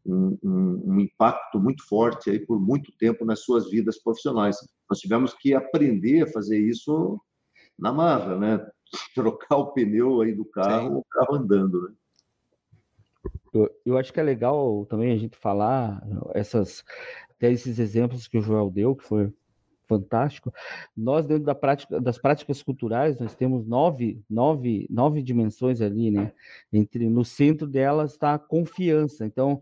um, 0.05 0.37
um, 0.43 0.93
um, 0.93 0.99
impacto 0.99 1.59
muito 1.59 1.85
forte 1.87 2.29
aí 2.29 2.39
por 2.39 2.59
muito 2.59 2.91
tempo 2.97 3.25
nas 3.25 3.41
suas 3.41 3.69
vidas 3.69 4.01
profissionais. 4.01 4.57
Nós 4.89 4.99
tivemos 4.99 5.33
que 5.33 5.53
aprender 5.53 6.23
a 6.23 6.31
fazer 6.31 6.59
isso 6.59 7.19
na 7.77 7.91
marra, 7.91 8.37
né? 8.37 8.67
Trocar 9.15 9.57
o 9.57 9.73
pneu 9.73 10.21
aí 10.21 10.33
do 10.33 10.45
carro, 10.45 10.89
Sim. 10.89 10.95
o 10.95 11.05
carro 11.09 11.35
andando, 11.35 11.81
né? 11.81 11.93
Eu, 13.53 13.69
eu 13.85 13.97
acho 13.97 14.11
que 14.11 14.19
é 14.19 14.23
legal 14.23 14.85
também 14.85 15.13
a 15.13 15.17
gente 15.17 15.37
falar 15.37 16.05
essas 16.33 16.83
até 17.31 17.51
esses 17.51 17.79
exemplos 17.79 18.27
que 18.27 18.37
o 18.37 18.41
Joel 18.41 18.69
deu, 18.69 18.95
que 18.95 19.03
foi 19.03 19.33
fantástico. 19.87 20.53
Nós, 20.95 21.25
dentro 21.25 21.45
da 21.45 21.55
prática, 21.55 21.99
das 21.99 22.17
práticas 22.17 22.61
culturais, 22.61 23.17
nós 23.17 23.35
temos 23.35 23.65
nove, 23.65 24.21
nove, 24.29 24.87
nove 24.89 25.21
dimensões 25.21 25.81
ali, 25.81 26.11
né? 26.11 26.31
Entre, 26.71 27.09
no 27.09 27.23
centro 27.23 27.67
delas 27.67 28.11
está 28.11 28.33
a 28.33 28.39
confiança. 28.39 29.25
Então, 29.25 29.61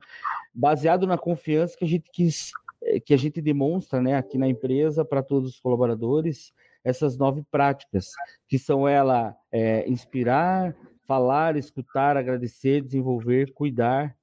baseado 0.54 1.08
na 1.08 1.18
confiança 1.18 1.78
que 1.78 1.86
a 1.86 1.88
gente 1.88 2.10
quis, 2.12 2.52
eh, 2.84 3.00
que 3.00 3.14
a 3.14 3.18
gente 3.18 3.42
demonstra, 3.42 4.02
né, 4.02 4.16
aqui 4.16 4.38
na 4.38 4.48
empresa 4.48 5.04
para 5.04 5.24
todos 5.24 5.52
os 5.52 5.60
colaboradores, 5.60 6.54
essas 6.84 7.18
nove 7.18 7.44
práticas, 7.50 8.12
que 8.48 8.60
são 8.60 8.88
ela 8.88 9.36
é, 9.52 9.90
inspirar, 9.90 10.76
falar, 11.06 11.56
escutar, 11.56 12.18
agradecer, 12.18 12.82
desenvolver, 12.82 13.54
cuidar, 13.54 14.16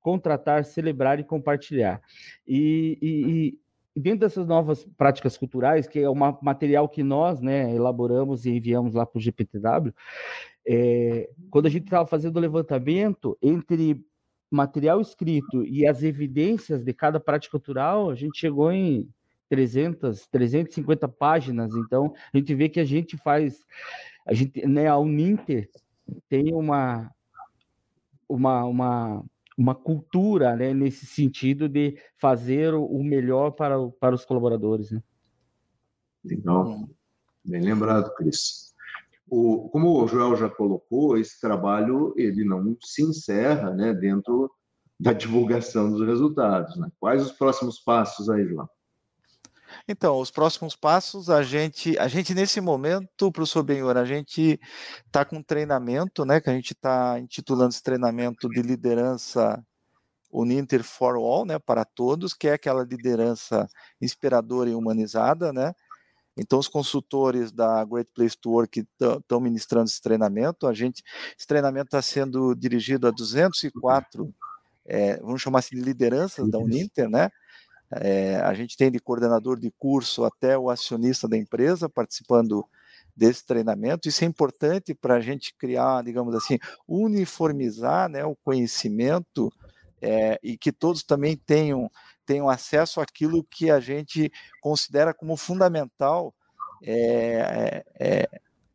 contratar, 0.00 0.64
celebrar 0.64 1.18
e 1.18 1.24
compartilhar. 1.24 2.00
E, 2.46 2.98
e, 3.00 3.58
dentro 3.96 4.20
dessas 4.20 4.46
novas 4.46 4.84
práticas 4.96 5.36
culturais, 5.36 5.86
que 5.86 6.00
é 6.00 6.10
um 6.10 6.14
material 6.42 6.88
que 6.88 7.02
nós 7.02 7.40
né, 7.40 7.74
elaboramos 7.74 8.44
e 8.44 8.50
enviamos 8.50 8.94
lá 8.94 9.06
para 9.06 9.18
o 9.18 9.20
GPTW, 9.20 9.94
é, 10.66 11.30
quando 11.50 11.66
a 11.66 11.70
gente 11.70 11.84
estava 11.84 12.06
fazendo 12.06 12.36
o 12.36 12.40
levantamento 12.40 13.36
entre 13.40 14.04
material 14.50 15.00
escrito 15.00 15.64
e 15.64 15.86
as 15.86 16.02
evidências 16.02 16.84
de 16.84 16.92
cada 16.92 17.20
prática 17.20 17.52
cultural, 17.52 18.10
a 18.10 18.14
gente 18.14 18.38
chegou 18.38 18.72
em 18.72 19.08
300, 19.48 20.26
350 20.28 21.08
páginas. 21.08 21.74
Então, 21.74 22.14
a 22.32 22.36
gente 22.36 22.54
vê 22.54 22.68
que 22.68 22.80
a 22.80 22.84
gente 22.84 23.16
faz, 23.16 23.64
a 24.26 24.32
gente, 24.32 24.66
né, 24.66 24.86
a 24.86 24.96
Uninter 24.96 25.68
tem 26.28 26.52
uma, 26.54 27.10
uma, 28.28 28.64
uma 28.64 29.24
uma 29.56 29.74
cultura 29.74 30.56
né, 30.56 30.74
nesse 30.74 31.06
sentido 31.06 31.68
de 31.68 31.96
fazer 32.18 32.74
o 32.74 33.02
melhor 33.02 33.52
para, 33.52 33.76
para 34.00 34.14
os 34.14 34.24
colaboradores. 34.24 34.90
Né? 34.90 35.02
Legal, 36.24 36.88
bem 37.44 37.62
lembrado, 37.62 38.14
Cris. 38.14 38.74
O, 39.28 39.68
como 39.70 40.02
o 40.02 40.06
Joel 40.06 40.36
já 40.36 40.48
colocou, 40.48 41.16
esse 41.16 41.40
trabalho 41.40 42.12
ele 42.16 42.44
não 42.44 42.76
se 42.82 43.02
encerra 43.02 43.70
né, 43.70 43.94
dentro 43.94 44.50
da 44.98 45.12
divulgação 45.12 45.90
dos 45.90 46.06
resultados. 46.06 46.76
Né? 46.76 46.90
Quais 46.98 47.22
os 47.22 47.32
próximos 47.32 47.78
passos 47.78 48.28
aí, 48.28 48.44
João? 48.46 48.68
Então, 49.86 50.18
os 50.18 50.30
próximos 50.30 50.74
passos, 50.74 51.28
a 51.28 51.42
gente, 51.42 51.98
a 51.98 52.08
gente 52.08 52.34
nesse 52.34 52.60
momento, 52.60 53.30
professor 53.30 53.62
Benhor, 53.62 53.96
a 53.96 54.04
gente 54.04 54.58
está 55.06 55.24
com 55.24 55.36
um 55.36 55.42
treinamento, 55.42 56.24
né, 56.24 56.40
que 56.40 56.48
a 56.48 56.54
gente 56.54 56.72
está 56.72 57.18
intitulando 57.18 57.70
esse 57.70 57.82
treinamento 57.82 58.48
de 58.48 58.62
liderança 58.62 59.62
Uninter 60.32 60.82
for 60.82 61.16
All, 61.16 61.44
né, 61.44 61.58
para 61.58 61.84
todos, 61.84 62.32
que 62.32 62.48
é 62.48 62.54
aquela 62.54 62.82
liderança 62.82 63.68
inspiradora 64.00 64.70
e 64.70 64.74
humanizada, 64.74 65.52
né, 65.52 65.74
então, 66.36 66.58
os 66.58 66.68
consultores 66.68 67.52
da 67.52 67.84
Great 67.84 68.10
Place 68.12 68.36
to 68.36 68.50
Work 68.50 68.84
estão 69.00 69.40
ministrando 69.40 69.86
esse 69.86 70.02
treinamento. 70.02 70.66
A 70.66 70.74
gente, 70.74 71.02
esse 71.38 71.46
treinamento 71.46 71.86
está 71.86 72.02
sendo 72.02 72.54
dirigido 72.54 73.06
a 73.06 73.10
204, 73.10 74.34
é, 74.86 75.16
vamos 75.18 75.40
chamar 75.40 75.60
assim 75.60 75.76
de 75.76 75.82
lideranças 75.82 76.50
da 76.50 76.58
Uninter, 76.58 77.08
né? 77.08 77.30
É, 78.00 78.36
a 78.36 78.54
gente 78.54 78.76
tem 78.76 78.90
de 78.90 78.98
coordenador 78.98 79.58
de 79.58 79.70
curso 79.78 80.24
até 80.24 80.56
o 80.56 80.70
acionista 80.70 81.28
da 81.28 81.36
empresa 81.36 81.88
participando 81.88 82.64
desse 83.16 83.46
treinamento. 83.46 84.08
Isso 84.08 84.24
é 84.24 84.26
importante 84.26 84.94
para 84.94 85.14
a 85.14 85.20
gente 85.20 85.54
criar, 85.54 86.02
digamos 86.02 86.34
assim, 86.34 86.58
uniformizar 86.88 88.08
né, 88.08 88.24
o 88.24 88.36
conhecimento 88.36 89.52
é, 90.02 90.38
e 90.42 90.56
que 90.56 90.72
todos 90.72 91.02
também 91.02 91.36
tenham, 91.36 91.90
tenham 92.26 92.48
acesso 92.48 93.00
àquilo 93.00 93.44
que 93.44 93.70
a 93.70 93.80
gente 93.80 94.30
considera 94.60 95.14
como 95.14 95.36
fundamental 95.36 96.34
é, 96.82 97.84
é, 97.98 98.28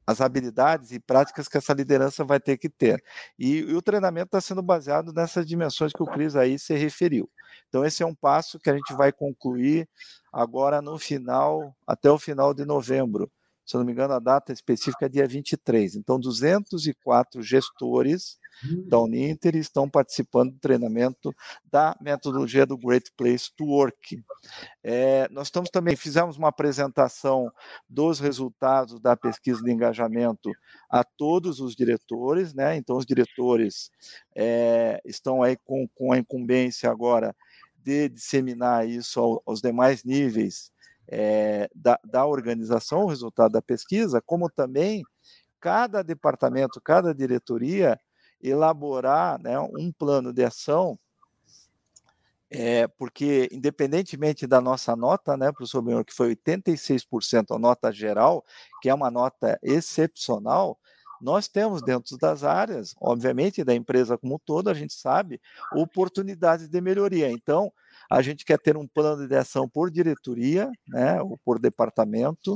as 0.09 0.21
habilidades 0.21 0.91
e 0.91 0.99
práticas 0.99 1.47
que 1.47 1.57
essa 1.57 1.71
liderança 1.71 2.25
vai 2.25 2.39
ter 2.39 2.57
que 2.57 2.67
ter. 2.67 2.99
E, 3.37 3.59
e 3.59 3.75
o 3.75 3.81
treinamento 3.81 4.25
está 4.27 4.41
sendo 4.41 4.63
baseado 4.63 5.13
nessas 5.13 5.45
dimensões 5.45 5.93
que 5.93 6.01
o 6.01 6.07
Cris 6.07 6.35
aí 6.35 6.57
se 6.57 6.73
referiu. 6.75 7.29
Então, 7.67 7.85
esse 7.85 8.01
é 8.01 8.05
um 8.05 8.15
passo 8.15 8.59
que 8.59 8.71
a 8.71 8.75
gente 8.75 8.91
vai 8.95 9.11
concluir 9.11 9.87
agora 10.33 10.81
no 10.81 10.97
final, 10.97 11.75
até 11.85 12.09
o 12.09 12.17
final 12.17 12.55
de 12.55 12.65
novembro. 12.65 13.31
Se 13.69 13.75
eu 13.75 13.79
não 13.79 13.85
me 13.85 13.91
engano, 13.91 14.15
a 14.15 14.19
data 14.19 14.51
específica 14.51 15.05
é 15.05 15.09
dia 15.09 15.27
23. 15.27 15.95
Então, 15.95 16.19
204 16.19 17.43
gestores 17.43 18.39
da 18.87 18.99
Uninter 18.99 19.55
estão 19.55 19.87
participando 19.87 20.53
do 20.53 20.59
treinamento 20.59 21.31
da 21.71 21.95
metodologia 22.01 22.65
do 22.65 22.75
Great 22.75 23.11
Place 23.15 23.51
to 23.55 23.65
Work. 23.65 24.23
É, 24.83 25.29
nós 25.29 25.47
estamos 25.47 25.69
também, 25.69 25.95
fizemos 25.95 26.35
uma 26.35 26.47
apresentação 26.47 27.51
dos 27.87 28.19
resultados 28.19 28.99
da 28.99 29.15
pesquisa 29.15 29.61
de 29.61 29.71
engajamento 29.71 30.51
a 30.89 31.03
todos 31.03 31.59
os 31.59 31.75
diretores, 31.75 32.55
né? 32.55 32.75
Então, 32.75 32.97
os 32.97 33.05
diretores 33.05 33.91
é, 34.35 34.99
estão 35.05 35.43
aí 35.43 35.55
com, 35.63 35.87
com 35.89 36.11
a 36.11 36.17
incumbência 36.17 36.89
agora 36.89 37.35
de 37.77 38.09
disseminar 38.09 38.89
isso 38.89 39.19
ao, 39.19 39.43
aos 39.45 39.61
demais 39.61 40.03
níveis 40.03 40.71
é, 41.11 41.69
da, 41.73 41.99
da 42.03 42.25
organização, 42.25 43.03
o 43.03 43.07
resultado 43.07 43.51
da 43.51 43.61
pesquisa, 43.61 44.21
como 44.21 44.49
também 44.49 45.03
cada 45.59 46.03
departamento, 46.03 46.79
cada 46.79 47.13
diretoria 47.13 47.99
elaborar 48.41 49.41
né, 49.41 49.59
um 49.59 49.91
plano 49.91 50.31
de 50.31 50.43
ação, 50.43 50.97
é, 52.51 52.87
porque 52.87 53.49
independentemente 53.51 54.47
da 54.47 54.61
nossa 54.61 54.95
nota, 54.95 55.35
né, 55.35 55.51
professor 55.51 55.81
Benhor, 55.81 56.05
que 56.05 56.13
foi 56.13 56.35
86% 56.35 57.55
a 57.55 57.59
nota 57.59 57.91
geral, 57.91 58.45
que 58.81 58.89
é 58.89 58.93
uma 58.93 59.11
nota 59.11 59.59
excepcional, 59.61 60.79
nós 61.21 61.47
temos 61.47 61.81
dentro 61.81 62.17
das 62.17 62.43
áreas, 62.43 62.95
obviamente, 62.99 63.63
da 63.63 63.75
empresa 63.75 64.17
como 64.17 64.35
um 64.35 64.39
todo, 64.39 64.69
a 64.69 64.73
gente 64.73 64.93
sabe, 64.93 65.41
oportunidades 65.73 66.69
de 66.69 66.81
melhoria. 66.81 67.29
Então, 67.29 67.71
a 68.09 68.21
gente 68.21 68.43
quer 68.43 68.57
ter 68.57 68.75
um 68.75 68.87
plano 68.87 69.27
de 69.27 69.35
ação 69.35 69.69
por 69.69 69.91
diretoria, 69.91 70.71
né, 70.87 71.21
ou 71.21 71.37
por 71.37 71.59
departamento, 71.59 72.55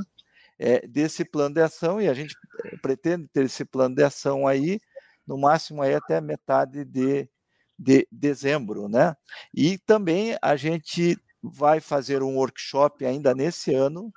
é, 0.57 0.85
desse 0.87 1.23
plano 1.23 1.53
de 1.55 1.61
ação, 1.61 2.01
e 2.01 2.07
a 2.07 2.13
gente 2.13 2.35
eh, 2.65 2.77
pretende 2.77 3.27
ter 3.27 3.45
esse 3.45 3.65
plano 3.65 3.95
de 3.95 4.03
ação 4.03 4.47
aí, 4.47 4.79
no 5.25 5.37
máximo 5.37 5.81
aí 5.81 5.93
até 5.93 6.21
metade 6.21 6.83
de, 6.85 7.27
de 7.77 8.07
dezembro, 8.11 8.87
né? 8.87 9.15
E 9.53 9.77
também 9.79 10.37
a 10.41 10.55
gente 10.55 11.17
vai 11.41 11.79
fazer 11.79 12.21
um 12.23 12.37
workshop 12.37 13.05
ainda 13.05 13.33
nesse 13.33 13.73
ano, 13.73 14.11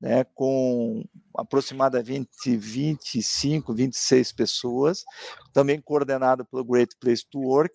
né, 0.00 0.24
com 0.34 1.04
aproximadamente 1.36 2.56
25, 2.56 3.74
26 3.74 4.32
pessoas, 4.32 5.04
também 5.52 5.80
coordenado 5.80 6.44
pelo 6.44 6.64
Great 6.64 6.94
Place 7.00 7.24
to 7.28 7.40
Work. 7.40 7.74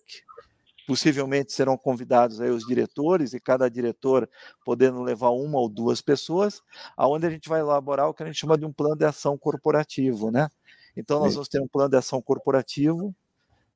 Possivelmente 0.86 1.52
serão 1.52 1.76
convidados 1.78 2.40
aí 2.40 2.50
os 2.50 2.64
diretores 2.66 3.32
e 3.34 3.40
cada 3.40 3.68
diretor 3.70 4.28
podendo 4.64 5.02
levar 5.02 5.30
uma 5.30 5.58
ou 5.58 5.68
duas 5.68 6.00
pessoas, 6.02 6.60
aonde 6.96 7.26
a 7.26 7.30
gente 7.30 7.48
vai 7.48 7.60
elaborar 7.60 8.08
o 8.08 8.14
que 8.14 8.22
a 8.22 8.26
gente 8.26 8.38
chama 8.38 8.58
de 8.58 8.64
um 8.66 8.72
plano 8.72 8.96
de 8.96 9.04
ação 9.04 9.38
corporativo, 9.38 10.30
né? 10.30 10.48
Então 10.96 11.20
nós 11.20 11.34
vamos 11.34 11.48
ter 11.48 11.60
um 11.62 11.68
plano 11.68 11.90
de 11.90 11.96
ação 11.96 12.20
corporativo 12.20 13.14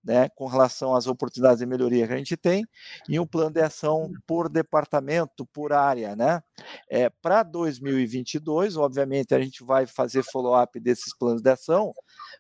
né, 0.06 0.28
com 0.28 0.46
relação 0.46 0.94
às 0.94 1.08
oportunidades 1.08 1.58
de 1.58 1.66
melhoria 1.66 2.06
que 2.06 2.12
a 2.12 2.16
gente 2.16 2.36
tem, 2.36 2.64
e 3.08 3.18
um 3.18 3.26
plano 3.26 3.50
de 3.50 3.60
ação 3.60 4.12
por 4.24 4.48
departamento, 4.48 5.44
por 5.46 5.72
área. 5.72 6.14
Né? 6.14 6.40
É, 6.88 7.10
Para 7.10 7.42
2022, 7.42 8.76
obviamente, 8.76 9.34
a 9.34 9.40
gente 9.40 9.64
vai 9.64 9.84
fazer 9.84 10.22
follow-up 10.22 10.78
desses 10.78 11.12
planos 11.12 11.42
de 11.42 11.50
ação, 11.50 11.92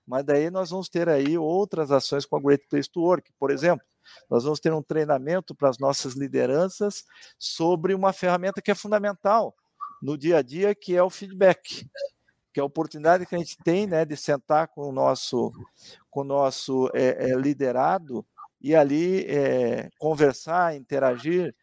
mas 0.06 0.24
daí 0.24 0.48
nós 0.48 0.70
vamos 0.70 0.88
ter 0.88 1.08
aí 1.08 1.36
outras 1.36 1.90
ações 1.90 2.24
com 2.24 2.36
a 2.36 2.40
Great 2.40 2.64
Place 2.68 2.88
to 2.88 3.00
Work, 3.00 3.32
por 3.36 3.50
exemplo. 3.50 3.84
Nós 4.30 4.44
vamos 4.44 4.60
ter 4.60 4.72
um 4.72 4.82
treinamento 4.82 5.52
para 5.52 5.68
as 5.68 5.78
nossas 5.78 6.14
lideranças 6.14 7.04
sobre 7.36 7.92
uma 7.92 8.12
ferramenta 8.12 8.62
que 8.62 8.70
é 8.70 8.74
fundamental 8.74 9.52
no 10.00 10.16
dia 10.16 10.38
a 10.38 10.42
dia, 10.42 10.72
que 10.72 10.94
é 10.94 11.02
o 11.02 11.10
feedback 11.10 11.84
que 12.56 12.60
é 12.60 12.62
a 12.62 12.64
oportunidade 12.64 13.26
que 13.26 13.34
a 13.34 13.38
gente 13.38 13.58
tem 13.58 13.86
né, 13.86 14.02
de 14.06 14.16
sentar 14.16 14.68
com 14.68 14.88
o 14.88 14.92
nosso, 14.92 15.52
com 16.08 16.22
o 16.22 16.24
nosso 16.24 16.88
é, 16.94 17.28
é, 17.30 17.34
liderado 17.34 18.24
e 18.58 18.74
ali 18.74 19.26
é, 19.26 19.90
conversar, 19.98 20.74
interagir 20.74 21.54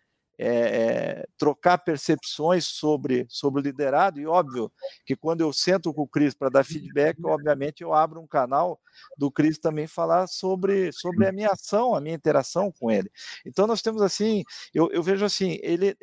é, 0.44 0.56
é, 0.56 1.28
trocar 1.38 1.78
percepções 1.78 2.66
sobre, 2.66 3.26
sobre 3.30 3.62
o 3.62 3.64
liderado, 3.64 4.20
e 4.20 4.28
óbvio 4.28 4.72
que 5.06 5.16
quando 5.16 5.42
eu 5.42 5.54
sento 5.54 5.94
com 5.94 6.02
o 6.02 6.08
Cris 6.08 6.34
para 6.34 6.50
dar 6.50 6.64
feedback, 6.66 7.18
obviamente 7.24 7.82
eu 7.82 7.94
abro 7.94 8.20
um 8.20 8.28
canal 8.28 8.80
do 9.18 9.32
Cris 9.32 9.58
também 9.58 9.88
falar 9.88 10.28
sobre, 10.28 10.92
sobre 10.92 11.26
a 11.28 11.32
minha 11.32 11.52
ação, 11.52 11.96
a 11.96 12.02
minha 12.02 12.16
interação 12.16 12.72
com 12.72 12.92
ele. 12.92 13.10
Então 13.46 13.66
nós 13.66 13.82
temos 13.82 14.02
assim, 14.02 14.44
eu, 14.74 14.90
eu 14.92 15.02
vejo 15.02 15.24
assim, 15.24 15.58
ele, 15.62 15.96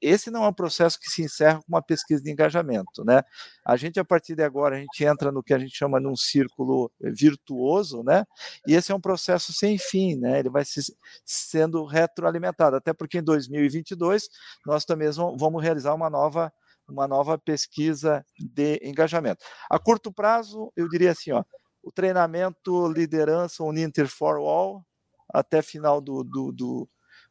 esse 0.00 0.30
não 0.30 0.44
é 0.44 0.48
um 0.48 0.52
processo 0.52 0.98
que 1.00 1.08
se 1.08 1.22
encerra 1.22 1.58
com 1.58 1.68
uma 1.68 1.82
pesquisa 1.82 2.22
de 2.22 2.30
engajamento, 2.30 3.04
né? 3.04 3.22
A 3.64 3.76
gente, 3.76 3.98
a 3.98 4.04
partir 4.04 4.34
de 4.34 4.42
agora, 4.42 4.76
a 4.76 4.78
gente 4.78 5.04
entra 5.04 5.32
no 5.32 5.42
que 5.42 5.54
a 5.54 5.58
gente 5.58 5.76
chama 5.76 6.00
de 6.00 6.06
um 6.06 6.16
círculo 6.16 6.90
virtuoso, 7.00 8.02
né? 8.02 8.24
E 8.66 8.74
esse 8.74 8.92
é 8.92 8.94
um 8.94 9.00
processo 9.00 9.52
sem 9.52 9.78
fim, 9.78 10.16
né? 10.16 10.38
Ele 10.38 10.50
vai 10.50 10.64
se, 10.64 10.80
sendo 11.24 11.84
retroalimentado, 11.84 12.76
até 12.76 12.92
porque 12.92 13.18
em 13.18 13.22
2020 13.22 13.85
2022, 13.94 14.28
nós 14.64 14.84
também 14.84 15.08
vamos 15.36 15.62
realizar 15.62 15.94
uma 15.94 16.10
nova, 16.10 16.52
uma 16.88 17.06
nova 17.06 17.38
pesquisa 17.38 18.24
de 18.38 18.80
engajamento. 18.82 19.44
A 19.70 19.78
curto 19.78 20.12
prazo, 20.12 20.72
eu 20.76 20.88
diria 20.88 21.12
assim, 21.12 21.32
ó, 21.32 21.44
o 21.82 21.92
treinamento 21.92 22.88
liderança 22.88 23.62
Uninter 23.62 24.08
for 24.08 24.36
All, 24.38 24.84
até 25.32 25.62
final 25.62 26.00
do, 26.00 26.24
do, 26.24 26.52
do, 26.52 26.88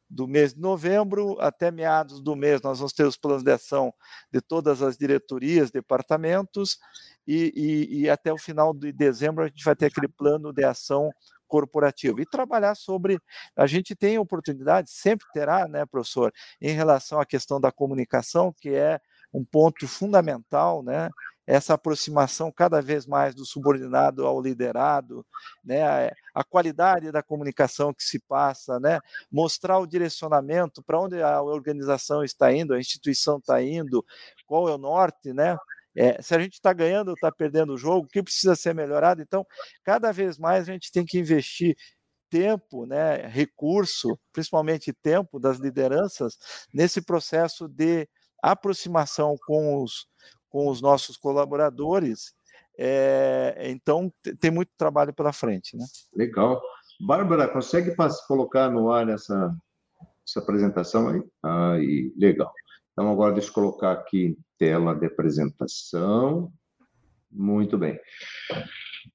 do 0.10 0.28
mês 0.28 0.54
de 0.54 0.62
novembro, 0.62 1.38
até 1.40 1.72
meados 1.72 2.22
do 2.22 2.36
mês, 2.36 2.62
nós 2.62 2.80
vamos 2.80 2.94
ter 2.94 3.06
os 3.06 3.18
planos 3.18 3.44
de 3.44 3.52
ação 3.52 3.94
de 4.32 4.40
todas 4.40 4.82
as 4.82 4.98
diretorias, 4.98 5.72
departamentos, 5.72 6.80
e, 7.28 7.52
e, 7.56 8.02
e 8.02 8.10
até 8.10 8.32
o 8.32 8.38
final 8.38 8.74
de 8.74 8.92
dezembro 8.92 9.44
a 9.44 9.48
gente 9.48 9.64
vai 9.64 9.76
ter 9.76 9.88
aquele 9.88 10.08
plano 10.08 10.54
de 10.54 10.64
ação 10.64 11.12
corporativo 11.48 12.20
e 12.22 12.26
trabalhar 12.26 12.76
sobre. 12.76 13.20
A 13.56 13.68
gente 13.68 13.96
tem 13.96 14.18
oportunidade, 14.18 14.90
sempre 14.92 15.26
terá, 15.34 15.68
né, 15.68 15.86
professor, 15.86 16.32
em 16.62 16.72
relação 16.72 17.20
à 17.20 17.26
questão 17.26 17.60
da 17.60 17.72
comunicação, 17.72 18.54
que 18.60 18.70
é 18.70 19.00
um 19.34 19.44
ponto 19.44 19.88
fundamental, 19.88 20.82
né? 20.82 21.10
Essa 21.48 21.76
aproximação 21.76 22.52
cada 22.52 22.82
vez 22.82 23.06
mais 23.06 23.36
do 23.36 23.46
subordinado 23.46 24.26
ao 24.26 24.42
liderado, 24.42 25.24
né? 25.64 25.84
A, 25.84 26.42
a 26.42 26.44
qualidade 26.44 27.12
da 27.12 27.22
comunicação 27.22 27.94
que 27.94 28.04
se 28.04 28.20
passa, 28.20 28.80
né? 28.80 29.00
Mostrar 29.32 29.78
o 29.80 29.86
direcionamento 29.86 30.82
para 30.82 31.00
onde 31.00 31.22
a 31.22 31.42
organização 31.42 32.24
está 32.24 32.52
indo, 32.52 32.74
a 32.74 32.80
instituição 32.80 33.38
está 33.38 33.62
indo, 33.62 34.04
qual 34.48 34.68
é 34.70 34.74
o 34.74 34.78
norte, 34.78 35.34
né? 35.34 35.56
É, 35.96 36.22
se 36.22 36.36
a 36.36 36.40
gente 36.40 36.54
está 36.54 36.74
ganhando 36.74 37.10
ou 37.10 37.14
está 37.14 37.32
perdendo 37.32 37.74
o 37.74 37.78
jogo, 37.78 38.06
o 38.06 38.10
que 38.10 38.22
precisa 38.22 38.56
ser 38.56 38.76
melhorado? 38.76 39.22
Então, 39.22 39.46
cada 39.84 40.12
vez 40.12 40.38
mais 40.38 40.68
a 40.68 40.72
gente 40.72 40.92
tem 40.92 41.06
que 41.06 41.18
investir 41.18 41.76
tempo, 42.30 42.86
né, 42.86 43.28
recurso, 43.28 44.20
principalmente 44.34 44.92
tempo 44.92 45.40
das 45.40 45.58
lideranças, 45.58 46.38
nesse 46.74 47.02
processo 47.02 47.68
de 47.68 48.08
aproximação 48.44 49.36
com 49.46 49.82
os, 49.82 50.08
com 50.50 50.68
os 50.68 50.82
nossos 50.82 51.18
colaboradores. 51.18 52.34
É, 52.78 53.56
então, 53.70 54.12
tem 54.40 54.52
muito 54.52 54.72
trabalho 54.78 55.14
pela 55.14 55.32
frente. 55.32 55.78
Né? 55.78 55.86
Legal. 56.14 56.62
Bárbara, 57.00 57.48
consegue 57.48 57.96
colocar 58.28 58.70
no 58.70 58.92
ar 58.92 59.08
essa, 59.08 59.56
essa 60.28 60.40
apresentação 60.40 61.10
aí? 61.10 61.24
Aí, 61.44 62.14
legal. 62.18 62.52
Então, 62.96 63.12
agora 63.12 63.34
deixa 63.34 63.50
eu 63.50 63.54
colocar 63.54 63.92
aqui 63.92 64.38
tela 64.58 64.96
de 64.96 65.06
apresentação. 65.06 66.50
Muito 67.30 67.78
bem. 67.78 68.00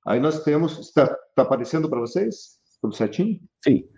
Aí 0.06 0.20
nós 0.20 0.44
temos. 0.44 0.78
Está, 0.78 1.04
está 1.04 1.42
aparecendo 1.42 1.88
para 1.88 1.98
vocês? 1.98 2.58
Tudo 2.82 2.94
certinho? 2.94 3.40
Sim. 3.64 3.88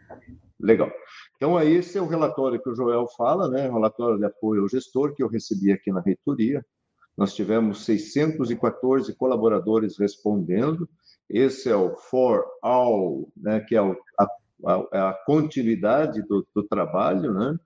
Legal. 0.61 0.89
Então, 1.35 1.57
aí, 1.57 1.75
esse 1.75 1.99
é 1.99 2.01
o 2.01 2.07
relatório 2.07 2.63
que 2.63 2.71
o 2.71 2.77
Joel 2.77 3.09
fala, 3.17 3.49
né? 3.51 3.69
O 3.69 3.73
relatório 3.73 4.19
de 4.19 4.25
apoio 4.25 4.63
ao 4.63 4.69
gestor 4.69 5.17
que 5.17 5.23
eu 5.25 5.29
recebi 5.29 5.73
aqui 5.73 5.91
na 5.91 6.01
reitoria. 6.01 6.65
Nós 7.19 7.35
tivemos 7.35 7.85
614 7.85 9.13
colaboradores 9.17 9.99
respondendo. 9.99 10.89
Esse 11.29 11.69
é 11.69 11.75
o 11.75 11.97
For 11.97 12.45
All, 12.63 13.29
né? 13.37 13.59
que 13.61 13.75
é 13.75 13.81
a, 13.81 13.97
a, 14.65 15.09
a 15.11 15.15
continuidade 15.27 16.23
do, 16.23 16.47
do 16.55 16.63
trabalho, 16.63 17.35
né? 17.35 17.59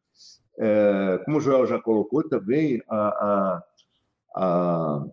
É, 0.59 1.21
como 1.25 1.39
o 1.39 1.41
Joel 1.41 1.67
já 1.67 1.81
colocou 1.81 2.27
também, 2.29 2.83
a, 2.89 2.97
a, 2.97 3.63
a, 4.37 5.07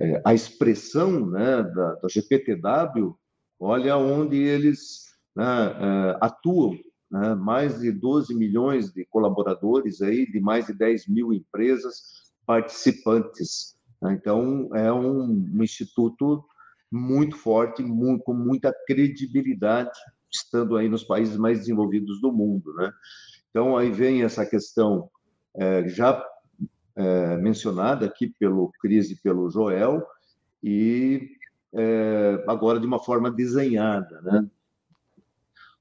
é, 0.00 0.22
a 0.24 0.34
expressão 0.34 1.26
né, 1.26 1.62
da, 1.62 1.94
da, 1.94 2.08
GPTW, 2.08 3.16
olha 3.58 3.96
onde 3.96 4.36
eles 4.36 5.10
né, 5.34 5.44
é, 5.44 6.18
atuam, 6.20 6.78
né, 7.10 7.34
mais 7.34 7.80
de 7.80 7.90
12 7.90 8.34
milhões 8.34 8.92
de 8.92 9.04
colaboradores, 9.06 10.00
aí, 10.02 10.30
de 10.30 10.40
mais 10.40 10.66
de 10.66 10.74
10 10.74 11.08
mil 11.08 11.32
empresas 11.32 12.02
participantes. 12.46 13.76
Né. 14.02 14.12
Então, 14.12 14.68
é 14.74 14.92
um, 14.92 15.50
um 15.54 15.62
instituto 15.62 16.44
muito 16.90 17.36
forte, 17.36 17.82
muito, 17.82 18.24
com 18.24 18.34
muita 18.34 18.74
credibilidade, 18.86 19.90
estando 20.32 20.76
aí 20.76 20.88
nos 20.88 21.04
países 21.04 21.36
mais 21.36 21.60
desenvolvidos 21.60 22.20
do 22.20 22.32
mundo. 22.32 22.72
Né? 22.74 22.92
Então, 23.50 23.76
aí 23.76 23.90
vem 23.90 24.22
essa 24.22 24.46
questão 24.46 25.10
é, 25.56 25.88
já 25.88 26.24
é, 26.96 27.36
mencionada 27.36 28.06
aqui 28.06 28.28
pelo 28.38 28.72
Cris 28.80 29.10
e 29.10 29.20
pelo 29.20 29.50
Joel, 29.50 30.06
e 30.62 31.30
é, 31.72 32.44
agora 32.46 32.78
de 32.78 32.86
uma 32.86 32.98
forma 32.98 33.30
desenhada. 33.30 34.20
Né? 34.22 34.46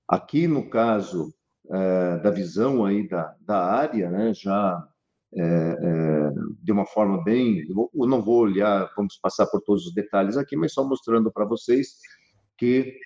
Aqui, 0.07 0.47
no 0.47 0.69
caso 0.69 1.33
é, 1.69 2.17
da 2.17 2.31
visão 2.31 2.85
aí 2.85 3.07
da, 3.07 3.35
da 3.41 3.63
área, 3.63 4.09
né, 4.09 4.33
já 4.33 4.87
é, 5.31 5.43
é, 5.43 6.31
de 6.63 6.71
uma 6.71 6.85
forma 6.85 7.23
bem. 7.23 7.63
Eu 7.69 8.07
não 8.07 8.21
vou 8.21 8.39
olhar, 8.39 8.91
vamos 8.95 9.17
passar 9.17 9.45
por 9.47 9.61
todos 9.61 9.85
os 9.85 9.93
detalhes 9.93 10.37
aqui, 10.37 10.55
mas 10.55 10.73
só 10.73 10.83
mostrando 10.83 11.31
para 11.31 11.45
vocês 11.45 11.99
que 12.57 12.97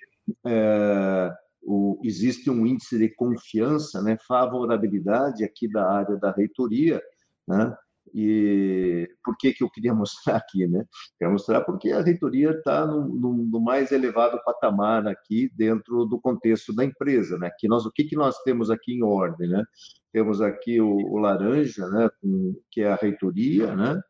é, 0.46 1.32
o, 1.66 2.00
existe 2.04 2.50
um 2.50 2.66
índice 2.66 2.98
de 2.98 3.08
confiança, 3.08 4.02
né, 4.02 4.16
favorabilidade 4.26 5.44
aqui 5.44 5.68
da 5.68 5.90
área 5.90 6.16
da 6.16 6.30
reitoria, 6.30 7.02
né, 7.46 7.76
e 8.14 9.08
por 9.24 9.36
que, 9.36 9.52
que 9.52 9.64
eu 9.64 9.70
queria 9.70 9.92
mostrar 9.94 10.36
aqui? 10.36 10.66
Né? 10.66 10.84
Quero 11.18 11.32
mostrar 11.32 11.62
porque 11.62 11.90
a 11.90 12.00
reitoria 12.00 12.50
está 12.50 12.86
no, 12.86 13.08
no, 13.08 13.32
no, 13.32 13.60
mais 13.60 13.90
elevado 13.92 14.40
patamar 14.44 15.06
aqui 15.08 15.50
dentro 15.56 16.04
do 16.04 16.20
contexto 16.20 16.74
da 16.74 16.84
empresa. 16.84 17.38
Né? 17.38 17.50
Que 17.58 17.68
nós, 17.68 17.84
o 17.86 17.90
que, 17.90 18.04
que 18.04 18.16
nós 18.16 18.38
temos 18.42 18.70
aqui 18.70 18.92
em 18.92 19.02
ordem? 19.02 19.48
Né? 19.48 19.64
Temos 20.12 20.40
aqui 20.40 20.80
o, 20.80 20.88
o 20.88 21.18
laranja, 21.18 21.88
né? 21.88 22.08
Com, 22.20 22.54
que 22.70 22.82
é 22.82 22.92
a 22.92 22.96
reitoria, 22.96 23.74
né? 23.74 24.00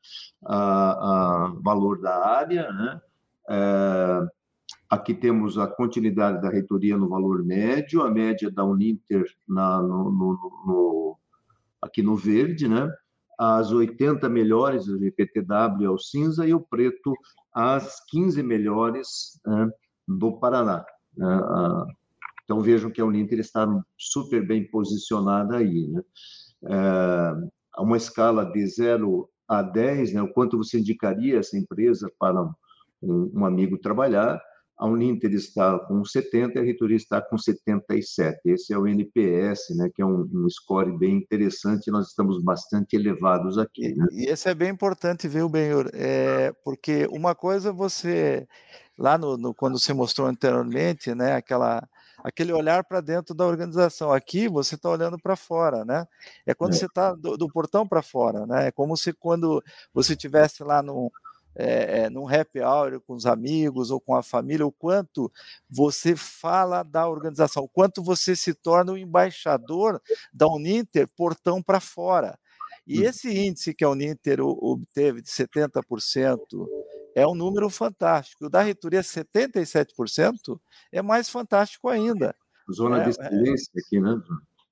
a, 0.45 1.47
a 1.47 1.55
valor 1.63 2.01
da 2.01 2.27
área. 2.27 2.71
Né? 2.71 3.01
É, 3.49 4.21
aqui 4.89 5.15
temos 5.15 5.59
a 5.59 5.67
continuidade 5.67 6.41
da 6.41 6.49
reitoria 6.49 6.97
no 6.97 7.09
valor 7.09 7.45
médio, 7.45 8.03
a 8.03 8.11
média 8.11 8.51
da 8.51 8.65
Uninter 8.65 9.25
na, 9.49 9.81
no, 9.83 10.11
no, 10.11 11.19
aqui 11.83 12.03
no 12.03 12.17
verde, 12.17 12.69
né? 12.69 12.91
as 13.39 13.73
80 13.73 14.29
melhores 14.29 14.87
do 14.87 14.97
é 14.97 15.91
o 15.91 15.99
cinza 15.99 16.47
e 16.47 16.55
o 16.55 16.61
preto 16.61 17.13
as 17.53 18.05
15 18.09 18.43
melhores 18.43 19.41
né, 19.47 19.71
do 20.07 20.39
Paraná. 20.39 20.85
Né? 21.17 21.41
Então 22.45 22.61
vejam 22.61 22.91
que 22.91 23.01
a 23.01 23.05
Uninter 23.05 23.39
está 23.39 23.67
super 23.97 24.47
bem 24.47 24.69
posicionada 24.71 25.57
aí. 25.57 25.89
Né? 25.89 26.03
É, 26.67 27.81
uma 27.81 27.97
escala 27.97 28.45
de 28.45 28.67
0 28.67 29.29
a 29.47 29.63
10, 29.63 30.15
né, 30.15 30.23
o 30.23 30.33
quanto 30.33 30.57
você 30.57 30.79
indicaria 30.79 31.39
essa 31.39 31.57
empresa 31.57 32.11
para 32.19 32.43
um, 33.03 33.31
um 33.35 33.45
amigo 33.45 33.79
trabalhar, 33.79 34.41
a 34.77 34.87
Uninter 34.87 35.33
está 35.33 35.79
com 35.79 36.05
70 36.05 36.59
e 36.59 36.61
a 36.61 36.65
reitoria 36.65 36.97
está 36.97 37.21
com 37.21 37.39
77. 37.39 38.41
Esse 38.45 38.73
é 38.73 38.79
o 38.79 38.87
NPS, 38.87 39.77
né, 39.77 39.89
que 39.95 40.03
é 40.03 40.07
um, 40.07 40.29
um 40.33 40.49
score 40.51 40.97
bem 40.97 41.17
interessante, 41.17 41.91
nós 41.91 42.09
estamos 42.09 42.43
bastante 42.43 42.97
elevados 42.97 43.57
aqui. 43.57 43.95
Né? 43.95 44.07
E 44.11 44.27
esse 44.27 44.49
é 44.49 44.55
bem 44.55 44.71
importante, 44.71 45.29
viu, 45.29 45.49
Benhur? 45.49 45.89
É, 45.95 46.53
porque 46.65 47.07
uma 47.11 47.35
coisa 47.35 47.73
você, 47.73 48.49
lá 48.99 49.17
no, 49.17 49.37
no, 49.37 49.55
quando 49.55 49.79
você 49.79 49.93
mostrou 49.93 50.27
anteriormente, 50.27 51.15
né, 51.15 51.35
aquela, 51.35 51.89
aquele 52.25 52.53
olhar 52.53 52.83
para 52.83 53.01
dentro 53.01 53.33
da 53.33 53.47
organização. 53.47 54.11
Aqui 54.11 54.49
você 54.49 54.75
está 54.75 54.91
olhando 54.91 55.19
para 55.19 55.37
fora, 55.37 55.85
né? 55.85 56.07
É 56.45 56.55
quando 56.55 56.75
é. 56.75 56.77
você 56.77 56.87
está 56.87 57.13
do, 57.15 57.37
do, 57.37 57.49
portão 57.49 57.87
para 57.87 58.03
fora, 58.03 58.47
né? 58.47 58.69
É 58.69 58.73
como 58.73 58.97
se 58.97 59.13
quando 59.13 59.63
você 59.93 60.15
estivesse 60.15 60.65
lá 60.65 60.83
no, 60.83 61.13
é, 61.57 62.11
num 62.11 62.29
happy 62.29 62.61
hour 62.61 63.01
com 63.01 63.15
os 63.15 63.27
amigos 63.27 63.91
ou 63.91 64.01
com 64.01 64.15
a 64.15 64.23
família, 64.23 64.67
o 64.67 64.73
quanto 64.73 65.31
você 65.69 66.17
fala 66.17 66.83
da 66.83 67.09
organização, 67.09 67.65
o 67.65 67.69
quanto 67.69 68.03
você 68.03 68.35
se 68.35 68.55
torna 68.55 68.93
o 68.93 68.99
embaixador 68.99 70.01
da 70.33 70.47
Uninter 70.49 71.09
portão 71.17 71.63
para 71.63 71.81
fora. 71.81 72.39
E 72.87 73.01
hum. 73.01 73.05
esse 73.05 73.31
índice 73.31 73.75
que 73.75 73.85
a 73.85 73.91
Uninter 73.91 74.41
obteve 74.41 75.23
de 75.23 75.29
70% 75.29 76.39
é 77.15 77.27
um 77.27 77.35
número 77.35 77.71
fantástico. 77.71 78.47
O 78.47 78.51
da 78.51 78.63
reitoria, 78.63 79.01
77%, 79.01 80.61
é 80.93 81.01
mais 81.01 81.29
fantástico 81.29 81.89
ainda. 81.89 82.35
Zona 82.73 83.01
é, 83.01 83.05
de 83.05 83.11
excelência 83.11 83.73
aqui, 83.77 84.01
né? 84.01 84.21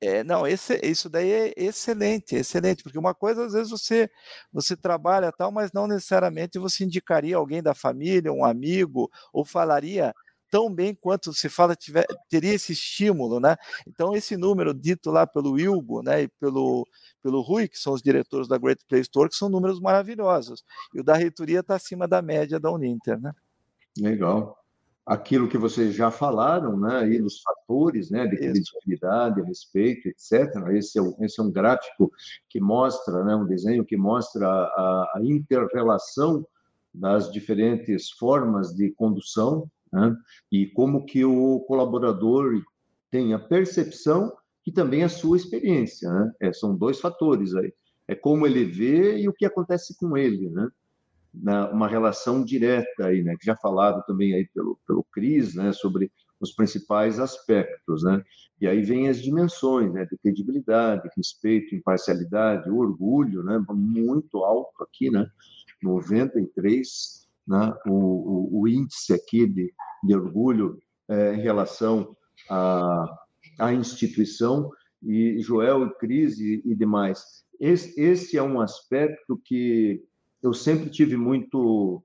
É, 0.05 0.25
não, 0.25 0.45
esse, 0.45 0.81
isso 0.83 1.09
daí 1.09 1.31
é 1.31 1.55
excelente, 1.57 2.35
excelente, 2.35 2.83
porque 2.83 2.99
uma 2.99 3.15
coisa 3.15 3.47
às 3.47 3.53
vezes 3.53 3.71
você 3.71 4.11
você 4.53 4.77
trabalha 4.77 5.31
tal, 5.31 5.53
mas 5.53 5.71
não 5.73 5.87
necessariamente 5.87 6.59
você 6.59 6.83
indicaria 6.83 7.37
alguém 7.37 7.63
da 7.63 7.73
família, 7.73 8.33
um 8.33 8.45
amigo, 8.45 9.09
ou 9.33 9.45
falaria 9.45 10.13
tão 10.51 10.75
bem 10.75 10.93
quanto 10.93 11.33
se 11.33 11.49
fala 11.49 11.77
tiver, 11.77 12.05
teria 12.29 12.53
esse 12.53 12.73
estímulo, 12.73 13.39
né? 13.39 13.57
Então 13.87 14.13
esse 14.17 14.37
número 14.37 14.75
dito 14.75 15.09
lá 15.13 15.25
pelo 15.25 15.57
Ilgo, 15.59 16.03
né, 16.03 16.23
e 16.23 16.29
pelo 16.29 16.85
pelo 17.23 17.41
Rui, 17.41 17.69
que 17.69 17.79
são 17.79 17.93
os 17.93 18.03
diretores 18.03 18.49
da 18.49 18.59
Great 18.59 18.85
Place 18.89 19.03
Store, 19.03 19.29
que 19.31 19.37
são 19.37 19.49
números 19.49 19.81
maravilhosos. 19.81 20.65
E 20.93 21.01
o 21.01 21.05
da 21.05 21.15
reitoria 21.15 21.61
está 21.61 21.77
acima 21.77 22.09
da 22.09 22.21
média 22.21 22.59
da 22.59 22.73
Uninter, 22.73 23.21
né? 23.21 23.33
Legal 23.97 24.62
aquilo 25.05 25.49
que 25.49 25.59
vocês 25.59 25.95
já 25.95 26.11
falaram, 26.11 26.79
né, 26.79 26.99
aí 26.99 27.21
dos 27.21 27.41
fatores, 27.41 28.11
né, 28.11 28.27
de 28.27 28.37
credibilidade, 28.37 29.43
respeito, 29.43 30.09
etc. 30.09 30.55
Esse 30.73 30.99
é, 30.99 31.03
um, 31.03 31.15
esse 31.21 31.41
é 31.41 31.43
um 31.43 31.51
gráfico 31.51 32.11
que 32.49 32.61
mostra, 32.61 33.25
né, 33.25 33.35
um 33.35 33.47
desenho 33.47 33.85
que 33.85 33.97
mostra 33.97 34.47
a, 34.47 35.13
a 35.17 35.21
interrelação 35.23 36.47
das 36.95 37.33
diferentes 37.33 38.11
formas 38.11 38.75
de 38.75 38.91
condução, 38.93 39.69
né, 39.93 40.15
e 40.51 40.67
como 40.67 41.05
que 41.05 41.25
o 41.25 41.61
colaborador 41.61 42.63
tem 43.11 43.35
a 43.35 43.39
percepção 43.39 44.33
e 44.67 44.73
também 44.73 45.03
a 45.03 45.09
sua 45.09 45.37
experiência, 45.37 46.11
né? 46.11 46.33
É, 46.41 46.53
são 46.53 46.77
dois 46.77 47.01
fatores 47.01 47.55
aí. 47.55 47.73
É 48.07 48.15
como 48.15 48.47
ele 48.47 48.65
vê 48.65 49.19
e 49.19 49.29
o 49.29 49.33
que 49.33 49.45
acontece 49.45 49.97
com 49.99 50.17
ele, 50.17 50.49
né? 50.51 50.69
Na, 51.33 51.71
uma 51.71 51.89
relação 51.89 52.45
direta 52.45 53.07
aí, 53.07 53.23
né, 53.23 53.37
que 53.39 53.47
já 53.47 53.57
falado 53.57 54.05
também 54.07 54.35
aí 54.35 54.47
pelo, 54.55 54.79
pelo 54.87 55.05
Cris, 55.13 55.55
né, 55.55 55.73
sobre 55.73 56.11
os 56.41 56.53
principais 56.55 57.19
aspectos, 57.19 58.03
né, 58.03 58.23
e 58.61 58.67
aí 58.67 58.83
vem 58.83 59.09
as 59.09 59.21
dimensões, 59.21 59.93
né, 59.93 60.05
de 60.05 60.17
credibilidade, 60.19 61.09
respeito, 61.17 61.75
imparcialidade, 61.75 62.71
orgulho, 62.71 63.43
né, 63.43 63.63
muito 63.71 64.39
alto 64.45 64.83
aqui, 64.83 65.11
né, 65.11 65.27
93, 65.83 67.27
né, 67.47 67.75
o, 67.87 67.93
o, 67.93 68.61
o 68.61 68.69
índice 68.69 69.13
aqui 69.15 69.47
de, 69.47 69.73
de 70.05 70.15
orgulho 70.15 70.79
é, 71.09 71.35
em 71.35 71.41
relação 71.41 72.17
à, 72.49 73.19
à 73.59 73.73
instituição, 73.73 74.71
e 75.03 75.41
Joel 75.41 75.87
e 75.87 75.95
Cris 75.99 76.39
e, 76.39 76.63
e 76.65 76.75
demais. 76.75 77.45
Esse, 77.59 78.01
esse 78.01 78.39
é 78.39 78.43
um 78.43 78.61
aspecto 78.61 79.41
que 79.45 80.03
eu 80.43 80.53
sempre 80.53 80.91
tive 80.91 81.17
muito, 81.17 82.03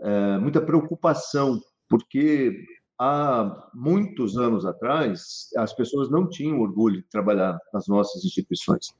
é, 0.00 0.38
muita 0.38 0.60
preocupação, 0.60 1.60
porque 1.88 2.64
há 2.98 3.70
muitos 3.74 4.36
anos 4.36 4.66
atrás 4.66 5.48
as 5.56 5.72
pessoas 5.72 6.10
não 6.10 6.28
tinham 6.28 6.60
orgulho 6.60 7.02
de 7.02 7.08
trabalhar 7.08 7.58
nas 7.72 7.86
nossas 7.86 8.24
instituições. 8.24 8.94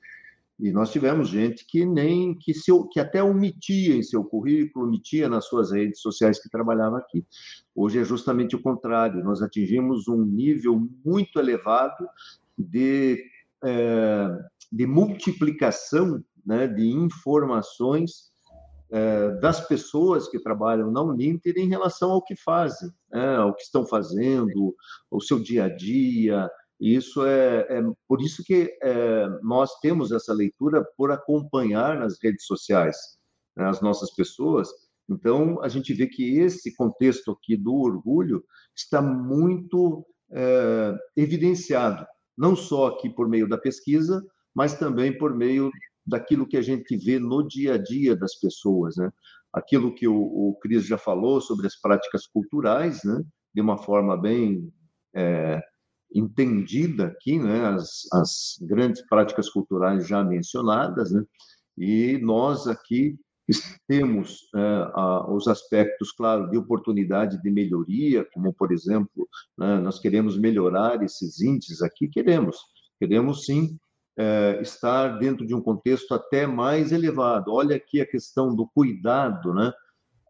E 0.58 0.72
nós 0.72 0.90
tivemos 0.90 1.28
gente 1.28 1.66
que 1.66 1.84
nem 1.84 2.34
que, 2.34 2.54
se, 2.54 2.72
que 2.90 2.98
até 2.98 3.22
omitia 3.22 3.94
em 3.94 4.02
seu 4.02 4.24
currículo, 4.24 4.86
omitia 4.86 5.28
nas 5.28 5.46
suas 5.46 5.70
redes 5.70 6.00
sociais 6.00 6.40
que 6.42 6.48
trabalhava 6.48 6.96
aqui. 6.96 7.26
Hoje 7.74 7.98
é 7.98 8.04
justamente 8.04 8.56
o 8.56 8.62
contrário. 8.62 9.22
Nós 9.22 9.42
atingimos 9.42 10.08
um 10.08 10.24
nível 10.24 10.88
muito 11.04 11.38
elevado 11.38 12.08
de, 12.56 13.22
é, 13.62 14.28
de 14.72 14.86
multiplicação 14.86 16.24
né, 16.44 16.66
de 16.66 16.86
informações 16.86 18.30
é, 18.90 19.30
das 19.40 19.66
pessoas 19.66 20.28
que 20.28 20.38
trabalham 20.38 20.90
na 20.90 21.02
Uninter 21.02 21.54
em 21.56 21.68
relação 21.68 22.12
ao 22.12 22.22
que 22.22 22.36
fazem, 22.36 22.90
né, 23.10 23.36
ao 23.36 23.54
que 23.54 23.62
estão 23.62 23.84
fazendo, 23.86 24.74
o 25.10 25.20
seu 25.20 25.38
dia 25.38 25.64
a 25.64 25.68
dia. 25.68 26.50
Isso 26.80 27.24
é, 27.24 27.66
é 27.68 27.82
por 28.06 28.20
isso 28.20 28.44
que 28.44 28.76
é, 28.82 29.28
nós 29.42 29.78
temos 29.80 30.12
essa 30.12 30.32
leitura 30.32 30.84
por 30.96 31.10
acompanhar 31.10 31.98
nas 31.98 32.18
redes 32.22 32.44
sociais 32.46 32.96
né, 33.56 33.64
as 33.66 33.80
nossas 33.80 34.14
pessoas. 34.14 34.68
Então 35.08 35.62
a 35.62 35.68
gente 35.68 35.94
vê 35.94 36.06
que 36.06 36.38
esse 36.38 36.74
contexto 36.74 37.32
aqui 37.32 37.56
do 37.56 37.74
orgulho 37.74 38.44
está 38.76 39.00
muito 39.00 40.04
é, 40.30 40.94
evidenciado, 41.16 42.06
não 42.36 42.54
só 42.54 42.88
aqui 42.88 43.08
por 43.08 43.28
meio 43.28 43.48
da 43.48 43.56
pesquisa, 43.56 44.22
mas 44.54 44.78
também 44.78 45.16
por 45.16 45.34
meio 45.34 45.70
daquilo 46.06 46.46
que 46.46 46.56
a 46.56 46.62
gente 46.62 46.96
vê 46.96 47.18
no 47.18 47.46
dia 47.46 47.74
a 47.74 47.78
dia 47.78 48.14
das 48.14 48.34
pessoas, 48.36 48.96
né? 48.96 49.10
Aquilo 49.52 49.94
que 49.94 50.06
o, 50.06 50.14
o 50.14 50.58
Cris 50.60 50.86
já 50.86 50.98
falou 50.98 51.40
sobre 51.40 51.66
as 51.66 51.76
práticas 51.80 52.26
culturais, 52.26 53.02
né? 53.04 53.22
De 53.54 53.60
uma 53.60 53.78
forma 53.78 54.16
bem 54.16 54.72
é, 55.14 55.60
entendida 56.14 57.06
aqui, 57.06 57.38
né? 57.38 57.66
As, 57.66 58.06
as 58.12 58.56
grandes 58.62 59.06
práticas 59.08 59.48
culturais 59.48 60.06
já 60.06 60.22
mencionadas, 60.22 61.10
né? 61.10 61.24
E 61.76 62.18
nós 62.18 62.66
aqui 62.66 63.18
temos 63.86 64.48
é, 64.54 64.58
a, 64.94 65.30
os 65.30 65.46
aspectos, 65.46 66.10
claro, 66.12 66.50
de 66.50 66.58
oportunidade 66.58 67.40
de 67.40 67.50
melhoria, 67.50 68.26
como, 68.32 68.52
por 68.52 68.72
exemplo, 68.72 69.28
né, 69.56 69.78
nós 69.78 70.00
queremos 70.00 70.36
melhorar 70.36 71.02
esses 71.02 71.40
índices 71.40 71.80
aqui, 71.80 72.08
queremos, 72.08 72.56
queremos 72.98 73.44
sim, 73.44 73.78
é, 74.16 74.58
estar 74.62 75.18
dentro 75.18 75.46
de 75.46 75.54
um 75.54 75.60
contexto 75.60 76.14
até 76.14 76.46
mais 76.46 76.90
elevado. 76.90 77.52
Olha 77.52 77.76
aqui 77.76 78.00
a 78.00 78.06
questão 78.06 78.54
do 78.54 78.66
cuidado, 78.66 79.52
né? 79.52 79.72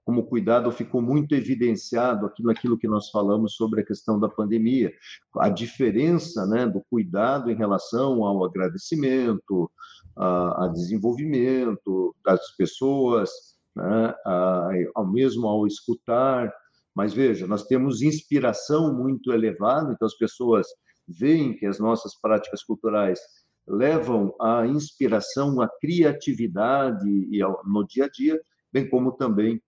Como 0.04 0.20
o 0.20 0.26
cuidado 0.26 0.70
ficou 0.70 1.02
muito 1.02 1.34
evidenciado 1.34 2.26
aqui 2.26 2.42
naquilo 2.42 2.78
que 2.78 2.86
nós 2.86 3.10
falamos 3.10 3.54
sobre 3.54 3.80
a 3.80 3.84
questão 3.84 4.20
da 4.20 4.28
pandemia, 4.28 4.92
a 5.36 5.48
diferença, 5.48 6.46
né, 6.46 6.64
do 6.64 6.80
cuidado 6.88 7.50
em 7.50 7.56
relação 7.56 8.24
ao 8.24 8.44
agradecimento, 8.44 9.68
a, 10.16 10.66
a 10.66 10.68
desenvolvimento 10.68 12.14
das 12.24 12.54
pessoas, 12.56 13.30
né, 13.74 14.14
a, 14.24 14.70
ao 14.94 15.10
mesmo 15.10 15.48
ao 15.48 15.66
escutar. 15.66 16.54
Mas 16.94 17.12
veja, 17.12 17.44
nós 17.48 17.64
temos 17.64 18.00
inspiração 18.00 18.94
muito 18.94 19.32
elevada, 19.32 19.92
então 19.92 20.06
as 20.06 20.16
pessoas 20.16 20.68
veem 21.08 21.52
que 21.56 21.66
as 21.66 21.80
nossas 21.80 22.14
práticas 22.20 22.62
culturais 22.62 23.18
levam 23.66 24.34
à 24.40 24.66
inspiração, 24.66 25.60
à 25.60 25.68
criatividade 25.80 27.08
e 27.30 27.42
ao, 27.42 27.62
no 27.64 27.86
dia 27.86 28.04
a 28.04 28.08
dia, 28.08 28.40
bem 28.72 28.88
como 28.88 29.12
também 29.12 29.60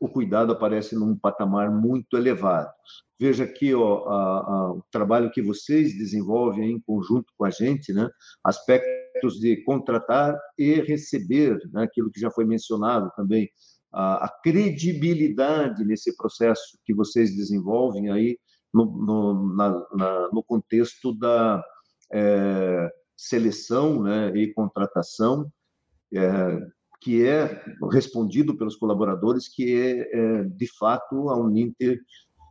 o 0.00 0.08
cuidado 0.08 0.52
aparece 0.52 0.94
num 0.94 1.16
patamar 1.16 1.70
muito 1.70 2.16
elevado. 2.16 2.70
Veja 3.18 3.44
aqui 3.44 3.74
ó, 3.74 4.08
a, 4.08 4.38
a, 4.38 4.72
o 4.72 4.84
trabalho 4.90 5.30
que 5.30 5.40
vocês 5.40 5.96
desenvolvem 5.96 6.72
em 6.72 6.80
conjunto 6.80 7.32
com 7.38 7.44
a 7.44 7.50
gente, 7.50 7.92
né? 7.92 8.08
aspectos 8.42 9.38
de 9.38 9.56
contratar 9.64 10.36
e 10.58 10.74
receber, 10.80 11.58
né? 11.72 11.84
aquilo 11.84 12.10
que 12.10 12.20
já 12.20 12.30
foi 12.30 12.44
mencionado 12.44 13.10
também, 13.16 13.48
a, 13.92 14.24
a 14.24 14.28
credibilidade 14.42 15.84
nesse 15.84 16.16
processo 16.16 16.76
que 16.84 16.92
vocês 16.92 17.34
desenvolvem 17.34 18.10
aí 18.10 18.36
no, 18.72 18.84
no, 18.84 19.54
na, 19.54 19.86
na, 19.94 20.28
no 20.32 20.42
contexto 20.42 21.14
da 21.14 21.64
é, 22.12 22.90
seleção 23.16 24.02
né, 24.02 24.36
e 24.36 24.52
contratação, 24.52 25.50
é, 26.14 26.60
que 27.00 27.26
é 27.26 27.62
respondido 27.92 28.56
pelos 28.56 28.76
colaboradores, 28.76 29.48
que 29.48 29.74
é, 29.74 30.10
é 30.12 30.44
de 30.44 30.66
fato 30.78 31.28
a 31.28 31.36
Uninter 31.36 32.00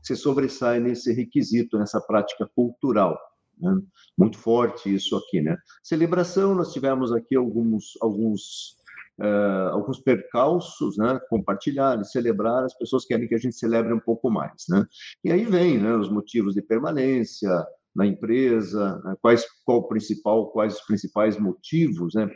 se 0.04 0.16
sobressai 0.16 0.80
nesse 0.80 1.14
requisito, 1.14 1.78
nessa 1.78 2.00
prática 2.00 2.48
cultural. 2.56 3.18
Né? 3.58 3.82
Muito 4.18 4.38
forte 4.38 4.94
isso 4.94 5.16
aqui, 5.16 5.42
né? 5.42 5.58
Celebração, 5.84 6.54
nós 6.54 6.74
tivemos 6.74 7.12
aqui 7.12 7.36
alguns 7.36 7.94
alguns 8.02 8.78
uh, 9.20 9.70
alguns 9.72 10.00
percalços, 10.00 10.98
né? 10.98 11.20
Compartilhar 11.30 12.04
celebrar, 12.04 12.64
as 12.66 12.78
pessoas 12.78 13.06
querem 13.06 13.28
que 13.28 13.36
a 13.36 13.40
gente 13.40 13.56
celebre 13.56 13.94
um 13.94 14.00
pouco 14.00 14.30
mais, 14.30 14.66
né? 14.70 14.86
E 15.24 15.32
aí 15.32 15.46
vem, 15.46 15.78
né? 15.80 15.96
Os 15.96 16.10
motivos 16.10 16.54
de 16.54 16.62
permanência, 16.62 17.50
na 17.96 18.06
empresa, 18.06 19.02
né? 19.04 19.16
quais 19.22 19.46
qual 19.66 19.80
o 19.80 19.88
principal, 19.88 20.52
quais 20.52 20.76
os 20.76 20.82
principais 20.82 21.38
motivos, 21.38 22.14
né, 22.16 22.28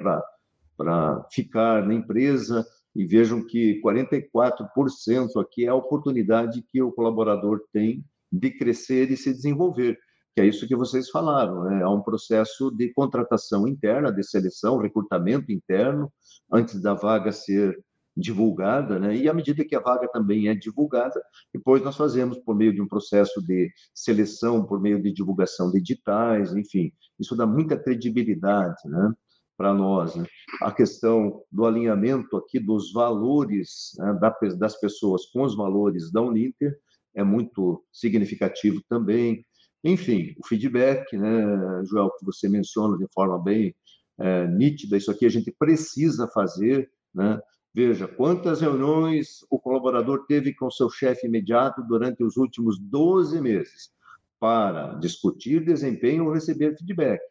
para 0.77 1.27
ficar 1.31 1.85
na 1.85 1.93
empresa 1.93 2.65
e 2.95 3.05
vejam 3.05 3.45
que 3.45 3.81
44% 3.81 5.41
aqui 5.41 5.65
é 5.65 5.69
a 5.69 5.75
oportunidade 5.75 6.63
que 6.71 6.81
o 6.81 6.91
colaborador 6.91 7.61
tem 7.71 8.03
de 8.31 8.51
crescer 8.51 9.11
e 9.11 9.17
se 9.17 9.31
desenvolver, 9.31 9.97
que 10.35 10.41
é 10.41 10.45
isso 10.45 10.67
que 10.67 10.75
vocês 10.75 11.09
falaram, 11.09 11.63
né? 11.63 11.83
Há 11.83 11.89
um 11.89 12.01
processo 12.01 12.69
de 12.71 12.91
contratação 12.93 13.67
interna, 13.67 14.11
de 14.11 14.23
seleção, 14.23 14.77
recrutamento 14.77 15.51
interno, 15.51 16.11
antes 16.51 16.81
da 16.81 16.93
vaga 16.93 17.31
ser 17.31 17.77
divulgada, 18.17 18.99
né? 18.99 19.15
E 19.15 19.29
à 19.29 19.33
medida 19.33 19.63
que 19.63 19.75
a 19.75 19.79
vaga 19.79 20.07
também 20.07 20.47
é 20.47 20.55
divulgada, 20.55 21.21
depois 21.53 21.83
nós 21.83 21.95
fazemos 21.95 22.39
por 22.39 22.55
meio 22.55 22.73
de 22.73 22.81
um 22.81 22.87
processo 22.87 23.41
de 23.45 23.69
seleção, 23.93 24.65
por 24.65 24.81
meio 24.81 25.01
de 25.01 25.13
divulgação 25.13 25.71
de 25.71 25.77
editais, 25.77 26.55
enfim, 26.55 26.91
isso 27.19 27.35
dá 27.35 27.45
muita 27.45 27.77
credibilidade, 27.77 28.81
né? 28.85 29.13
Para 29.55 29.73
nós, 29.73 30.15
né? 30.15 30.23
a 30.61 30.71
questão 30.71 31.41
do 31.51 31.65
alinhamento 31.65 32.37
aqui 32.37 32.59
dos 32.59 32.93
valores 32.93 33.91
né, 33.97 34.19
das 34.55 34.79
pessoas 34.79 35.25
com 35.25 35.41
os 35.41 35.55
valores 35.55 36.11
da 36.11 36.21
Uninter 36.21 36.77
é 37.15 37.23
muito 37.23 37.83
significativo 37.91 38.83
também. 38.87 39.43
Enfim, 39.83 40.35
o 40.37 40.47
feedback, 40.47 41.17
né, 41.17 41.83
Joel, 41.85 42.11
que 42.19 42.25
você 42.25 42.47
menciona 42.47 42.99
de 42.99 43.07
forma 43.11 43.41
bem 43.41 43.75
é, 44.19 44.47
nítida, 44.47 44.95
isso 44.95 45.09
aqui 45.09 45.25
a 45.25 45.29
gente 45.29 45.51
precisa 45.57 46.27
fazer, 46.27 46.87
né? 47.13 47.39
Veja 47.77 48.07
quantas 48.07 48.59
reuniões 48.59 49.45
o 49.51 49.59
colaborador 49.59 50.25
teve 50.25 50.51
com 50.51 50.67
seu 50.71 50.89
chefe 50.89 51.27
imediato 51.27 51.79
durante 51.87 52.23
os 52.23 52.35
últimos 52.35 52.79
12 52.79 53.39
meses 53.39 53.91
para 54.39 54.95
discutir 54.95 55.63
desempenho 55.63 56.25
ou 56.25 56.33
receber 56.33 56.75
feedback. 56.75 57.21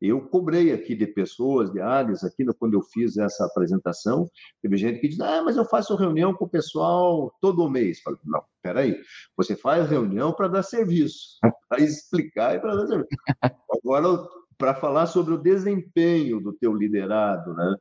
Eu 0.00 0.20
cobrei 0.28 0.72
aqui 0.72 0.94
de 0.94 1.08
pessoas, 1.08 1.72
de 1.72 1.80
áreas, 1.80 2.22
aqui 2.22 2.44
quando 2.56 2.74
eu 2.74 2.82
fiz 2.82 3.16
essa 3.16 3.46
apresentação, 3.46 4.30
teve 4.62 4.76
gente 4.76 5.00
que 5.00 5.08
diz, 5.08 5.18
ah, 5.18 5.42
mas 5.42 5.56
eu 5.56 5.64
faço 5.64 5.96
reunião 5.96 6.32
com 6.32 6.44
o 6.44 6.48
pessoal 6.48 7.34
todo 7.40 7.68
mês. 7.68 8.00
Falei, 8.00 8.20
não, 8.24 8.44
peraí, 8.62 8.96
você 9.36 9.56
faz 9.56 9.90
reunião 9.90 10.32
para 10.32 10.46
dar 10.46 10.62
serviço, 10.62 11.36
para 11.68 11.82
explicar 11.82 12.54
e 12.54 12.60
para 12.60 12.76
dar 12.76 12.86
serviço. 12.86 13.08
Agora, 13.82 14.24
para 14.56 14.72
falar 14.72 15.06
sobre 15.06 15.34
o 15.34 15.42
desempenho 15.42 16.40
do 16.40 16.52
teu 16.52 16.72
liderado, 16.72 17.54
né? 17.54 17.76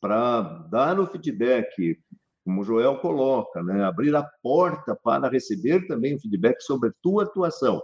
Para 0.00 0.42
dar 0.70 0.98
o 1.00 1.06
feedback, 1.06 1.98
como 2.44 2.60
o 2.60 2.64
Joel 2.64 2.98
coloca, 2.98 3.62
né? 3.62 3.84
abrir 3.84 4.14
a 4.14 4.22
porta 4.42 4.96
para 4.96 5.28
receber 5.28 5.86
também 5.86 6.14
o 6.14 6.20
feedback 6.20 6.60
sobre 6.62 6.90
a 6.90 6.92
tua 7.02 7.24
atuação. 7.24 7.82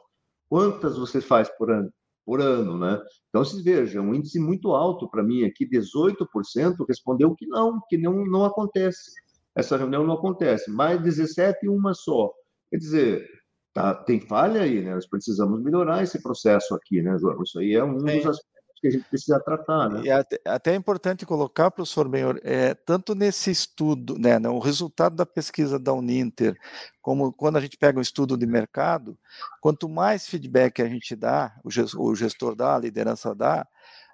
Quantas 0.49 0.97
você 0.97 1.21
faz 1.21 1.49
por 1.49 1.71
ano? 1.71 1.91
Por 2.25 2.41
ano, 2.41 2.79
né? 2.79 3.03
Então, 3.29 3.45
vocês 3.45 3.63
vejam, 3.63 4.05
um 4.07 4.15
índice 4.15 4.39
muito 4.39 4.73
alto 4.73 5.11
para 5.11 5.23
mim 5.23 5.45
aqui, 5.45 5.69
18% 5.69 6.87
respondeu 6.89 7.35
que 7.35 7.47
não, 7.47 7.81
que 7.89 7.99
não, 7.99 8.25
não 8.25 8.45
acontece. 8.45 9.13
Essa 9.55 9.77
reunião 9.77 10.07
não 10.07 10.15
acontece. 10.15 10.71
Mais 10.71 11.03
17 11.03 11.69
uma 11.69 11.93
só. 11.93 12.33
Quer 12.71 12.79
dizer, 12.79 13.29
tá, 13.75 13.95
tem 13.95 14.21
falha 14.21 14.63
aí, 14.63 14.83
né? 14.83 14.95
Nós 14.95 15.07
precisamos 15.07 15.63
melhorar 15.63 16.03
esse 16.03 16.23
processo 16.23 16.75
aqui, 16.75 17.03
né, 17.03 17.19
João? 17.19 17.43
Isso 17.43 17.59
aí 17.59 17.75
é 17.75 17.85
um 17.85 17.99
dos 17.99 18.27
aspectos 18.27 18.54
que 18.85 18.89
a 18.89 18.91
gente 18.91 19.09
precisa 19.09 19.41
tratar. 19.41 19.89
Né? 19.89 20.03
E 20.05 20.11
até, 20.11 20.39
até 20.45 20.73
é 20.73 20.75
importante 20.75 21.25
colocar, 21.25 21.71
professor 21.71 22.07
Benhor, 22.07 22.39
é, 22.45 22.75
tanto 22.75 23.15
nesse 23.15 23.51
estudo, 23.51 24.19
né, 24.19 24.39
o 24.47 24.59
resultado 24.59 25.17
da 25.17 25.25
pesquisa 25.25 25.79
da 25.79 25.95
Uninter, 25.95 26.55
como 27.01 27.33
quando 27.33 27.57
a 27.57 27.61
gente 27.63 27.79
pega 27.79 27.99
um 27.99 28.03
estudo 28.03 28.37
de 28.37 28.47
mercado, 28.47 29.19
quanto 29.63 29.89
mais 29.89 30.27
feedback 30.27 30.83
a 30.83 30.89
gente 30.89 31.17
dá, 31.17 31.59
o 31.65 32.15
gestor 32.15 32.55
dá, 32.55 32.77
a 32.77 32.79
liderança 32.79 33.35
dá, 33.35 33.67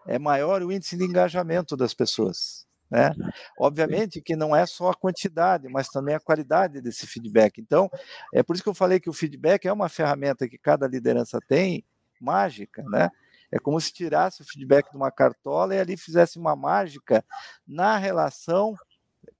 é 0.07 0.21
maior 0.21 0.63
o 0.63 0.71
índice 0.71 0.97
de 0.97 1.05
engajamento 1.05 1.77
das 1.77 1.93
pessoas. 1.93 2.65
Né? 2.89 3.13
Obviamente 3.59 4.21
que 4.21 4.37
não 4.37 4.55
é 4.55 4.67
só 4.67 4.91
a 4.91 4.95
quantidade, 4.95 5.69
mas 5.69 5.89
também 5.89 6.15
a 6.15 6.21
qualidade 6.21 6.81
desse 6.81 7.09
feedback. 7.09 7.61
Então, 7.61 7.91
é 8.33 8.41
por 8.41 8.55
isso 8.55 8.63
que 8.63 8.69
eu 8.69 8.75
falei 8.75 9.01
que 9.01 9.11
o 9.11 9.13
feedback 9.13 9.67
é 9.67 9.73
uma 9.73 9.89
ferramenta 9.89 10.49
que 10.49 10.59
cada 10.59 10.87
liderança 10.87 11.41
tem, 11.49 11.85
mágica, 12.21 12.85
né? 12.85 13.11
É 13.53 13.59
como 13.59 13.81
se 13.81 13.93
tirasse 13.93 14.43
o 14.43 14.45
feedback 14.45 14.91
de 14.91 14.97
uma 14.97 15.11
cartola 15.11 15.75
e 15.75 15.81
ali 15.81 15.97
fizesse 15.97 16.39
uma 16.39 16.55
mágica 16.55 17.25
na 17.67 17.97
relação 17.97 18.75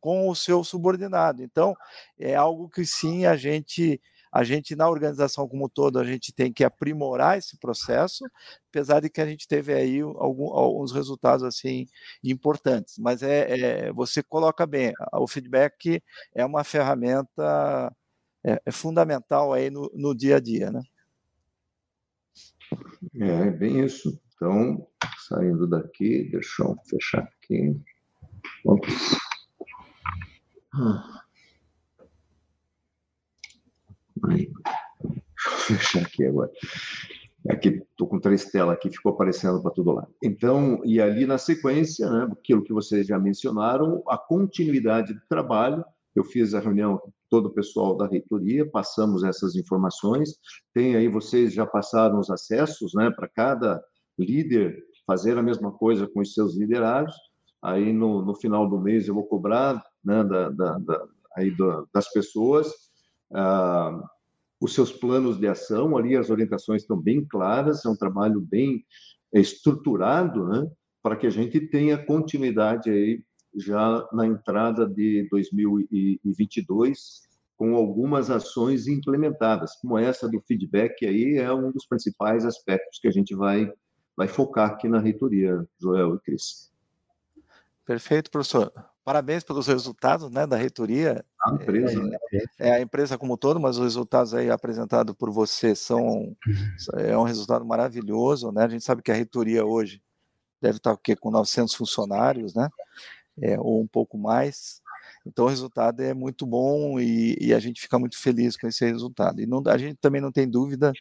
com 0.01 0.29
o 0.29 0.35
seu 0.35 0.65
subordinado. 0.65 1.43
Então, 1.43 1.75
é 2.19 2.35
algo 2.35 2.69
que 2.69 2.85
sim 2.85 3.27
a 3.27 3.37
gente 3.37 4.01
a 4.33 4.45
gente 4.45 4.77
na 4.77 4.89
organização 4.89 5.49
como 5.49 5.69
todo 5.69 5.99
a 5.99 6.05
gente 6.05 6.33
tem 6.33 6.53
que 6.53 6.63
aprimorar 6.63 7.37
esse 7.39 7.59
processo, 7.59 8.25
apesar 8.69 9.01
de 9.01 9.11
que 9.11 9.21
a 9.21 9.27
gente 9.27 9.49
teve 9.49 9.75
aí 9.75 10.01
alguns 10.01 10.93
resultados 10.93 11.45
assim 11.45 11.87
importantes. 12.23 12.97
Mas 12.99 13.23
é, 13.23 13.89
é, 13.89 13.93
você 13.93 14.23
coloca 14.23 14.67
bem, 14.67 14.93
o 15.15 15.27
feedback 15.27 16.01
é 16.35 16.45
uma 16.45 16.63
ferramenta 16.65 17.93
é, 18.45 18.61
é 18.65 18.71
fundamental 18.73 19.53
aí 19.53 19.71
no, 19.71 19.91
no 19.95 20.15
dia 20.15 20.37
a 20.37 20.41
dia, 20.41 20.71
né? 20.71 20.81
É, 23.15 23.51
bem 23.51 23.85
isso. 23.85 24.21
Então, 24.35 24.87
saindo 25.29 25.67
daqui, 25.67 26.29
deixa 26.31 26.63
eu 26.63 26.77
fechar 26.89 27.23
aqui. 27.23 27.79
Ops. 28.65 29.19
Aí. 34.25 34.51
Deixa 35.05 35.73
eu 35.73 35.77
fechar 35.77 36.03
aqui 36.03 36.27
agora. 36.27 36.51
Aqui, 37.49 37.69
estou 37.69 38.07
com 38.07 38.21
três 38.21 38.45
telas 38.47 38.75
aqui, 38.75 38.91
ficou 38.91 39.13
aparecendo 39.13 39.63
para 39.63 39.71
todo 39.71 39.93
lado. 39.93 40.15
Então, 40.23 40.83
e 40.85 41.01
ali 41.01 41.27
na 41.27 41.39
sequência, 41.39 42.11
né, 42.11 42.29
aquilo 42.31 42.63
que 42.63 42.73
vocês 42.73 43.07
já 43.07 43.19
mencionaram, 43.19 44.03
a 44.07 44.19
continuidade 44.19 45.15
do 45.15 45.23
trabalho. 45.29 45.85
Eu 46.15 46.25
fiz 46.25 46.55
a 46.55 46.61
reunião 46.61 47.01
todo 47.31 47.47
o 47.47 47.55
pessoal 47.55 47.97
da 47.97 48.07
reitoria, 48.07 48.69
passamos 48.69 49.23
essas 49.23 49.55
informações. 49.55 50.37
Tem 50.75 50.97
aí, 50.97 51.09
vocês 51.09 51.55
já 51.55 51.65
passaram 51.65 52.19
os 52.19 52.29
acessos 52.29 52.93
né, 52.95 53.11
para 53.11 53.29
cada 53.29 53.83
líder 54.19 54.85
fazer 55.07 55.39
a 55.39 55.43
mesma 55.43 55.73
coisa 55.73 56.07
com 56.09 56.21
os 56.21 56.35
seus 56.35 56.57
liderados. 56.57 57.15
Aí, 57.63 57.93
no, 57.93 58.23
no 58.23 58.35
final 58.35 58.69
do 58.69 58.79
mês, 58.79 59.07
eu 59.07 59.15
vou 59.15 59.27
cobrar 59.27 59.83
né, 60.05 60.25
da, 60.25 60.51
da, 60.51 60.79
da 60.79 61.07
aí 61.37 61.55
das 61.95 62.11
pessoas 62.13 62.73
ah, 63.33 64.03
os 64.61 64.75
seus 64.75 64.93
planos 64.93 65.39
de 65.39 65.47
ação. 65.47 65.97
Ali, 65.97 66.17
as 66.17 66.31
orientações 66.31 66.83
estão 66.83 66.97
bem 66.97 67.25
claras, 67.25 67.85
é 67.85 67.89
um 67.89 67.97
trabalho 67.97 68.41
bem 68.41 68.85
estruturado, 69.33 70.47
né? 70.49 70.69
para 71.03 71.17
que 71.17 71.27
a 71.27 71.31
gente 71.31 71.61
tenha 71.61 71.97
continuidade 72.05 72.91
aí 72.91 73.23
já 73.55 74.09
na 74.13 74.27
entrada 74.27 74.87
de 74.87 75.29
2022 75.31 77.29
com 77.57 77.77
algumas 77.77 78.31
ações 78.31 78.87
implementadas, 78.87 79.77
como 79.77 79.99
essa 79.99 80.29
do 80.29 80.41
feedback 80.41 81.05
aí 81.05 81.37
é 81.37 81.53
um 81.53 81.71
dos 81.71 81.87
principais 81.87 82.47
aspectos 82.47 82.99
que 82.99 83.09
a 83.09 83.11
gente 83.11 83.35
vai 83.35 83.71
vai 84.17 84.29
focar 84.29 84.71
aqui 84.71 84.89
na 84.89 84.99
reitoria, 84.99 85.67
Joel 85.81 86.15
e 86.15 86.21
Cris. 86.21 86.71
Perfeito, 87.87 88.31
professor. 88.31 88.73
Parabéns 89.03 89.43
pelos 89.43 89.67
resultados 89.67 90.31
né, 90.31 90.47
da 90.47 90.57
reitoria. 90.57 91.25
A 91.43 91.55
empresa, 91.55 92.03
né? 92.03 92.17
é, 92.33 92.69
é, 92.69 92.73
a 92.73 92.81
empresa 92.81 93.19
como 93.19 93.35
um 93.35 93.37
todo, 93.37 93.59
mas 93.59 93.77
os 93.77 93.83
resultados 93.83 94.35
aí 94.35 94.51
apresentados 94.51 95.15
por 95.17 95.31
você 95.31 95.75
são 95.75 96.37
é 96.99 97.17
um 97.17 97.23
resultado 97.23 97.65
maravilhoso, 97.65 98.53
né? 98.53 98.65
A 98.65 98.69
gente 98.69 98.85
sabe 98.85 99.03
que 99.03 99.11
a 99.11 99.15
reitoria 99.15 99.65
hoje 99.65 100.03
deve 100.61 100.77
estar 100.77 100.93
o 100.93 100.99
quê? 100.99 101.17
com 101.17 101.31
900 101.31 101.75
funcionários, 101.75 102.55
né? 102.55 102.69
É, 103.41 103.59
ou 103.59 103.81
um 103.81 103.87
pouco 103.87 104.19
mais. 104.19 104.81
Então 105.25 105.47
o 105.47 105.49
resultado 105.49 106.01
é 106.03 106.15
muito 106.15 106.47
bom 106.47 106.99
e, 106.99 107.37
e, 107.41 107.55
a 107.55 107.59
gente 107.59 107.81
fica 107.81 107.99
muito 107.99 108.19
feliz 108.19 108.57
com 108.57 108.67
esse 108.67 108.85
resultado. 108.85 109.41
E 109.41 109.47
não, 109.47 109.63
a 109.67 109.79
gente 109.79 109.97
também 109.97 110.21
não 110.21 110.33
tem 110.33 110.49
dúvida 110.49 110.93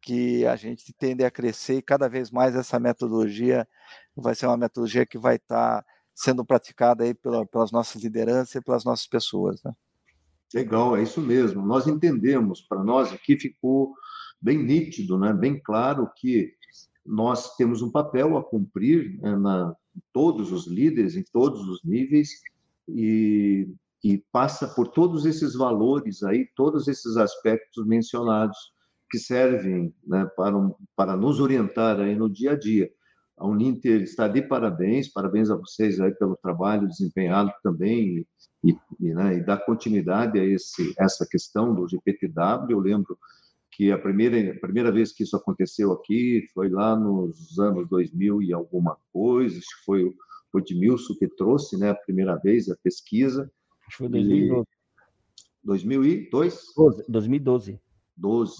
que 0.00 0.46
a 0.46 0.56
gente 0.56 0.92
tende 0.92 1.24
a 1.24 1.30
crescer 1.30 1.78
e 1.78 1.82
cada 1.82 2.08
vez 2.08 2.30
mais 2.30 2.54
essa 2.54 2.78
metodologia 2.78 3.66
vai 4.14 4.34
ser 4.34 4.46
uma 4.46 4.56
metodologia 4.56 5.04
que 5.04 5.18
vai 5.18 5.36
estar 5.36 5.84
sendo 6.14 6.44
praticada 6.44 7.04
aí 7.04 7.12
pela, 7.12 7.44
pelas 7.46 7.70
nossas 7.70 8.02
lideranças 8.02 8.54
e 8.54 8.60
pelas 8.60 8.84
nossas 8.84 9.06
pessoas. 9.06 9.62
Né? 9.62 9.72
Legal, 10.54 10.96
é 10.96 11.02
isso 11.02 11.20
mesmo. 11.20 11.66
Nós 11.66 11.86
entendemos, 11.86 12.62
para 12.62 12.82
nós 12.82 13.12
aqui 13.12 13.38
ficou 13.38 13.94
bem 14.40 14.62
nítido, 14.62 15.18
né? 15.18 15.32
bem 15.32 15.60
claro 15.60 16.10
que 16.16 16.54
nós 17.06 17.56
temos 17.56 17.82
um 17.82 17.90
papel 17.90 18.36
a 18.36 18.44
cumprir 18.44 19.18
né, 19.20 19.36
na 19.36 19.74
todos 20.12 20.52
os 20.52 20.66
líderes, 20.66 21.16
em 21.16 21.24
todos 21.32 21.66
os 21.68 21.82
níveis, 21.82 22.30
e, 22.88 23.68
e 24.04 24.18
passa 24.30 24.68
por 24.68 24.88
todos 24.88 25.24
esses 25.24 25.54
valores 25.54 26.22
aí, 26.22 26.46
todos 26.54 26.86
esses 26.88 27.16
aspectos 27.16 27.86
mencionados, 27.86 28.56
que 29.10 29.18
servem 29.18 29.94
né, 30.06 30.28
para, 30.36 30.52
para 30.96 31.16
nos 31.16 31.40
orientar 31.40 32.00
aí 32.00 32.14
no 32.14 32.28
dia 32.28 32.52
a 32.52 32.58
dia. 32.58 32.90
A 33.36 33.46
Uninter 33.46 34.02
está 34.02 34.26
de 34.26 34.42
parabéns, 34.42 35.08
parabéns 35.08 35.50
a 35.50 35.56
vocês 35.56 36.00
aí 36.00 36.12
pelo 36.14 36.36
trabalho 36.36 36.88
desempenhado 36.88 37.52
também 37.62 38.26
e, 38.64 38.76
e, 38.98 39.14
né, 39.14 39.36
e 39.36 39.44
dar 39.44 39.58
continuidade 39.58 40.38
a 40.38 40.44
esse, 40.44 40.94
essa 40.98 41.26
questão 41.26 41.74
do 41.74 41.86
GPTW. 41.86 42.70
Eu 42.70 42.80
lembro 42.80 43.18
que 43.76 43.92
a 43.92 43.98
primeira, 43.98 44.52
a 44.52 44.58
primeira 44.58 44.90
vez 44.90 45.12
que 45.12 45.22
isso 45.22 45.36
aconteceu 45.36 45.92
aqui 45.92 46.46
foi 46.54 46.70
lá 46.70 46.96
nos 46.98 47.58
anos 47.58 47.86
2000 47.90 48.42
e 48.42 48.52
alguma 48.52 48.96
coisa, 49.12 49.58
acho 49.58 49.78
que 49.78 49.84
foi 49.84 50.04
o 50.04 50.58
Edmilson 50.58 51.14
que 51.18 51.28
trouxe 51.28 51.76
né, 51.76 51.90
a 51.90 51.94
primeira 51.94 52.36
vez 52.36 52.70
a 52.70 52.76
pesquisa. 52.82 53.42
Acho 53.86 53.90
que 53.90 53.96
foi 53.98 54.08
2012. 54.08 54.66
2002? 55.62 56.74
2012. 57.06 57.80
12. 58.16 58.54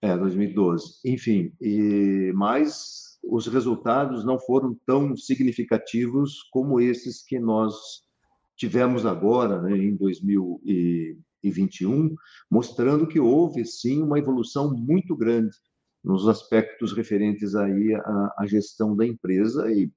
É, 0.00 0.16
2012. 0.16 1.00
Enfim, 1.04 1.52
e, 1.60 2.32
mas 2.36 3.18
os 3.24 3.48
resultados 3.48 4.24
não 4.24 4.38
foram 4.38 4.78
tão 4.86 5.16
significativos 5.16 6.44
como 6.52 6.80
esses 6.80 7.20
que 7.24 7.40
nós 7.40 7.74
tivemos 8.56 9.04
agora, 9.04 9.60
né, 9.60 9.76
em 9.76 9.96
2021, 11.42 12.14
mostrando 12.50 13.06
que 13.06 13.20
houve 13.20 13.64
sim 13.64 14.02
uma 14.02 14.18
evolução 14.18 14.74
muito 14.74 15.16
grande 15.16 15.56
nos 16.02 16.28
aspectos 16.28 16.92
referentes 16.92 17.54
aí 17.54 17.94
à, 17.94 18.34
à 18.38 18.46
gestão 18.46 18.96
da 18.96 19.06
empresa 19.06 19.70
e 19.70 19.90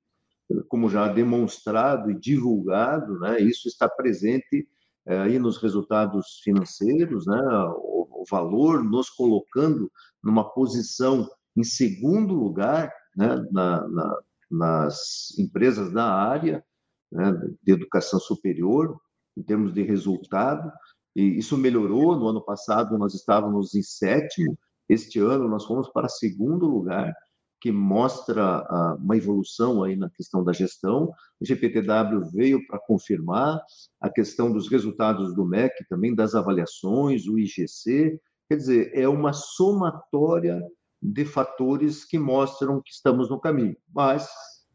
como 0.67 0.89
já 0.89 1.07
demonstrado 1.07 2.11
e 2.11 2.19
divulgado, 2.19 3.17
né, 3.19 3.39
isso 3.39 3.67
está 3.67 3.87
presente 3.87 4.67
é, 5.05 5.17
aí 5.19 5.39
nos 5.39 5.57
resultados 5.57 6.41
financeiros, 6.43 7.25
né, 7.25 7.41
o, 7.77 8.21
o, 8.21 8.25
valor 8.29 8.83
nos 8.83 9.09
colocando 9.09 9.91
numa 10.23 10.43
posição 10.53 11.27
em 11.57 11.63
segundo 11.63 12.33
lugar 12.33 12.93
né, 13.15 13.35
na, 13.51 13.87
na, 13.87 14.19
nas 14.51 15.37
empresas 15.37 15.91
da 15.91 16.05
área 16.05 16.63
né, 17.11 17.33
de 17.61 17.71
educação 17.71 18.19
superior, 18.19 18.99
em 19.35 19.43
termos 19.43 19.73
de 19.73 19.81
resultado, 19.81 20.71
e 21.15 21.37
isso 21.37 21.57
melhorou. 21.57 22.15
No 22.17 22.27
ano 22.27 22.41
passado, 22.41 22.97
nós 22.97 23.13
estávamos 23.13 23.75
em 23.75 23.83
sétimo, 23.83 24.57
este 24.89 25.19
ano, 25.19 25.47
nós 25.47 25.65
fomos 25.65 25.89
para 25.89 26.09
segundo 26.09 26.67
lugar 26.67 27.13
que 27.61 27.71
mostra 27.71 28.61
uma 28.99 29.15
evolução 29.15 29.83
aí 29.83 29.95
na 29.95 30.09
questão 30.09 30.43
da 30.43 30.51
gestão. 30.51 31.09
O 31.39 31.45
GPTW 31.45 32.29
veio 32.33 32.67
para 32.67 32.77
confirmar 32.77 33.61
a 34.01 34.09
questão 34.09 34.51
dos 34.51 34.67
resultados 34.67 35.33
do 35.33 35.45
MEC, 35.45 35.73
também 35.87 36.13
das 36.13 36.35
avaliações, 36.35 37.25
o 37.25 37.39
IGC. 37.39 38.19
Quer 38.49 38.57
dizer, 38.57 38.91
é 38.93 39.07
uma 39.07 39.31
somatória 39.31 40.61
de 41.01 41.23
fatores 41.23 42.03
que 42.03 42.19
mostram 42.19 42.81
que 42.83 42.91
estamos 42.91 43.29
no 43.29 43.39
caminho. 43.39 43.77
Mas, 43.95 44.27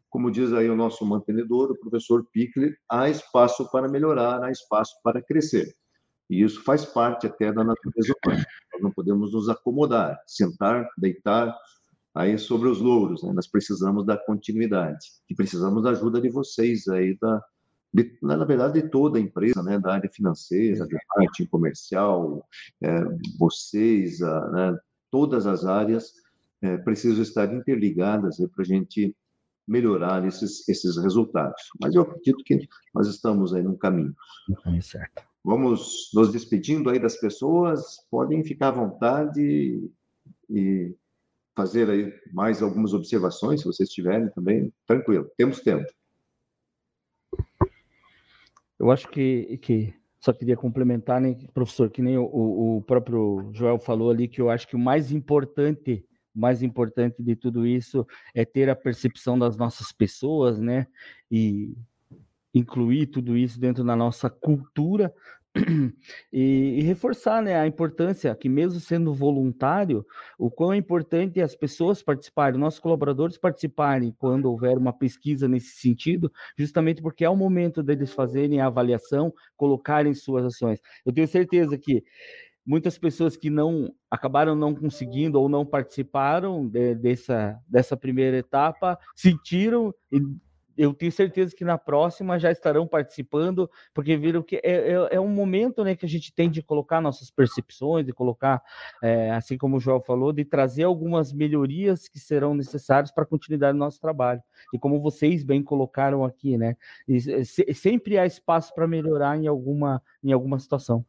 como 0.09 0.31
diz 0.31 0.51
aí 0.51 0.67
o 0.67 0.75
nosso 0.75 1.05
mantenedor, 1.05 1.69
o 1.69 1.79
professor 1.79 2.25
Pickler, 2.33 2.75
há 2.89 3.07
espaço 3.07 3.69
para 3.71 3.87
melhorar, 3.87 4.43
há 4.43 4.49
espaço 4.49 4.95
para 5.03 5.21
crescer. 5.21 5.75
E 6.29 6.43
isso 6.43 6.63
faz 6.63 6.85
parte 6.85 7.27
até 7.27 7.51
da 7.51 7.63
natureza 7.63 8.13
humana. 8.23 8.45
Nós 8.73 8.81
não 8.81 8.91
podemos 8.91 9.33
nos 9.33 9.49
acomodar, 9.49 10.21
sentar, 10.27 10.87
deitar, 10.97 11.57
aí 12.13 12.37
sobre 12.37 12.67
os 12.67 12.79
louros, 12.79 13.23
né? 13.23 13.31
nós 13.33 13.47
precisamos 13.47 14.05
da 14.05 14.17
continuidade 14.17 15.05
e 15.29 15.35
precisamos 15.35 15.83
da 15.83 15.91
ajuda 15.91 16.19
de 16.19 16.29
vocês 16.29 16.87
aí 16.87 17.17
da 17.19 17.41
de, 17.91 18.17
na 18.21 18.45
verdade 18.45 18.81
de 18.81 18.87
toda 18.87 19.17
a 19.17 19.21
empresa, 19.21 19.63
né, 19.63 19.79
da 19.79 19.93
área 19.93 20.09
financeira, 20.13 20.85
de 20.85 20.95
marketing 21.15 21.47
comercial, 21.47 22.47
é, 22.83 23.03
vocês, 23.39 24.21
a, 24.21 24.51
né, 24.51 24.79
todas 25.09 25.47
as 25.47 25.65
áreas 25.65 26.13
é, 26.61 26.77
precisam 26.77 27.23
estar 27.23 27.51
interligadas 27.51 28.37
para 28.37 28.61
a 28.61 28.65
gente 28.65 29.15
melhorar 29.67 30.23
esses, 30.25 30.67
esses 30.69 30.97
resultados. 30.97 31.61
Mas 31.81 31.95
eu 31.95 32.03
acredito 32.03 32.43
que 32.43 32.59
nós 32.93 33.07
estamos 33.07 33.55
aí 33.55 33.63
no 33.63 33.77
caminho. 33.77 34.15
Certo. 34.81 35.28
Vamos 35.49 36.11
nos 36.13 36.31
despedindo 36.31 36.91
aí 36.91 36.99
das 36.99 37.19
pessoas, 37.19 38.05
podem 38.11 38.43
ficar 38.43 38.67
à 38.67 38.71
vontade 38.71 39.81
e 40.47 40.95
fazer 41.55 41.89
aí 41.89 42.13
mais 42.31 42.61
algumas 42.61 42.93
observações, 42.93 43.61
se 43.61 43.65
vocês 43.65 43.89
tiverem 43.89 44.29
também, 44.29 44.71
tranquilo, 44.85 45.27
temos 45.35 45.59
tempo. 45.61 45.91
Eu 48.77 48.91
acho 48.91 49.09
que, 49.09 49.57
que 49.57 49.91
só 50.19 50.31
queria 50.31 50.55
complementar, 50.55 51.19
né, 51.19 51.35
professor, 51.51 51.89
que 51.89 52.03
nem 52.03 52.15
o, 52.15 52.27
o 52.77 52.83
próprio 52.83 53.49
Joel 53.51 53.79
falou 53.79 54.11
ali, 54.11 54.27
que 54.27 54.39
eu 54.39 54.51
acho 54.51 54.67
que 54.67 54.75
o 54.75 54.79
mais 54.79 55.11
importante, 55.11 56.05
mais 56.31 56.61
importante 56.61 57.23
de 57.23 57.35
tudo 57.35 57.65
isso 57.65 58.05
é 58.35 58.45
ter 58.45 58.69
a 58.69 58.75
percepção 58.75 59.39
das 59.39 59.57
nossas 59.57 59.91
pessoas, 59.91 60.59
né, 60.59 60.85
e 61.31 61.75
incluir 62.53 63.07
tudo 63.07 63.37
isso 63.37 63.59
dentro 63.59 63.83
da 63.83 63.95
nossa 63.95 64.29
cultura, 64.29 65.13
e, 66.31 66.79
e, 66.79 66.81
reforçar 66.81 67.41
né, 67.41 67.59
a 67.59 67.65
importância 67.65 68.35
que, 68.35 68.47
mesmo 68.47 68.79
sendo 68.79 69.13
voluntário, 69.13 70.05
o 70.37 70.49
quão 70.49 70.73
é 70.73 70.77
importante 70.77 71.41
as 71.41 71.55
pessoas 71.55 72.03
participarem, 72.03 72.59
nossos 72.59 72.79
colaboradores 72.79 73.37
participarem 73.37 74.13
quando 74.17 74.45
houver 74.45 74.77
uma 74.77 74.93
pesquisa 74.93 75.47
nesse 75.47 75.77
sentido, 75.77 76.31
justamente 76.57 77.01
porque 77.01 77.25
é 77.25 77.29
o 77.29 77.35
momento 77.35 77.81
deles 77.81 78.13
fazerem 78.13 78.61
a 78.61 78.67
avaliação, 78.67 79.33
colocarem 79.57 80.13
suas 80.13 80.45
ações. 80.45 80.79
Eu 81.03 81.11
tenho 81.11 81.27
certeza 81.27 81.77
que 81.77 82.03
muitas 82.65 82.99
pessoas 82.99 83.35
que 83.35 83.49
não 83.49 83.91
acabaram 84.11 84.55
não 84.55 84.75
conseguindo 84.75 85.41
ou 85.41 85.49
não 85.49 85.65
participaram 85.65 86.67
de, 86.67 86.93
dessa, 86.93 87.59
dessa 87.67 87.97
primeira 87.97 88.37
etapa 88.37 88.99
sentiram 89.15 89.93
e 90.11 90.19
eu 90.79 90.93
tenho 90.93 91.11
certeza 91.11 91.53
que 91.53 91.65
na 91.65 91.77
próxima 91.77 92.39
já 92.39 92.49
estarão 92.49 92.87
participando, 92.87 93.69
porque 93.93 94.15
viram 94.15 94.41
que 94.41 94.55
é, 94.63 94.93
é, 94.93 95.07
é 95.11 95.19
um 95.19 95.27
momento 95.27 95.83
né, 95.83 95.93
que 95.93 96.05
a 96.05 96.09
gente 96.09 96.33
tem 96.33 96.49
de 96.49 96.63
colocar 96.63 97.01
nossas 97.01 97.29
percepções, 97.29 98.05
de 98.05 98.13
colocar, 98.13 98.63
é, 99.03 99.31
assim 99.31 99.57
como 99.57 99.75
o 99.75 99.79
João 99.79 99.99
falou, 99.99 100.31
de 100.31 100.45
trazer 100.45 100.83
algumas 100.83 101.33
melhorias 101.33 102.07
que 102.07 102.17
serão 102.17 102.53
necessárias 102.53 103.11
para 103.11 103.23
a 103.23 103.27
continuidade 103.27 103.73
do 103.73 103.79
nosso 103.79 103.99
trabalho. 103.99 104.41
E 104.73 104.79
como 104.79 105.01
vocês 105.01 105.43
bem 105.43 105.61
colocaram 105.61 106.23
aqui, 106.23 106.57
né? 106.57 106.77
E, 107.05 107.19
se, 107.43 107.73
sempre 107.73 108.17
há 108.17 108.25
espaço 108.25 108.73
para 108.73 108.87
melhorar 108.87 109.37
em 109.37 109.47
alguma, 109.47 110.01
em 110.23 110.31
alguma 110.31 110.57
situação. 110.59 111.05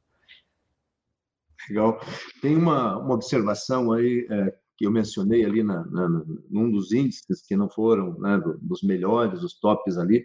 Legal. 1.69 2.01
Tem 2.43 2.57
uma, 2.57 2.99
uma 2.99 3.15
observação 3.15 3.93
aí 3.93 4.27
é, 4.29 4.53
que 4.81 4.87
eu 4.87 4.91
mencionei 4.91 5.45
ali 5.45 5.63
na, 5.63 5.85
na, 5.89 6.09
num 6.49 6.71
dos 6.71 6.91
índices 6.91 7.43
que 7.47 7.55
não 7.55 7.69
foram 7.69 8.19
né, 8.19 8.43
dos 8.63 8.83
melhores, 8.83 9.43
os 9.43 9.61
tops 9.61 9.99
ali, 9.99 10.25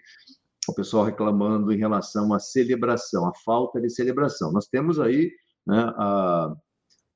o 0.66 0.74
pessoal 0.74 1.04
reclamando 1.04 1.74
em 1.74 1.78
relação 1.78 2.34
à 2.34 2.40
celebração, 2.40 3.28
a 3.28 3.34
falta 3.44 3.82
de 3.82 3.90
celebração. 3.90 4.54
Nós 4.54 4.68
temos 4.68 4.98
aí 4.98 5.30
né, 5.68 5.94
a, 5.98 6.56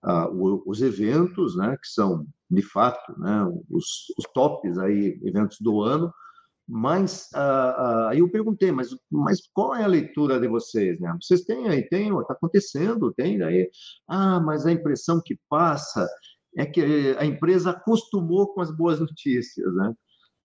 a, 0.03 0.29
os 0.29 0.81
eventos, 0.81 1.55
né, 1.55 1.77
que 1.81 1.87
são 1.87 2.27
de 2.51 2.61
fato 2.61 3.17
né, 3.17 3.45
os, 3.69 4.13
os 4.17 4.25
tops 4.33 4.77
aí 4.77 5.17
eventos 5.23 5.61
do 5.61 5.81
ano, 5.81 6.13
Mas 6.67 7.29
aí 8.09 8.19
eu 8.19 8.29
perguntei, 8.29 8.69
mas, 8.69 8.89
mas 9.09 9.47
qual 9.53 9.73
é 9.75 9.85
a 9.85 9.87
leitura 9.87 10.41
de 10.41 10.47
vocês? 10.49 10.99
Né? 10.99 11.17
Vocês 11.21 11.45
têm 11.45 11.69
aí, 11.69 11.87
tem, 11.87 12.09
está 12.19 12.33
acontecendo, 12.33 13.13
tem 13.13 13.41
aí. 13.41 13.71
Ah, 14.09 14.41
mas 14.41 14.65
a 14.65 14.73
impressão 14.73 15.21
que 15.23 15.39
passa 15.49 16.05
é 16.57 16.65
que 16.65 17.15
a 17.17 17.25
empresa 17.25 17.71
acostumou 17.71 18.53
com 18.53 18.61
as 18.61 18.75
boas 18.75 18.99
notícias, 18.99 19.73
né? 19.75 19.93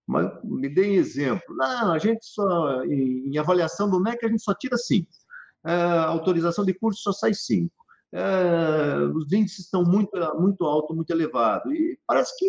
Mas 0.06 0.30
me 0.44 0.68
deem 0.68 0.96
exemplo. 0.96 1.56
Não, 1.56 1.92
a 1.92 1.98
gente 1.98 2.26
só, 2.26 2.84
em 2.84 3.36
avaliação 3.38 3.88
do 3.88 4.00
MEC, 4.00 4.24
a 4.24 4.28
gente 4.28 4.42
só 4.42 4.54
tira 4.54 4.76
cinco. 4.76 5.08
É, 5.64 5.72
autorização 5.72 6.64
de 6.64 6.74
curso 6.74 7.00
só 7.02 7.12
sai 7.12 7.32
cinco. 7.32 7.74
É, 8.12 8.96
os 9.12 9.32
índices 9.32 9.64
estão 9.64 9.82
muito, 9.82 10.12
muito 10.38 10.64
alto, 10.64 10.94
muito 10.94 11.10
elevado. 11.10 11.72
E 11.74 11.98
parece 12.06 12.36
que 12.38 12.48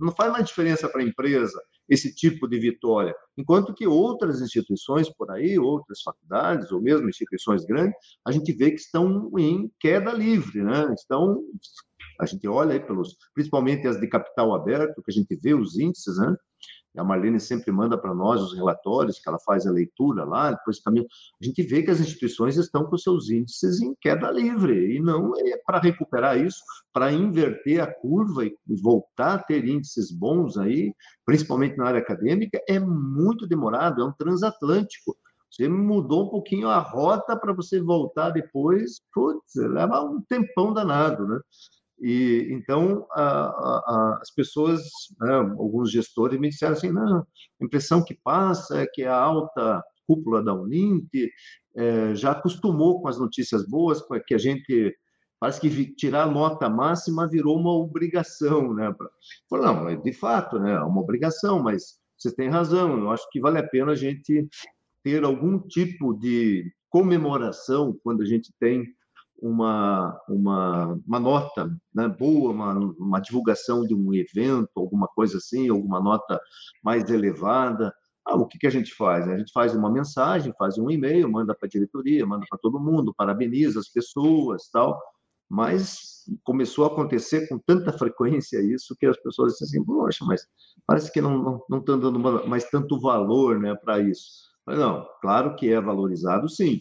não 0.00 0.12
faz 0.14 0.30
mais 0.30 0.46
diferença 0.46 0.88
para 0.88 1.00
a 1.00 1.04
empresa 1.04 1.60
esse 1.88 2.14
tipo 2.14 2.46
de 2.46 2.58
vitória. 2.58 3.14
Enquanto 3.36 3.74
que 3.74 3.86
outras 3.86 4.40
instituições 4.40 5.10
por 5.10 5.30
aí, 5.30 5.58
outras 5.58 6.00
faculdades, 6.00 6.70
ou 6.70 6.80
mesmo 6.80 7.08
instituições 7.08 7.64
grandes, 7.64 7.96
a 8.24 8.30
gente 8.30 8.52
vê 8.52 8.70
que 8.70 8.80
estão 8.80 9.30
em 9.36 9.70
queda 9.80 10.12
livre, 10.12 10.62
né? 10.62 10.94
Estão, 10.94 11.42
a 12.20 12.26
gente 12.26 12.46
olha 12.48 12.72
aí 12.72 12.80
pelos, 12.80 13.16
principalmente 13.34 13.86
as 13.86 14.00
de 14.00 14.06
capital 14.06 14.54
aberto, 14.54 15.02
que 15.02 15.10
a 15.10 15.14
gente 15.14 15.34
vê 15.36 15.54
os 15.54 15.78
índices, 15.78 16.16
né? 16.18 16.36
A 16.96 17.02
Marlene 17.02 17.40
sempre 17.40 17.72
manda 17.72 17.98
para 17.98 18.14
nós 18.14 18.40
os 18.40 18.54
relatórios, 18.54 19.18
que 19.18 19.28
ela 19.28 19.38
faz 19.40 19.66
a 19.66 19.70
leitura 19.70 20.24
lá, 20.24 20.52
depois 20.52 20.78
também. 20.78 21.04
A 21.42 21.44
gente 21.44 21.60
vê 21.64 21.82
que 21.82 21.90
as 21.90 21.98
instituições 21.98 22.56
estão 22.56 22.84
com 22.84 22.96
seus 22.96 23.30
índices 23.30 23.80
em 23.80 23.96
queda 24.00 24.30
livre, 24.30 24.94
e 24.96 25.00
não 25.00 25.32
é 25.36 25.56
para 25.66 25.80
recuperar 25.80 26.38
isso, 26.38 26.60
para 26.92 27.12
inverter 27.12 27.82
a 27.82 27.92
curva 27.92 28.44
e 28.44 28.56
voltar 28.80 29.34
a 29.34 29.38
ter 29.38 29.66
índices 29.66 30.12
bons 30.12 30.56
aí, 30.56 30.94
principalmente 31.26 31.76
na 31.76 31.86
área 31.86 32.00
acadêmica, 32.00 32.62
é 32.68 32.78
muito 32.78 33.44
demorado, 33.44 34.00
é 34.00 34.04
um 34.04 34.12
transatlântico. 34.12 35.16
Você 35.50 35.68
mudou 35.68 36.26
um 36.26 36.30
pouquinho 36.30 36.68
a 36.68 36.78
rota 36.78 37.36
para 37.36 37.52
você 37.52 37.80
voltar 37.80 38.30
depois, 38.30 39.00
putz, 39.12 39.54
leva 39.54 40.02
um 40.02 40.20
tempão 40.22 40.72
danado, 40.72 41.26
né? 41.26 41.40
E 42.06 42.48
então 42.52 43.06
a, 43.12 43.22
a, 43.22 44.18
as 44.20 44.30
pessoas, 44.30 44.82
né, 45.18 45.36
alguns 45.36 45.90
gestores 45.90 46.38
me 46.38 46.50
disseram 46.50 46.74
assim, 46.74 46.92
não, 46.92 47.20
a 47.20 47.64
impressão 47.64 48.04
que 48.04 48.14
passa 48.22 48.82
é 48.82 48.86
que 48.86 49.04
a 49.04 49.16
alta 49.16 49.82
cúpula 50.06 50.44
da 50.44 50.52
Unint 50.52 51.08
é, 51.74 52.14
já 52.14 52.32
acostumou 52.32 53.00
com 53.00 53.08
as 53.08 53.18
notícias 53.18 53.66
boas, 53.66 54.02
que 54.26 54.34
a 54.34 54.38
gente 54.38 54.94
parece 55.40 55.58
que 55.58 55.94
tirar 55.94 56.30
nota 56.30 56.68
máxima 56.68 57.26
virou 57.26 57.58
uma 57.58 57.72
obrigação, 57.72 58.74
né? 58.74 58.94
Falei, 59.48 59.64
não, 59.64 60.02
de 60.02 60.12
fato, 60.12 60.58
né, 60.58 60.74
é 60.74 60.80
uma 60.80 61.00
obrigação, 61.00 61.62
mas 61.62 61.94
vocês 62.18 62.34
têm 62.34 62.50
razão. 62.50 62.98
Eu 62.98 63.10
acho 63.12 63.26
que 63.30 63.40
vale 63.40 63.58
a 63.58 63.66
pena 63.66 63.92
a 63.92 63.96
gente 63.96 64.46
ter 65.02 65.24
algum 65.24 65.58
tipo 65.58 66.12
de 66.18 66.70
comemoração 66.90 67.98
quando 68.04 68.22
a 68.22 68.26
gente 68.26 68.52
tem 68.60 68.84
uma, 69.40 70.20
uma, 70.28 71.00
uma 71.06 71.20
nota 71.20 71.70
né, 71.94 72.08
boa, 72.08 72.52
uma, 72.52 72.72
uma 72.98 73.20
divulgação 73.20 73.82
de 73.82 73.94
um 73.94 74.12
evento, 74.14 74.70
alguma 74.76 75.08
coisa 75.08 75.38
assim, 75.38 75.68
alguma 75.68 76.00
nota 76.00 76.40
mais 76.82 77.08
elevada. 77.10 77.92
Ah, 78.26 78.36
o 78.36 78.46
que, 78.46 78.58
que 78.58 78.66
a 78.66 78.70
gente 78.70 78.94
faz? 78.94 79.28
A 79.28 79.36
gente 79.36 79.52
faz 79.52 79.74
uma 79.74 79.90
mensagem, 79.90 80.54
faz 80.58 80.78
um 80.78 80.90
e-mail, 80.90 81.30
manda 81.30 81.54
para 81.54 81.66
a 81.66 81.68
diretoria, 81.68 82.26
manda 82.26 82.46
para 82.48 82.58
todo 82.58 82.80
mundo, 82.80 83.14
parabeniza 83.14 83.80
as 83.80 83.88
pessoas, 83.88 84.68
tal. 84.72 84.98
Mas 85.48 86.24
começou 86.42 86.84
a 86.84 86.88
acontecer 86.88 87.46
com 87.48 87.58
tanta 87.58 87.92
frequência 87.92 88.62
isso 88.62 88.96
que 88.98 89.04
as 89.06 89.16
pessoas 89.18 89.52
dizem 89.52 89.80
assim, 89.80 89.84
poxa, 89.84 90.24
mas 90.24 90.46
parece 90.86 91.12
que 91.12 91.20
não 91.20 91.62
não 91.68 91.78
estão 91.78 91.98
dando 92.00 92.18
mais 92.18 92.64
tanto 92.70 92.98
valor, 92.98 93.60
né, 93.60 93.74
para 93.74 94.00
isso. 94.00 94.44
Mas 94.66 94.78
não, 94.78 95.06
claro 95.20 95.54
que 95.54 95.70
é 95.70 95.80
valorizado, 95.80 96.48
sim. 96.48 96.80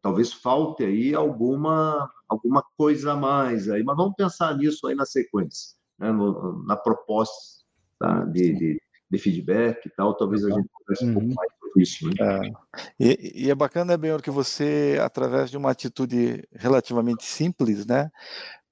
Talvez 0.00 0.32
falte 0.32 0.84
aí 0.84 1.14
alguma, 1.14 2.08
alguma 2.28 2.62
coisa 2.76 3.12
a 3.12 3.16
mais 3.16 3.68
aí, 3.68 3.82
mas 3.82 3.96
vamos 3.96 4.14
pensar 4.16 4.56
nisso 4.56 4.86
aí 4.86 4.94
na 4.94 5.04
sequência, 5.04 5.76
né? 5.98 6.12
No, 6.12 6.64
na 6.64 6.76
proposta 6.76 7.64
tá? 7.98 8.24
de, 8.26 8.52
de, 8.52 8.82
de, 9.10 9.18
feedback 9.18 9.86
e 9.86 9.90
tal, 9.90 10.14
talvez 10.16 10.44
a 10.44 10.50
gente 10.50 10.68
converse 10.72 11.04
um 11.04 11.12
pouco 11.14 11.28
uhum. 11.28 11.34
mais 11.34 11.52
sobre 11.58 11.82
isso. 11.82 12.06
Né? 12.06 12.14
É. 12.20 12.52
E, 12.98 13.44
e, 13.46 13.50
é 13.50 13.54
bacana, 13.54 13.96
bem 13.96 14.16
que 14.20 14.30
você, 14.30 14.98
através 15.02 15.50
de 15.50 15.56
uma 15.56 15.70
atitude 15.70 16.44
relativamente 16.52 17.24
simples, 17.24 17.84
né, 17.84 18.10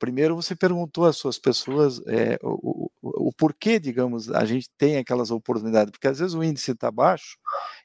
primeiro 0.01 0.35
você 0.35 0.57
perguntou 0.57 1.05
às 1.05 1.17
suas 1.17 1.39
pessoas 1.39 2.01
é, 2.09 2.39
o, 2.43 2.91
o, 3.03 3.29
o, 3.29 3.33
porquê, 3.33 3.79
digamos, 3.79 4.31
a 4.31 4.45
gente 4.47 4.69
tem 4.77 4.97
aquelas 4.97 5.31
oportunidades, 5.31 5.91
porque 5.93 6.09
às 6.09 6.19
vezes 6.19 6.35
o 6.35 6.43
índice 6.43 6.73
está 6.73 6.91
baixo 6.91 7.37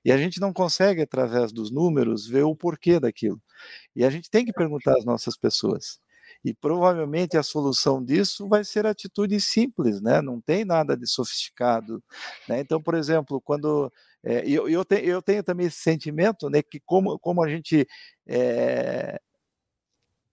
e 0.04 0.12
a 0.12 0.18
gente 0.18 0.40
não 0.40 0.54
consegue, 0.54 1.02
através 1.02 1.52
dos 1.52 1.70
números, 1.72 2.26
ver 2.26 2.44
o 2.44 2.56
porquê 2.56 3.00
daquilo. 3.00 3.40
E 3.96 4.06
a 4.06 4.10
gente 4.10 4.30
tem 4.30 4.46
que 4.46 4.54
perguntar 4.54 4.98
às 4.98 5.06
nossas 5.06 5.38
pessoas. 5.38 6.00
E 6.44 6.54
provavelmente 6.54 7.38
a 7.38 7.44
solução 7.44 8.04
disso 8.04 8.48
vai 8.48 8.64
ser 8.64 8.86
atitude 8.86 9.40
simples, 9.42 10.02
né? 10.02 10.22
Não 10.22 10.40
tem 10.40 10.64
nada 10.64 10.96
de 10.96 11.08
sofisticado. 11.08 12.04
Né? 12.48 12.60
Então, 12.60 12.82
por 12.82 12.96
exemplo, 12.96 13.42
quando 13.42 13.92
é, 14.24 14.48
eu, 14.48 14.70
eu, 14.70 14.86
te, 14.86 14.96
eu 15.06 15.22
tenho 15.22 15.44
também 15.44 15.68
esse 15.68 15.80
sentimento, 15.80 16.50
né, 16.50 16.62
que 16.64 16.80
como, 16.80 17.20
como 17.20 17.44
a 17.44 17.50
gente 17.50 17.88
é, 18.28 19.20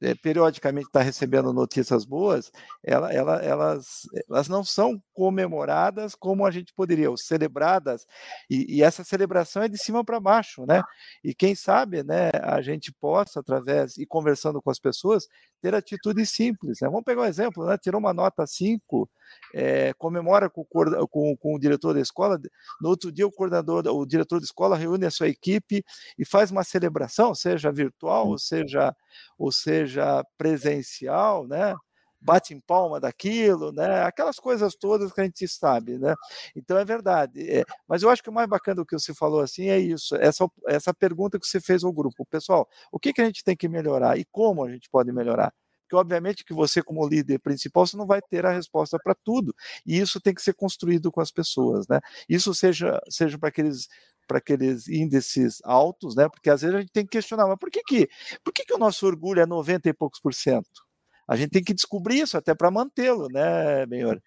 é, 0.03 0.15
periodicamente 0.15 0.87
está 0.87 1.01
recebendo 1.01 1.53
notícias 1.53 2.05
boas, 2.05 2.51
ela, 2.83 3.13
ela, 3.13 3.37
elas, 3.37 4.03
elas 4.29 4.49
não 4.49 4.65
são 4.65 5.03
comemoradas 5.15 6.15
como 6.15 6.45
a 6.45 6.51
gente 6.51 6.75
poderia, 6.75 7.11
ou 7.11 7.17
celebradas, 7.17 8.07
e, 8.51 8.77
e 8.77 8.83
essa 8.83 9.05
celebração 9.05 9.63
é 9.63 9.69
de 9.69 9.79
cima 9.79 10.05
para 10.05 10.21
baixo, 10.21 10.67
né? 10.67 10.83
E 11.23 11.35
quem 11.35 11.55
sabe, 11.55 12.03
né, 12.03 12.31
a 12.43 12.61
gente 12.61 12.93
possa, 12.93 13.41
através, 13.41 13.97
e 13.97 14.05
conversando 14.07 14.61
com 14.61 14.71
as 14.71 14.79
pessoas, 14.79 15.27
ter 15.61 15.75
atitudes 15.75 16.31
simples. 16.31 16.81
Né? 16.81 16.89
Vamos 16.89 17.05
pegar 17.05 17.23
um 17.23 17.27
exemplo, 17.27 17.65
né? 17.65 17.79
tirou 17.79 18.01
uma 18.01 18.13
nota 18.13 18.47
5, 18.47 19.09
é, 19.55 19.93
comemora 19.95 20.49
com, 20.49 20.65
com, 20.65 21.37
com, 21.37 21.55
o 21.55 21.59
diretor 21.59 21.95
da 21.95 22.01
escola, 22.01 22.41
no 22.81 22.89
outro 22.89 23.13
dia 23.13 23.27
o 23.27 23.33
coordenador, 23.33 23.87
o 23.87 24.07
diretor 24.07 24.39
da 24.39 24.45
escola 24.45 24.77
reúne 24.77 25.07
a 25.07 25.11
sua 25.11 25.29
equipe 25.29 25.85
e 26.19 26.25
faz 26.25 26.51
uma 26.51 26.65
celebração, 26.65 27.35
seja 27.35 27.71
virtual, 27.71 28.29
ou 28.29 28.39
seja, 28.39 28.95
ou 29.39 29.53
seja 29.53 30.25
presencial, 30.37 31.47
né? 31.47 31.75
bate 32.23 32.55
em 32.55 32.61
palma 32.61 33.01
daquilo, 33.01 33.73
né? 33.73 34.03
Aquelas 34.05 34.39
coisas 34.39 34.75
todas 34.75 35.13
que 35.13 35.21
a 35.21 35.25
gente 35.25 35.47
sabe, 35.49 35.99
né? 35.99 36.15
Então 36.55 36.79
é 36.79 36.85
verdade. 36.85 37.51
É, 37.51 37.65
mas 37.87 38.03
eu 38.03 38.11
acho 38.11 38.23
que 38.23 38.31
o 38.31 38.33
mais 38.33 38.49
bacana 38.49 38.77
do 38.77 38.87
que 38.87 38.99
você 38.99 39.13
falou 39.13 39.41
assim 39.41 39.69
é 39.69 39.79
isso, 39.79 40.15
essa, 40.17 40.47
essa 40.67 40.95
pergunta 40.95 41.39
que 41.39 41.47
você 41.47 41.61
fez 41.61 41.85
ao 41.85 41.93
grupo, 41.93 42.25
pessoal, 42.27 42.69
o 42.91 42.99
que, 42.99 43.13
que 43.13 43.21
a 43.21 43.25
gente 43.25 43.43
tem 43.45 43.57
que 43.57 43.69
melhorar 43.69 44.19
e 44.19 44.25
como 44.27 44.65
a 44.65 44.71
gente 44.71 44.89
pode 44.89 45.13
melhorar? 45.13 45.53
Porque 45.93 45.97
obviamente 45.97 46.45
que 46.45 46.55
você 46.55 46.83
como 46.83 47.07
líder 47.07 47.39
principal 47.39 47.87
você 47.87 47.97
não 47.99 48.07
vai 48.07 48.23
ter 48.23 48.47
a 48.47 48.51
resposta 48.53 48.99
para 48.99 49.15
tudo 49.15 49.55
e 49.85 49.99
isso 49.99 50.19
tem 50.21 50.35
que 50.35 50.41
ser 50.41 50.55
construído 50.55 51.13
com 51.13 51.21
as 51.21 51.31
pessoas, 51.31 51.87
né? 51.87 52.01
Isso 52.27 52.55
seja 52.55 52.99
seja 53.11 53.39
para 53.39 53.51
aqueles 53.51 53.89
para 54.27 54.39
aqueles 54.39 54.89
índices 54.89 55.61
altos, 55.65 56.17
né? 56.17 56.29
Porque 56.31 56.49
às 56.49 56.63
vezes 56.63 56.77
a 56.77 56.81
gente 56.81 56.93
tem 56.93 57.05
que 57.05 57.11
questionar, 57.11 57.47
mas 57.47 57.59
por 57.59 57.71
que 57.71 57.83
que, 57.83 58.09
por 58.43 58.53
que, 58.55 58.65
que 58.65 58.73
o 58.75 58.79
nosso 58.79 59.07
orgulho 59.07 59.41
é 59.41 59.47
90 59.47 59.89
e 59.89 59.93
poucos 59.93 60.21
por 60.21 60.33
cento? 60.33 60.83
A 61.29 61.37
gente 61.37 61.51
tem 61.51 61.63
que 61.65 61.75
descobrir 61.75 62.21
isso 62.21 62.39
até 62.39 62.55
para 62.55 62.71
mantê-lo, 62.71 63.29
né, 63.29 63.85
Benhor? 63.87 64.21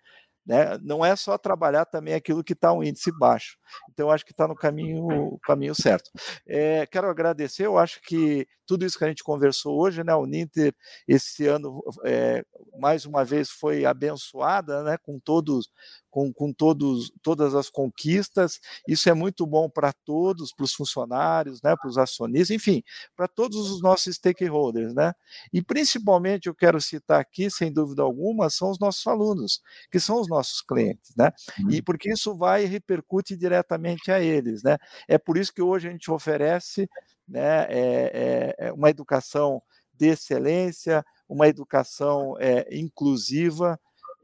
Né? 0.46 0.78
Não 0.84 1.04
é 1.04 1.16
só 1.16 1.38
trabalhar 1.38 1.86
também 1.86 2.14
aquilo 2.14 2.44
que 2.44 2.54
está 2.54 2.72
um 2.72 2.84
índice 2.84 3.12
baixo. 3.18 3.58
Então, 3.90 4.12
acho 4.12 4.24
que 4.24 4.32
está 4.32 4.48
no 4.48 4.56
caminho, 4.56 5.40
caminho 5.44 5.74
certo. 5.74 6.12
É, 6.48 6.86
quero 6.86 7.10
agradecer, 7.10 7.66
eu 7.66 7.78
acho 7.78 8.00
que 8.02 8.48
tudo 8.66 8.86
isso 8.86 8.98
que 8.98 9.04
a 9.04 9.08
gente 9.08 9.24
conversou 9.24 9.80
hoje, 9.80 10.04
né? 10.04 10.14
O 10.14 10.26
Ninter, 10.26 10.74
esse 11.08 11.48
ano, 11.48 11.84
é, 12.04 12.44
mais 12.80 13.06
uma 13.06 13.24
vez, 13.24 13.50
foi 13.50 13.86
abençoada 13.86 14.84
né? 14.84 14.98
com 14.98 15.20
todos 15.20 15.70
com, 16.16 16.32
com 16.32 16.54
todos, 16.54 17.12
todas 17.22 17.54
as 17.54 17.70
conquistas. 17.70 18.62
Isso 18.88 19.10
é 19.10 19.14
muito 19.14 19.46
bom 19.46 19.70
para 19.70 19.92
todos, 19.92 20.54
para 20.54 20.64
os 20.64 20.74
funcionários, 20.74 21.62
né, 21.62 21.76
para 21.76 21.90
os 21.90 21.98
acionistas, 21.98 22.52
enfim, 22.52 22.82
para 23.18 23.28
todos 23.28 23.70
os 23.70 23.82
nossos 23.82 24.16
stakeholders. 24.16 24.94
Né? 24.94 25.12
E 25.52 25.62
principalmente 25.62 26.48
eu 26.48 26.56
quero 26.56 26.80
citar 26.80 27.20
aqui, 27.20 27.52
sem 27.52 27.70
dúvida 27.70 28.02
alguma, 28.02 28.50
são 28.50 28.72
os 28.72 28.80
nossos 28.80 29.06
alunos, 29.06 29.62
que 29.92 30.00
são 30.00 30.22
os 30.22 30.30
nossos 30.30 30.62
clientes, 30.62 31.14
né? 31.18 31.32
E 31.70 31.76
uhum. 31.76 31.84
porque 31.84 32.14
isso 32.14 32.34
vai 32.34 32.64
e 32.64 32.68
repercute 32.68 33.36
diretamente 33.36 34.10
a 34.10 34.22
eles. 34.22 34.64
Né? 34.64 34.78
É 35.10 35.18
por 35.18 35.38
isso 35.38 35.54
que 35.54 35.62
hoje 35.62 35.90
a 35.90 35.92
gente 35.92 36.10
oferece 36.10 36.90
né, 37.28 37.66
é, 37.70 38.56
é, 38.60 38.68
é 38.68 38.72
uma 38.72 38.90
educação 38.90 39.62
de 39.94 40.08
excelência, 40.08 41.04
uma 41.28 41.50
educação 41.50 42.38
é, 42.40 42.66
inclusiva, 42.72 43.78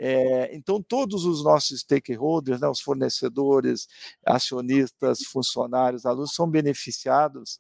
é, 0.04 0.56
então, 0.56 0.82
todos 0.82 1.26
os 1.26 1.44
nossos 1.44 1.82
stakeholders, 1.82 2.60
né, 2.60 2.68
os 2.68 2.82
fornecedores, 2.82 3.88
acionistas, 4.26 5.20
funcionários, 5.20 6.08
alunos, 6.08 6.34
são 6.34 6.50
beneficiados 6.50 7.56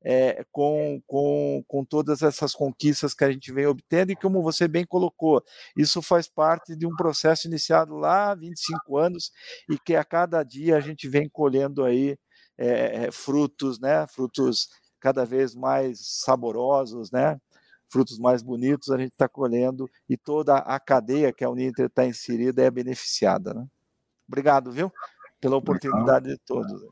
é, 0.00 0.44
com, 0.52 1.02
com, 1.04 1.64
com 1.66 1.84
todas 1.84 2.22
essas 2.22 2.54
conquistas 2.54 3.12
que 3.12 3.24
a 3.24 3.32
gente 3.32 3.52
vem 3.52 3.66
obtendo, 3.66 4.12
e 4.12 4.16
como 4.16 4.40
você 4.40 4.68
bem 4.68 4.86
colocou, 4.86 5.42
isso 5.76 6.00
faz 6.00 6.28
parte 6.28 6.76
de 6.76 6.86
um 6.86 6.94
processo 6.94 7.48
iniciado 7.48 7.96
lá 7.96 8.30
há 8.30 8.34
25 8.36 8.96
anos 8.96 9.32
e 9.68 9.76
que 9.76 9.96
a 9.96 10.04
cada 10.04 10.44
dia 10.44 10.76
a 10.76 10.80
gente 10.80 11.08
vem 11.08 11.28
colhendo 11.28 11.84
aí 11.84 12.16
é, 12.56 13.10
frutos, 13.10 13.80
né? 13.80 14.06
Frutos 14.06 14.68
cada 15.00 15.24
vez 15.24 15.56
mais 15.56 15.98
saborosos, 16.22 17.10
né? 17.10 17.40
Frutos 17.90 18.18
mais 18.18 18.42
bonitos 18.42 18.90
a 18.90 18.96
gente 18.96 19.12
está 19.12 19.28
colhendo 19.28 19.90
e 20.08 20.16
toda 20.16 20.56
a 20.58 20.78
cadeia 20.78 21.32
que 21.32 21.44
a 21.44 21.50
Uninter 21.50 21.86
está 21.86 22.06
inserida 22.06 22.62
é 22.62 22.70
beneficiada, 22.70 23.52
né? 23.52 23.66
Obrigado, 24.28 24.70
viu? 24.70 24.92
Pela 25.40 25.56
oportunidade 25.56 26.28
de 26.28 26.38
todos. 26.38 26.86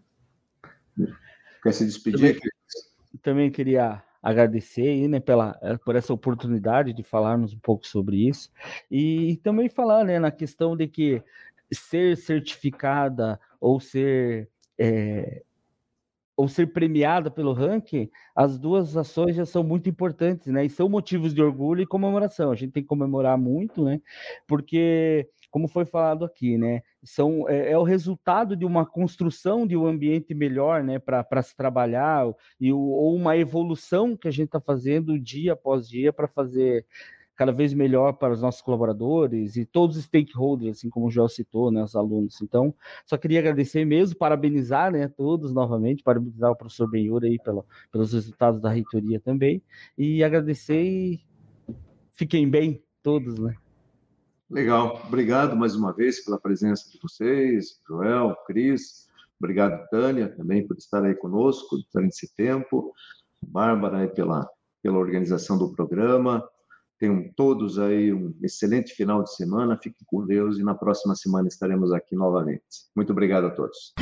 Quer 1.62 1.72
se 1.72 1.84
despedir? 1.84 2.38
também 3.22 3.50
queria 3.50 4.02
agradecer 4.22 4.88
aí, 4.88 5.08
né, 5.08 5.20
pela, 5.20 5.58
eh, 5.62 5.76
por 5.78 5.96
essa 5.96 6.12
oportunidade 6.12 6.92
de 6.92 7.02
falarmos 7.02 7.54
um 7.54 7.58
pouco 7.58 7.86
sobre 7.86 8.28
isso 8.28 8.50
e 8.90 9.36
também 9.42 9.68
falar, 9.68 10.04
né, 10.04 10.18
na 10.18 10.30
questão 10.30 10.76
de 10.76 10.88
que 10.88 11.22
ser 11.72 12.16
certificada 12.16 13.40
ou 13.60 13.80
ser 13.80 14.50
é, 14.78 15.42
ou 16.38 16.46
ser 16.46 16.68
premiada 16.72 17.32
pelo 17.32 17.52
ranking, 17.52 18.08
as 18.32 18.60
duas 18.60 18.96
ações 18.96 19.34
já 19.34 19.44
são 19.44 19.64
muito 19.64 19.88
importantes, 19.88 20.46
né? 20.46 20.64
E 20.64 20.70
são 20.70 20.88
motivos 20.88 21.34
de 21.34 21.42
orgulho 21.42 21.82
e 21.82 21.86
comemoração. 21.86 22.52
A 22.52 22.54
gente 22.54 22.70
tem 22.70 22.80
que 22.80 22.88
comemorar 22.88 23.36
muito, 23.36 23.82
né? 23.82 24.00
Porque 24.46 25.28
como 25.50 25.66
foi 25.66 25.84
falado 25.84 26.24
aqui, 26.24 26.56
né? 26.56 26.82
São, 27.02 27.48
é, 27.48 27.72
é 27.72 27.76
o 27.76 27.82
resultado 27.82 28.54
de 28.54 28.64
uma 28.64 28.86
construção 28.86 29.66
de 29.66 29.76
um 29.76 29.84
ambiente 29.84 30.32
melhor, 30.32 30.84
né, 30.84 31.00
para 31.00 31.42
se 31.42 31.56
trabalhar, 31.56 32.24
e, 32.60 32.72
ou 32.72 33.16
uma 33.16 33.36
evolução 33.36 34.16
que 34.16 34.28
a 34.28 34.30
gente 34.30 34.46
está 34.46 34.60
fazendo 34.60 35.18
dia 35.18 35.54
após 35.54 35.88
dia 35.88 36.12
para 36.12 36.28
fazer 36.28 36.86
cada 37.38 37.52
vez 37.52 37.72
melhor 37.72 38.14
para 38.14 38.32
os 38.32 38.42
nossos 38.42 38.60
colaboradores 38.60 39.54
e 39.54 39.64
todos 39.64 39.96
os 39.96 40.02
stakeholders, 40.02 40.78
assim 40.78 40.90
como 40.90 41.06
o 41.06 41.10
Joel 41.10 41.28
citou, 41.28 41.70
né, 41.70 41.84
os 41.84 41.94
alunos. 41.94 42.42
Então, 42.42 42.74
só 43.06 43.16
queria 43.16 43.38
agradecer 43.38 43.84
mesmo, 43.84 44.18
parabenizar, 44.18 44.90
né, 44.90 45.06
todos 45.06 45.54
novamente, 45.54 46.02
parabenizar 46.02 46.50
o 46.50 46.56
professor 46.56 46.90
Benhur 46.90 47.22
aí 47.22 47.38
pelo, 47.38 47.64
pelos 47.92 48.12
resultados 48.12 48.60
da 48.60 48.70
reitoria 48.70 49.20
também, 49.20 49.62
e 49.96 50.24
agradecer 50.24 50.82
e 50.82 51.20
fiquem 52.10 52.50
bem 52.50 52.82
todos, 53.04 53.38
né. 53.38 53.54
Legal, 54.50 55.00
obrigado 55.06 55.54
mais 55.54 55.76
uma 55.76 55.92
vez 55.92 56.24
pela 56.24 56.40
presença 56.40 56.90
de 56.90 56.98
vocês, 57.00 57.80
Joel, 57.86 58.34
Cris, 58.48 59.06
obrigado, 59.38 59.88
Tânia, 59.90 60.28
também 60.28 60.66
por 60.66 60.76
estar 60.76 61.04
aí 61.04 61.14
conosco 61.14 61.76
durante 61.94 62.14
esse 62.14 62.34
tempo, 62.34 62.92
Bárbara 63.40 63.98
aí 63.98 64.08
pela, 64.08 64.44
pela 64.82 64.98
organização 64.98 65.56
do 65.56 65.70
programa, 65.70 66.42
tenham 66.98 67.30
todos 67.36 67.78
aí 67.78 68.12
um 68.12 68.34
excelente 68.42 68.92
final 68.94 69.22
de 69.22 69.34
semana, 69.34 69.78
fiquem 69.80 70.04
com 70.06 70.26
Deus 70.26 70.58
e 70.58 70.64
na 70.64 70.74
próxima 70.74 71.14
semana 71.14 71.48
estaremos 71.48 71.92
aqui 71.92 72.16
novamente. 72.16 72.62
Muito 72.94 73.12
obrigado 73.12 73.46
a 73.46 73.50
todos. 73.50 73.94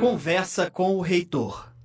Conversa 0.00 0.70
com 0.70 0.96
o 0.96 1.00
reitor. 1.00 1.75